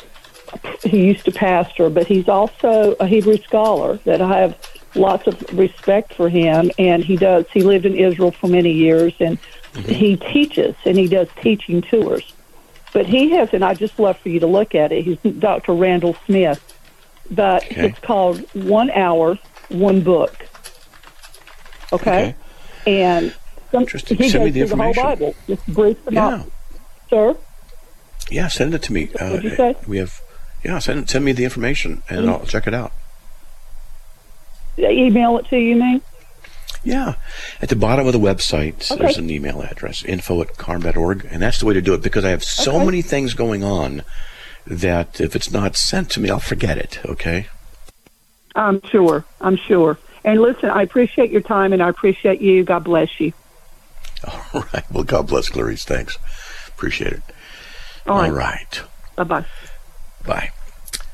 He 0.84 1.08
used 1.08 1.26
to 1.26 1.32
pastor, 1.32 1.90
but 1.90 2.08
he's 2.08 2.30
also 2.30 2.94
a 3.00 3.08
Hebrew 3.08 3.38
scholar 3.38 3.98
that 4.06 4.22
I 4.22 4.40
have 4.40 4.58
lots 4.96 5.28
of 5.28 5.42
respect 5.58 6.14
for 6.14 6.30
him. 6.30 6.72
And 6.78 7.04
he 7.04 7.18
does. 7.18 7.46
He 7.52 7.64
lived 7.64 7.86
in 7.86 7.96
Israel 7.96 8.32
for 8.32 8.48
many 8.48 8.72
years, 8.72 9.14
and 9.20 9.42
mm-hmm. 9.42 9.92
he 9.92 10.16
teaches 10.16 10.76
and 10.86 10.98
he 10.98 11.08
does 11.08 11.28
teaching 11.42 11.82
tours. 11.82 12.34
But 12.94 13.08
he 13.08 13.32
has, 13.32 13.50
and 13.54 13.66
I 13.66 13.74
just 13.74 14.00
love 14.00 14.20
for 14.20 14.30
you 14.30 14.40
to 14.40 14.48
look 14.48 14.76
at 14.76 14.92
it. 14.92 15.04
He's 15.04 15.18
Dr. 15.34 15.74
Randall 15.74 16.16
Smith 16.26 16.73
but 17.36 17.64
okay. 17.66 17.88
it's 17.88 18.00
called 18.00 18.40
One 18.54 18.90
Hour, 18.92 19.38
One 19.70 20.02
Book. 20.02 20.36
Okay? 21.92 22.36
okay. 22.36 22.36
And 22.86 23.36
some, 23.72 23.82
Interesting. 23.82 24.18
he 24.18 24.30
send 24.30 24.46
me 24.46 24.52
the 24.52 24.62
information. 24.62 24.96
the 24.96 25.02
whole 25.02 25.16
Bible, 25.16 25.36
just 25.48 25.68
brief 25.68 25.98
yeah. 26.10 26.44
Sir? 27.10 27.38
Yeah, 28.30 28.48
send 28.48 28.74
it 28.74 28.82
to 28.84 28.94
me. 28.94 29.10
Uh, 29.20 29.40
you 29.42 29.56
say? 29.56 29.76
We 29.88 29.98
have, 29.98 30.22
yeah, 30.64 30.80
send, 30.80 31.10
send 31.10 31.26
me 31.26 31.32
the 31.32 31.44
information 31.44 32.04
and 32.10 32.22
mm-hmm. 32.22 32.30
I'll 32.30 32.46
check 32.46 32.68
it 32.68 32.74
out. 32.74 32.92
Email 34.78 35.38
it 35.38 35.48
to 35.48 35.58
you, 35.58 35.76
mean? 35.76 36.02
Yeah. 36.84 37.16
At 37.62 37.70
the 37.70 37.76
bottom 37.76 38.08
of 38.08 38.14
the 38.14 38.20
website, 38.20 38.92
okay. 38.92 39.02
there's 39.02 39.18
an 39.18 39.30
email 39.30 39.62
address, 39.62 40.04
info 40.04 40.42
at 40.42 40.58
carm.org. 40.58 41.26
And 41.30 41.42
that's 41.42 41.60
the 41.60 41.66
way 41.66 41.74
to 41.74 41.82
do 41.82 41.94
it 41.94 42.02
because 42.02 42.26
I 42.26 42.30
have 42.30 42.44
so 42.44 42.76
okay. 42.76 42.86
many 42.86 43.02
things 43.02 43.34
going 43.34 43.64
on 43.64 44.04
that 44.66 45.20
if 45.20 45.36
it's 45.36 45.52
not 45.52 45.76
sent 45.76 46.10
to 46.12 46.20
me, 46.20 46.30
I'll 46.30 46.40
forget 46.40 46.78
it. 46.78 47.00
Okay. 47.06 47.48
I'm 48.56 48.82
sure. 48.90 49.26
I'm 49.42 49.58
sure. 49.58 49.98
And 50.24 50.42
listen, 50.42 50.70
I 50.70 50.84
appreciate 50.84 51.32
your 51.32 51.42
time 51.42 51.74
and 51.74 51.82
I 51.82 51.90
appreciate 51.90 52.42
you. 52.42 52.64
God 52.64 52.84
bless 52.84 53.20
you. 53.20 53.34
All 54.54 54.66
right. 54.74 54.90
Well, 54.92 55.04
God 55.04 55.28
bless 55.28 55.50
Clarice. 55.50 55.84
Thanks. 55.84 56.18
Appreciate 56.68 57.14
it. 57.14 57.24
All 58.08 58.20
right. 58.20 58.30
All 58.30 58.36
right. 58.36 58.82
Bye 59.16 59.24
bye. 59.24 59.46
Bye. 60.26 60.50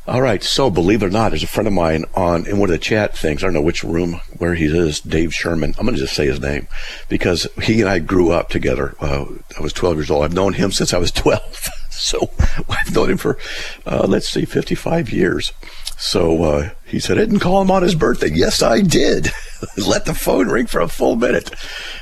All 0.07 0.21
right. 0.21 0.43
So, 0.43 0.69
believe 0.69 1.03
it 1.03 1.07
or 1.07 1.09
not, 1.11 1.29
there's 1.29 1.43
a 1.43 1.47
friend 1.47 1.67
of 1.67 1.73
mine 1.73 2.05
on 2.15 2.47
in 2.47 2.57
one 2.57 2.69
of 2.69 2.73
the 2.73 2.79
chat 2.79 3.15
things. 3.15 3.43
I 3.43 3.47
don't 3.47 3.53
know 3.53 3.61
which 3.61 3.83
room 3.83 4.21
where 4.37 4.55
he 4.55 4.65
is. 4.65 4.99
Dave 5.01 5.33
Sherman. 5.33 5.75
I'm 5.77 5.85
going 5.85 5.95
to 5.95 6.01
just 6.01 6.15
say 6.15 6.25
his 6.25 6.39
name 6.39 6.67
because 7.09 7.47
he 7.61 7.81
and 7.81 7.89
I 7.89 7.99
grew 7.99 8.31
up 8.31 8.49
together. 8.49 8.95
Uh, 8.99 9.25
I 9.57 9.61
was 9.61 9.73
12 9.73 9.97
years 9.97 10.11
old. 10.11 10.23
I've 10.23 10.33
known 10.33 10.53
him 10.53 10.71
since 10.71 10.93
I 10.93 10.97
was 10.97 11.11
12. 11.11 11.69
So 11.99 12.31
I've 12.69 12.93
known 12.93 13.11
him 13.11 13.17
for, 13.17 13.37
uh, 13.85 14.05
let's 14.07 14.29
see, 14.29 14.45
55 14.45 15.11
years. 15.11 15.51
So 15.97 16.43
uh, 16.43 16.69
he 16.85 16.99
said, 16.99 17.17
I 17.17 17.21
didn't 17.21 17.39
call 17.39 17.61
him 17.61 17.71
on 17.71 17.83
his 17.83 17.95
birthday. 17.95 18.29
Yes, 18.31 18.61
I 18.61 18.81
did. 18.81 19.29
Let 19.77 20.05
the 20.05 20.13
phone 20.13 20.47
ring 20.47 20.65
for 20.65 20.79
a 20.79 20.87
full 20.87 21.15
minute. 21.15 21.51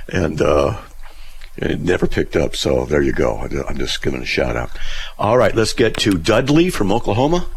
And, 0.08 0.42
uh, 0.42 0.80
it 1.58 1.82
never 1.82 2.06
picked 2.06 2.36
up. 2.36 2.56
So 2.56 2.86
there 2.86 3.02
you 3.02 3.12
go. 3.12 3.38
I'm 3.38 3.78
just 3.80 4.04
giving 4.04 4.22
a 4.22 4.26
shout 4.26 4.56
out. 4.56 4.70
All 5.18 5.40
right, 5.40 5.56
let's 5.56 5.74
get 5.74 5.98
to 5.98 6.12
Dudley 6.12 6.70
from 6.70 6.92
Oklahoma. 6.92 7.48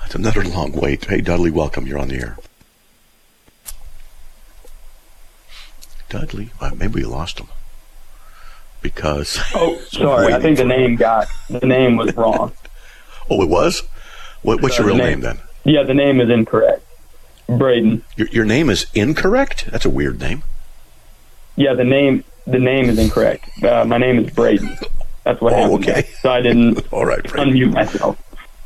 That's 0.00 0.14
another 0.14 0.44
long 0.44 0.72
wait. 0.72 1.06
Hey, 1.06 1.22
Dudley, 1.22 1.50
welcome. 1.50 1.86
You're 1.86 1.98
on 1.98 2.08
the 2.08 2.16
air. 2.16 2.36
Dudley, 6.10 6.50
well, 6.60 6.74
maybe 6.76 7.00
we 7.00 7.04
lost 7.04 7.40
him 7.40 7.48
because. 8.90 9.38
Oh, 9.54 9.78
sorry. 9.88 10.32
I 10.32 10.40
think 10.40 10.58
the 10.58 10.64
name 10.64 10.96
got 10.96 11.28
the 11.48 11.66
name 11.66 11.96
was 11.96 12.14
wrong. 12.14 12.52
oh, 13.30 13.42
it 13.42 13.48
was. 13.48 13.82
What, 14.42 14.62
what's 14.62 14.78
uh, 14.78 14.82
your 14.82 14.88
real 14.88 14.96
name, 14.98 15.20
name, 15.20 15.20
then? 15.20 15.38
Yeah, 15.64 15.82
the 15.82 15.94
name 15.94 16.20
is 16.20 16.30
incorrect. 16.30 16.84
Braden. 17.48 18.04
Your, 18.16 18.28
your 18.28 18.44
name 18.44 18.70
is 18.70 18.86
incorrect. 18.94 19.66
That's 19.70 19.84
a 19.84 19.90
weird 19.90 20.20
name. 20.20 20.42
Yeah, 21.56 21.74
the 21.74 21.84
name 21.84 22.22
the 22.46 22.58
name 22.58 22.88
is 22.88 22.98
incorrect. 22.98 23.48
Uh, 23.62 23.84
my 23.84 23.98
name 23.98 24.24
is 24.24 24.32
Braden. 24.32 24.76
That's 25.24 25.40
what 25.40 25.52
oh, 25.52 25.56
happened. 25.56 25.88
Okay. 25.88 26.08
So 26.20 26.30
I 26.30 26.40
didn't 26.40 26.86
all 26.92 27.06
right, 27.06 27.22
Braden. 27.24 27.54
unmute 27.54 27.72
myself. 27.72 28.22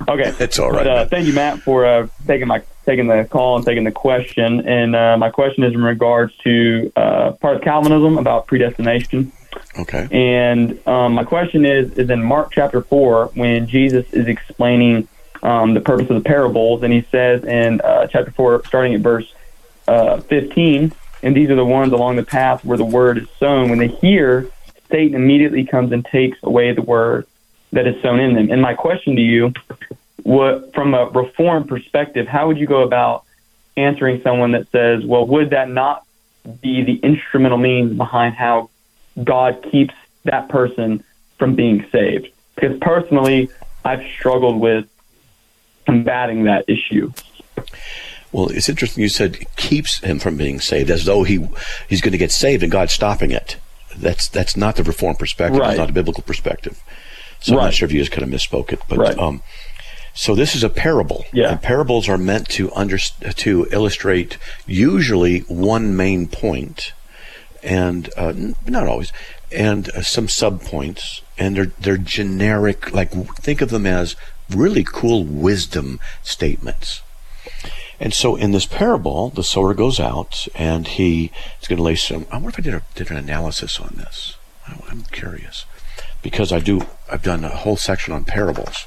Okay, 0.08 0.34
it's 0.44 0.58
all 0.58 0.70
right. 0.70 0.84
But, 0.84 0.86
uh, 0.86 1.06
thank 1.06 1.26
you, 1.26 1.32
Matt, 1.32 1.60
for 1.60 1.86
uh, 1.86 2.08
taking 2.26 2.48
my 2.48 2.62
taking 2.84 3.06
the 3.06 3.26
call 3.30 3.56
and 3.56 3.64
taking 3.64 3.84
the 3.84 3.92
question. 3.92 4.66
And 4.66 4.96
uh, 4.96 5.16
my 5.16 5.30
question 5.30 5.64
is 5.64 5.72
in 5.72 5.82
regards 5.82 6.36
to 6.38 6.92
uh, 6.96 7.32
part 7.32 7.56
of 7.56 7.62
Calvinism 7.62 8.18
about 8.18 8.46
predestination. 8.46 9.32
Okay. 9.78 10.08
And 10.10 10.86
um, 10.86 11.14
my 11.14 11.24
question 11.24 11.64
is 11.64 11.92
is 11.98 12.10
in 12.10 12.22
Mark 12.22 12.50
chapter 12.52 12.82
four 12.82 13.26
when 13.34 13.66
Jesus 13.66 14.10
is 14.12 14.26
explaining 14.26 15.08
um, 15.42 15.74
the 15.74 15.80
purpose 15.80 16.10
of 16.10 16.16
the 16.16 16.28
parables, 16.28 16.82
and 16.82 16.92
he 16.92 17.02
says 17.10 17.44
in 17.44 17.80
uh, 17.80 18.06
chapter 18.06 18.30
four, 18.30 18.62
starting 18.66 18.94
at 18.94 19.00
verse 19.00 19.32
uh, 19.88 20.20
fifteen, 20.20 20.92
and 21.22 21.36
these 21.36 21.50
are 21.50 21.56
the 21.56 21.64
ones 21.64 21.92
along 21.92 22.16
the 22.16 22.24
path 22.24 22.64
where 22.64 22.78
the 22.78 22.84
word 22.84 23.18
is 23.18 23.28
sown. 23.38 23.70
When 23.70 23.78
they 23.78 23.88
hear, 23.88 24.50
Satan 24.90 25.14
immediately 25.14 25.64
comes 25.64 25.92
and 25.92 26.04
takes 26.04 26.38
away 26.42 26.72
the 26.72 26.82
word 26.82 27.26
that 27.72 27.86
is 27.86 28.00
sown 28.02 28.20
in 28.20 28.34
them. 28.34 28.50
And 28.50 28.60
my 28.60 28.74
question 28.74 29.16
to 29.16 29.22
you, 29.22 29.52
what 30.22 30.74
from 30.74 30.94
a 30.94 31.06
reform 31.06 31.66
perspective, 31.66 32.26
how 32.26 32.48
would 32.48 32.58
you 32.58 32.66
go 32.66 32.82
about 32.82 33.24
answering 33.76 34.20
someone 34.22 34.52
that 34.52 34.70
says, 34.70 35.04
"Well, 35.04 35.26
would 35.26 35.50
that 35.50 35.70
not 35.70 36.04
be 36.60 36.82
the 36.82 36.96
instrumental 36.96 37.58
means 37.58 37.96
behind 37.96 38.34
how 38.34 38.70
God 39.22 39.64
keeps 39.70 39.94
that 40.24 40.48
person 40.48 41.04
from 41.38 41.54
being 41.54 41.86
saved. 41.90 42.28
Because 42.54 42.78
personally, 42.80 43.50
I've 43.84 44.04
struggled 44.18 44.60
with 44.60 44.86
combating 45.86 46.44
that 46.44 46.64
issue. 46.68 47.12
Well, 48.32 48.48
it's 48.48 48.68
interesting 48.68 49.02
you 49.02 49.08
said 49.08 49.38
keeps 49.56 49.98
him 49.98 50.20
from 50.20 50.36
being 50.36 50.60
saved, 50.60 50.90
as 50.90 51.04
though 51.04 51.24
he 51.24 51.48
he's 51.88 52.00
going 52.00 52.12
to 52.12 52.18
get 52.18 52.30
saved 52.30 52.62
and 52.62 52.70
God's 52.70 52.92
stopping 52.92 53.30
it. 53.30 53.56
That's 53.96 54.28
that's 54.28 54.56
not 54.56 54.76
the 54.76 54.84
reform 54.84 55.16
perspective. 55.16 55.60
Right. 55.60 55.70
It's 55.70 55.78
not 55.78 55.90
a 55.90 55.94
biblical 55.94 56.22
perspective. 56.22 56.80
So 57.40 57.54
right. 57.54 57.60
I'm 57.60 57.66
not 57.66 57.74
sure 57.74 57.86
if 57.86 57.92
you 57.92 58.00
just 58.00 58.12
kind 58.12 58.22
of 58.22 58.28
misspoke 58.28 58.72
it, 58.72 58.80
but 58.88 58.98
right. 58.98 59.18
um, 59.18 59.42
so 60.14 60.34
this 60.34 60.54
is 60.54 60.62
a 60.62 60.68
parable. 60.68 61.24
Yeah. 61.32 61.52
And 61.52 61.62
parables 61.62 62.08
are 62.08 62.18
meant 62.18 62.48
to 62.50 62.72
under, 62.72 62.98
to 62.98 63.66
illustrate 63.70 64.38
usually 64.66 65.40
one 65.40 65.96
main 65.96 66.28
point 66.28 66.92
and 67.62 68.10
uh, 68.16 68.32
not 68.66 68.86
always, 68.86 69.12
and 69.52 69.90
uh, 69.90 70.02
some 70.02 70.26
subpoints, 70.26 71.22
and 71.38 71.56
they're 71.56 71.72
they're 71.78 71.96
generic. 71.96 72.92
Like 72.92 73.12
think 73.36 73.60
of 73.60 73.70
them 73.70 73.86
as 73.86 74.16
really 74.48 74.84
cool 74.84 75.24
wisdom 75.24 76.00
statements. 76.22 77.02
And 77.98 78.14
so 78.14 78.34
in 78.34 78.52
this 78.52 78.64
parable, 78.64 79.28
the 79.28 79.44
sower 79.44 79.74
goes 79.74 80.00
out 80.00 80.48
and 80.54 80.88
he 80.88 81.30
is 81.60 81.68
going 81.68 81.76
to 81.76 81.82
lay 81.82 81.96
some. 81.96 82.26
I 82.30 82.36
wonder 82.36 82.48
if 82.48 82.58
I 82.58 82.62
did, 82.62 82.74
a, 82.74 82.82
did 82.94 83.10
an 83.10 83.18
analysis 83.18 83.78
on 83.78 83.94
this. 83.96 84.36
I'm 84.88 85.02
curious 85.12 85.66
because 86.22 86.50
I 86.50 86.60
do. 86.60 86.80
I've 87.10 87.22
done 87.22 87.44
a 87.44 87.48
whole 87.48 87.76
section 87.76 88.14
on 88.14 88.24
parables, 88.24 88.86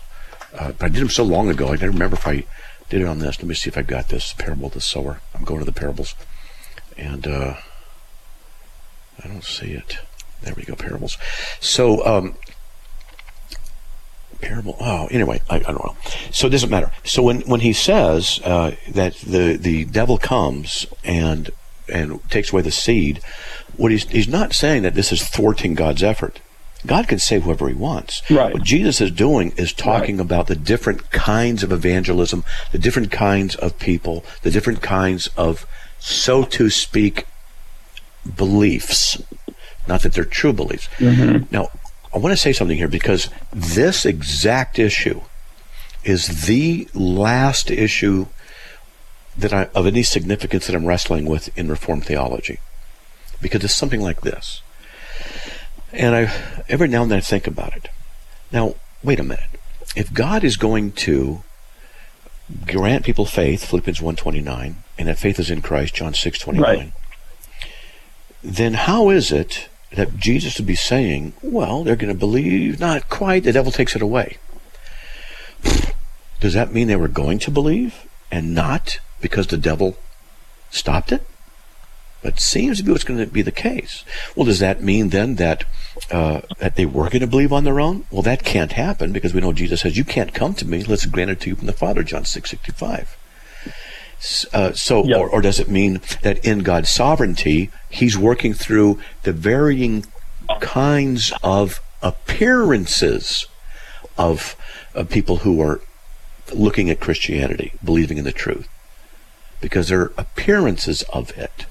uh, 0.57 0.71
but 0.71 0.85
I 0.85 0.89
did 0.89 1.01
them 1.01 1.09
so 1.09 1.23
long 1.23 1.49
ago. 1.49 1.67
I 1.67 1.75
don't 1.75 1.91
remember 1.91 2.15
if 2.15 2.27
I 2.27 2.45
did 2.89 3.01
it 3.01 3.07
on 3.07 3.19
this. 3.19 3.37
Let 3.37 3.47
me 3.47 3.53
see 3.53 3.69
if 3.69 3.77
I 3.77 3.81
got 3.81 4.09
this 4.09 4.33
parable 4.33 4.67
of 4.67 4.73
the 4.73 4.81
sower. 4.81 5.21
I'm 5.35 5.43
going 5.43 5.59
to 5.59 5.65
the 5.65 5.71
parables, 5.71 6.15
and. 6.97 7.27
Uh, 7.27 7.55
I 9.23 9.27
don't 9.27 9.43
see 9.43 9.71
it. 9.71 9.97
There 10.41 10.53
we 10.55 10.63
go, 10.63 10.75
parables. 10.75 11.17
So, 11.59 12.05
um, 12.05 12.35
parable. 14.41 14.75
Oh, 14.79 15.07
anyway, 15.09 15.41
I, 15.49 15.55
I, 15.55 15.59
don't 15.59 15.83
know. 15.83 15.95
So 16.31 16.47
it 16.47 16.51
doesn't 16.51 16.69
matter. 16.69 16.91
So 17.03 17.23
when 17.23 17.41
when 17.41 17.61
he 17.61 17.73
says 17.73 18.39
uh, 18.43 18.75
that 18.89 19.15
the 19.15 19.57
the 19.57 19.85
devil 19.85 20.17
comes 20.17 20.85
and 21.03 21.49
and 21.91 22.19
takes 22.29 22.51
away 22.51 22.61
the 22.61 22.71
seed, 22.71 23.21
what 23.77 23.91
he's 23.91 24.07
he's 24.09 24.27
not 24.27 24.53
saying 24.53 24.83
that 24.83 24.95
this 24.95 25.11
is 25.11 25.27
thwarting 25.27 25.75
God's 25.75 26.03
effort. 26.03 26.39
God 26.85 27.07
can 27.07 27.17
save 27.19 27.43
whoever 27.43 27.69
he 27.69 27.73
wants. 27.73 28.21
Right. 28.29 28.53
What 28.53 28.63
Jesus 28.63 28.99
is 28.99 29.09
doing 29.11 29.53
is 29.55 29.71
talking 29.71 30.17
Right. 30.17 30.25
about 30.25 30.47
the 30.47 30.55
different 30.55 31.11
kinds 31.11 31.63
of 31.63 31.71
evangelism, 31.71 32.43
the 32.73 32.77
different 32.77 33.09
kinds 33.09 33.55
of 33.55 33.79
people, 33.79 34.25
the 34.41 34.51
different 34.51 34.81
kinds 34.81 35.27
of, 35.37 35.65
so 35.99 36.43
to 36.43 36.69
speak, 36.69 37.25
beliefs. 38.35 39.21
Not 39.87 40.01
that 40.03 40.13
they're 40.13 40.25
true 40.25 40.53
beliefs. 40.53 40.87
Mm-hmm. 40.97 41.53
Now, 41.53 41.69
I 42.13 42.17
want 42.17 42.31
to 42.31 42.37
say 42.37 42.53
something 42.53 42.77
here 42.77 42.87
because 42.87 43.29
this 43.51 44.05
exact 44.05 44.79
issue 44.79 45.21
is 46.03 46.45
the 46.45 46.87
last 46.93 47.71
issue 47.71 48.27
that 49.37 49.53
I, 49.53 49.63
of 49.73 49.87
any 49.87 50.03
significance 50.03 50.67
that 50.67 50.75
I'm 50.75 50.85
wrestling 50.85 51.25
with 51.25 51.55
in 51.57 51.69
Reformed 51.69 52.05
theology. 52.05 52.59
Because 53.41 53.63
it's 53.63 53.73
something 53.73 54.01
like 54.01 54.21
this. 54.21 54.61
And 55.91 56.15
I 56.15 56.63
every 56.69 56.87
now 56.87 57.03
and 57.03 57.11
then 57.11 57.17
I 57.17 57.21
think 57.21 57.47
about 57.47 57.75
it. 57.75 57.89
Now, 58.51 58.75
wait 59.03 59.19
a 59.19 59.23
minute. 59.23 59.49
If 59.95 60.13
God 60.13 60.43
is 60.43 60.57
going 60.57 60.93
to 60.93 61.43
grant 62.65 63.05
people 63.05 63.25
faith, 63.25 63.65
Philippians 63.65 63.99
1.29, 63.99 64.75
and 64.97 65.07
that 65.07 65.19
faith 65.19 65.39
is 65.39 65.49
in 65.49 65.61
Christ, 65.61 65.95
John 65.95 66.13
6.29, 66.13 66.61
Right. 66.61 66.93
Then 68.43 68.73
how 68.73 69.09
is 69.09 69.31
it 69.31 69.69
that 69.93 70.17
Jesus 70.17 70.57
would 70.57 70.67
be 70.67 70.75
saying, 70.75 71.33
well, 71.41 71.83
they're 71.83 71.95
going 71.95 72.13
to 72.13 72.19
believe? 72.19 72.79
Not 72.79 73.09
quite. 73.09 73.43
The 73.43 73.53
devil 73.53 73.71
takes 73.71 73.95
it 73.95 74.01
away. 74.01 74.37
Does 76.39 76.53
that 76.53 76.73
mean 76.73 76.87
they 76.87 76.95
were 76.95 77.07
going 77.07 77.39
to 77.39 77.51
believe 77.51 78.05
and 78.31 78.53
not 78.53 78.99
because 79.21 79.47
the 79.47 79.57
devil 79.57 79.97
stopped 80.69 81.11
it? 81.11 81.25
That 82.21 82.39
seems 82.39 82.77
to 82.77 82.83
be 82.83 82.91
what's 82.91 83.03
going 83.03 83.19
to 83.19 83.27
be 83.27 83.41
the 83.41 83.51
case. 83.51 84.03
Well, 84.35 84.45
does 84.45 84.59
that 84.59 84.81
mean 84.81 85.09
then 85.09 85.35
that 85.35 85.65
uh, 86.09 86.41
that 86.59 86.75
they 86.75 86.85
were 86.85 87.09
going 87.09 87.19
to 87.19 87.27
believe 87.27 87.51
on 87.51 87.65
their 87.65 87.81
own? 87.81 88.05
Well, 88.11 88.21
that 88.21 88.45
can't 88.45 88.71
happen 88.71 89.11
because 89.11 89.33
we 89.33 89.41
know 89.41 89.51
Jesus 89.51 89.81
says, 89.81 89.97
"You 89.97 90.05
can't 90.05 90.33
come 90.33 90.53
to 90.55 90.65
me 90.65 90.81
unless 90.81 91.03
it's 91.03 91.11
granted 91.11 91.41
to 91.41 91.49
you 91.49 91.55
from 91.55 91.67
the 91.67 91.73
Father." 91.73 92.01
John 92.01 92.23
six 92.23 92.49
sixty 92.49 92.71
five. 92.71 93.17
Uh, 94.53 94.71
so, 94.73 95.03
Yep. 95.03 95.19
or, 95.19 95.29
or 95.29 95.41
does 95.41 95.59
it 95.59 95.69
mean 95.69 95.99
that 96.21 96.43
in 96.45 96.59
God's 96.59 96.89
sovereignty, 96.89 97.69
He's 97.89 98.17
working 98.17 98.53
through 98.53 98.99
the 99.23 99.33
varying 99.33 100.05
kinds 100.61 101.33
of 101.43 101.79
appearances 102.01 103.47
of, 104.17 104.55
of 104.93 105.09
people 105.09 105.37
who 105.37 105.61
are 105.61 105.81
looking 106.53 106.89
at 106.89 106.99
Christianity, 106.99 107.73
believing 107.83 108.17
in 108.17 108.25
the 108.25 108.31
truth, 108.31 108.67
because 109.61 109.87
there 109.87 110.01
are 110.01 110.13
appearances 110.17 111.01
of 111.13 111.31
it, 111.37 111.65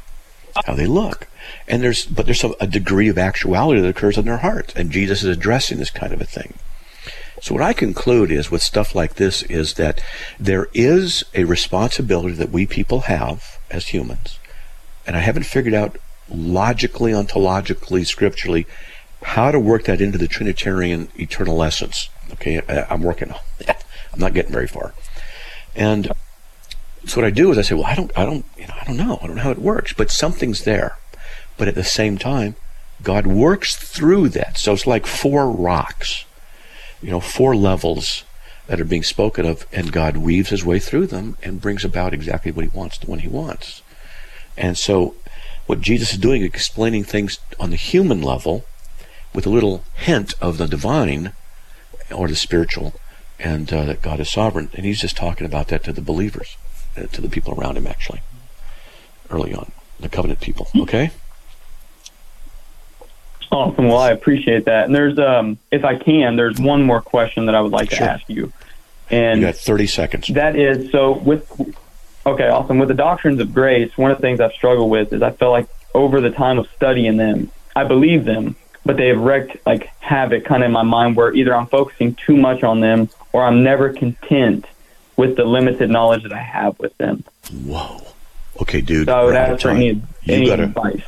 how 0.66 0.74
they 0.74 0.86
look, 0.86 1.28
and 1.68 1.82
there's 1.82 2.05
but 2.07 2.26
there's 2.26 2.40
some, 2.40 2.55
a 2.61 2.66
degree 2.66 3.09
of 3.09 3.18
actuality 3.18 3.80
that 3.80 3.88
occurs 3.88 4.18
in 4.18 4.24
their 4.24 4.38
hearts, 4.38 4.74
and 4.74 4.90
Jesus 4.90 5.22
is 5.22 5.36
addressing 5.36 5.78
this 5.78 5.90
kind 5.90 6.12
of 6.12 6.20
a 6.20 6.24
thing. 6.26 6.55
So 7.43 7.55
what 7.55 7.62
I 7.64 7.72
conclude 7.72 8.30
is 8.30 8.53
with 8.53 8.62
stuff 8.62 8.95
like 8.95 9.16
this 9.16 9.43
is 9.43 9.74
that 9.74 10.01
there 10.38 10.68
is 10.72 11.24
a 11.34 11.43
responsibility 11.43 12.36
that 12.36 12.51
we 12.51 12.66
people 12.66 13.01
have 13.01 13.59
as 13.68 13.88
humans, 13.88 14.38
and 15.05 15.16
I 15.16 15.20
haven't 15.20 15.43
figured 15.47 15.74
out 15.74 15.99
logically, 16.28 17.11
ontologically, 17.11 18.07
scripturally 18.07 18.68
how 19.24 19.51
to 19.51 19.59
work 19.59 19.86
that 19.86 20.01
into 20.01 20.18
the 20.18 20.28
Trinitarian 20.28 21.09
eternal 21.16 21.64
essence. 21.64 22.11
Okay, 22.34 22.62
I- 22.68 22.86
I'm 22.88 23.03
working 23.03 23.32
on 23.32 23.40
that. 23.66 23.82
I'm 24.12 24.20
not 24.20 24.34
getting 24.34 24.53
very 24.53 24.68
far, 24.68 24.95
and 25.74 26.12
so 27.07 27.20
what 27.20 27.26
I 27.26 27.30
do 27.30 27.51
is 27.51 27.59
I 27.59 27.62
say, 27.62 27.74
well, 27.74 27.86
I 27.86 27.97
don't, 27.97 28.12
I 28.16 28.24
don't, 28.24 28.45
you 28.57 28.68
know, 28.68 28.74
I 28.80 28.84
don't 28.84 28.97
know, 28.97 29.18
I 29.20 29.26
don't 29.26 29.34
know 29.34 29.43
how 29.43 29.51
it 29.51 29.59
works, 29.59 29.93
but 29.93 30.12
something's 30.12 30.62
there. 30.62 30.97
But 31.57 31.66
at 31.66 31.74
the 31.74 31.82
same 31.82 32.18
time, 32.18 32.55
God 33.03 33.26
works 33.26 33.74
through 33.74 34.28
that. 34.28 34.59
So 34.59 34.74
it's 34.74 34.86
like 34.86 35.09
four 35.09 35.51
rocks 35.51 36.24
you 37.03 37.11
know, 37.11 37.20
four 37.20 37.55
levels 37.57 38.24
that 38.66 38.80
are 38.80 38.84
being 38.84 39.03
spoken 39.03 39.44
of, 39.44 39.66
and 39.72 39.92
God 39.92 40.16
weaves 40.16 40.50
his 40.50 40.64
way 40.64 40.78
through 40.78 41.09
them 41.09 41.36
and 41.42 41.61
brings 41.61 41.84
about 41.84 42.14
exactly 42.14 42.53
what 42.53 42.64
he 42.64 42.76
wants 42.76 42.96
to 42.98 43.11
when 43.11 43.18
he 43.18 43.28
wants. 43.28 43.82
And 44.57 44.78
so, 44.78 45.14
what 45.66 45.80
Jesus 45.80 46.12
is 46.12 46.18
doing 46.18 46.42
explaining 46.42 47.05
things 47.05 47.38
on 47.59 47.70
the 47.70 47.76
human 47.76 48.22
level 48.22 48.64
with 49.34 49.46
a 49.46 49.50
little 49.50 49.84
hint 49.94 50.34
of 50.40 50.59
the 50.59 50.66
divine 50.66 51.32
or 52.11 52.28
the 52.28 52.36
spiritual, 52.36 52.94
and 53.38 53.72
uh, 53.72 53.84
that 53.84 54.03
God 54.03 54.20
is 54.20 54.30
sovereign. 54.30 54.70
And 54.74 54.84
he's 54.84 55.00
just 55.00 55.16
talking 55.16 55.46
about 55.46 55.68
that 55.68 55.82
to 55.84 55.92
the 55.92 56.03
believers, 56.03 56.57
uh, 56.96 57.07
to 57.07 57.20
the 57.20 57.28
people 57.28 57.55
around 57.55 57.76
him, 57.76 57.86
actually, 57.86 58.20
early 59.30 59.55
on, 59.55 59.72
the 59.98 60.09
covenant 60.09 60.40
people. 60.40 60.68
Okay? 60.76 61.11
Awesome. 63.53 63.88
Well, 63.88 63.98
I 63.98 64.11
appreciate 64.12 64.64
that. 64.64 64.86
And 64.86 64.94
there's, 64.94 65.18
um, 65.18 65.59
if 65.70 65.84
I 65.84 65.96
can, 65.96 66.36
there's 66.36 66.59
one 66.59 66.82
more 66.82 67.00
question 67.03 67.46
that 67.46 67.55
I 67.55 67.61
would 67.61 67.70
like 67.72 67.90
Sure. 67.90 67.98
to 68.07 68.12
ask 68.12 68.28
you. 68.28 68.50
And 69.11 69.40
You 69.40 69.46
got 69.46 69.57
30 69.57 69.86
seconds. 69.86 70.26
That 70.28 70.57
is 70.57 70.90
so 70.90 71.12
with 71.12 71.46
okay, 72.24 72.48
awesome. 72.48 72.78
With 72.78 72.88
the 72.88 72.94
doctrines 72.94 73.40
of 73.40 73.53
grace, 73.53 73.96
one 73.98 74.11
of 74.11 74.16
the 74.16 74.22
things 74.22 74.40
I've 74.40 74.53
struggled 74.53 74.90
with 74.90 75.12
is 75.12 75.20
I 75.22 75.32
feel 75.32 75.50
like 75.50 75.66
over 75.94 76.20
the 76.22 76.30
time 76.30 76.59
of 76.59 76.66
studying 76.74 77.18
them, 77.18 77.50
I 77.76 77.84
believe 77.84 78.24
them, 78.24 78.57
but 78.86 78.96
they 78.96 79.09
have 79.09 79.20
wreaked 79.20 79.59
like 79.66 79.90
havoc 80.00 80.44
kind 80.46 80.62
of 80.62 80.66
in 80.68 80.72
my 80.72 80.82
mind 80.82 81.16
where 81.16 81.34
either 81.34 81.55
I'm 81.55 81.66
focusing 81.66 82.14
too 82.14 82.36
much 82.38 82.62
on 82.62 82.80
them 82.80 83.11
or 83.34 83.44
I'm 83.44 83.62
never 83.62 83.92
content 83.92 84.64
with 85.16 85.36
the 85.36 85.44
limited 85.44 85.90
knowledge 85.90 86.22
that 86.22 86.32
I 86.32 86.40
have 86.40 86.78
with 86.78 86.96
them. 86.96 87.22
Whoa. 87.66 88.00
Okay, 88.62 88.80
dude. 88.80 89.09
So 89.09 89.14
I 89.14 89.24
would 89.24 89.36
ask 89.36 89.61
for 89.62 89.68
any, 89.70 89.88
You 89.88 90.03
any 90.28 90.46
gotta- 90.46 90.62
advice. 90.64 91.03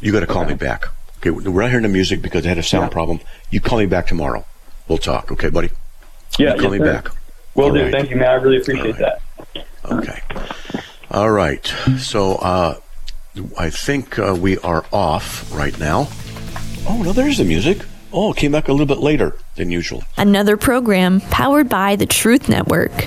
You 0.00 0.12
got 0.12 0.20
to 0.20 0.26
call 0.26 0.42
Okay. 0.42 0.52
me 0.52 0.56
back. 0.56 0.86
Okay, 1.26 1.30
we're 1.30 1.62
not 1.62 1.70
hearing 1.70 1.84
the 1.84 1.88
music 1.88 2.20
because 2.20 2.44
I 2.44 2.50
had 2.50 2.58
a 2.58 2.62
sound 2.62 2.84
Yeah. 2.84 2.88
problem. 2.90 3.20
You 3.50 3.58
call 3.58 3.78
me 3.78 3.86
back 3.86 4.06
tomorrow. 4.06 4.44
We'll 4.88 4.98
talk. 4.98 5.32
Okay, 5.32 5.48
buddy. 5.48 5.70
Yeah, 6.38 6.50
you 6.54 6.60
call 6.60 6.62
yes, 6.64 6.72
me 6.72 6.78
sir. 6.86 6.92
back. 6.92 7.08
Will 7.54 7.64
All 7.64 7.70
do. 7.72 7.82
right. 7.82 7.90
Thank 7.92 8.10
you, 8.10 8.16
man. 8.16 8.28
I 8.28 8.34
really 8.34 8.58
appreciate 8.58 8.96
All 8.96 9.00
right. 9.00 9.18
that. 9.54 9.66
Okay. 9.90 10.20
All 11.10 11.30
right. 11.30 11.64
So 11.98 12.34
uh, 12.34 12.74
I 13.58 13.70
think 13.70 14.18
uh, 14.18 14.36
we 14.38 14.58
are 14.58 14.84
off 14.92 15.50
right 15.54 15.78
now. 15.78 16.08
Oh 16.86 17.02
no, 17.02 17.14
there's 17.14 17.38
the 17.38 17.44
music. 17.44 17.78
Oh, 18.12 18.32
it 18.32 18.36
came 18.36 18.52
back 18.52 18.68
a 18.68 18.72
little 18.72 18.86
bit 18.86 18.98
later 18.98 19.34
than 19.56 19.70
usual. 19.70 20.02
Another 20.18 20.58
program 20.58 21.20
powered 21.30 21.70
by 21.70 21.96
the 21.96 22.04
Truth 22.06 22.50
Network. 22.50 23.06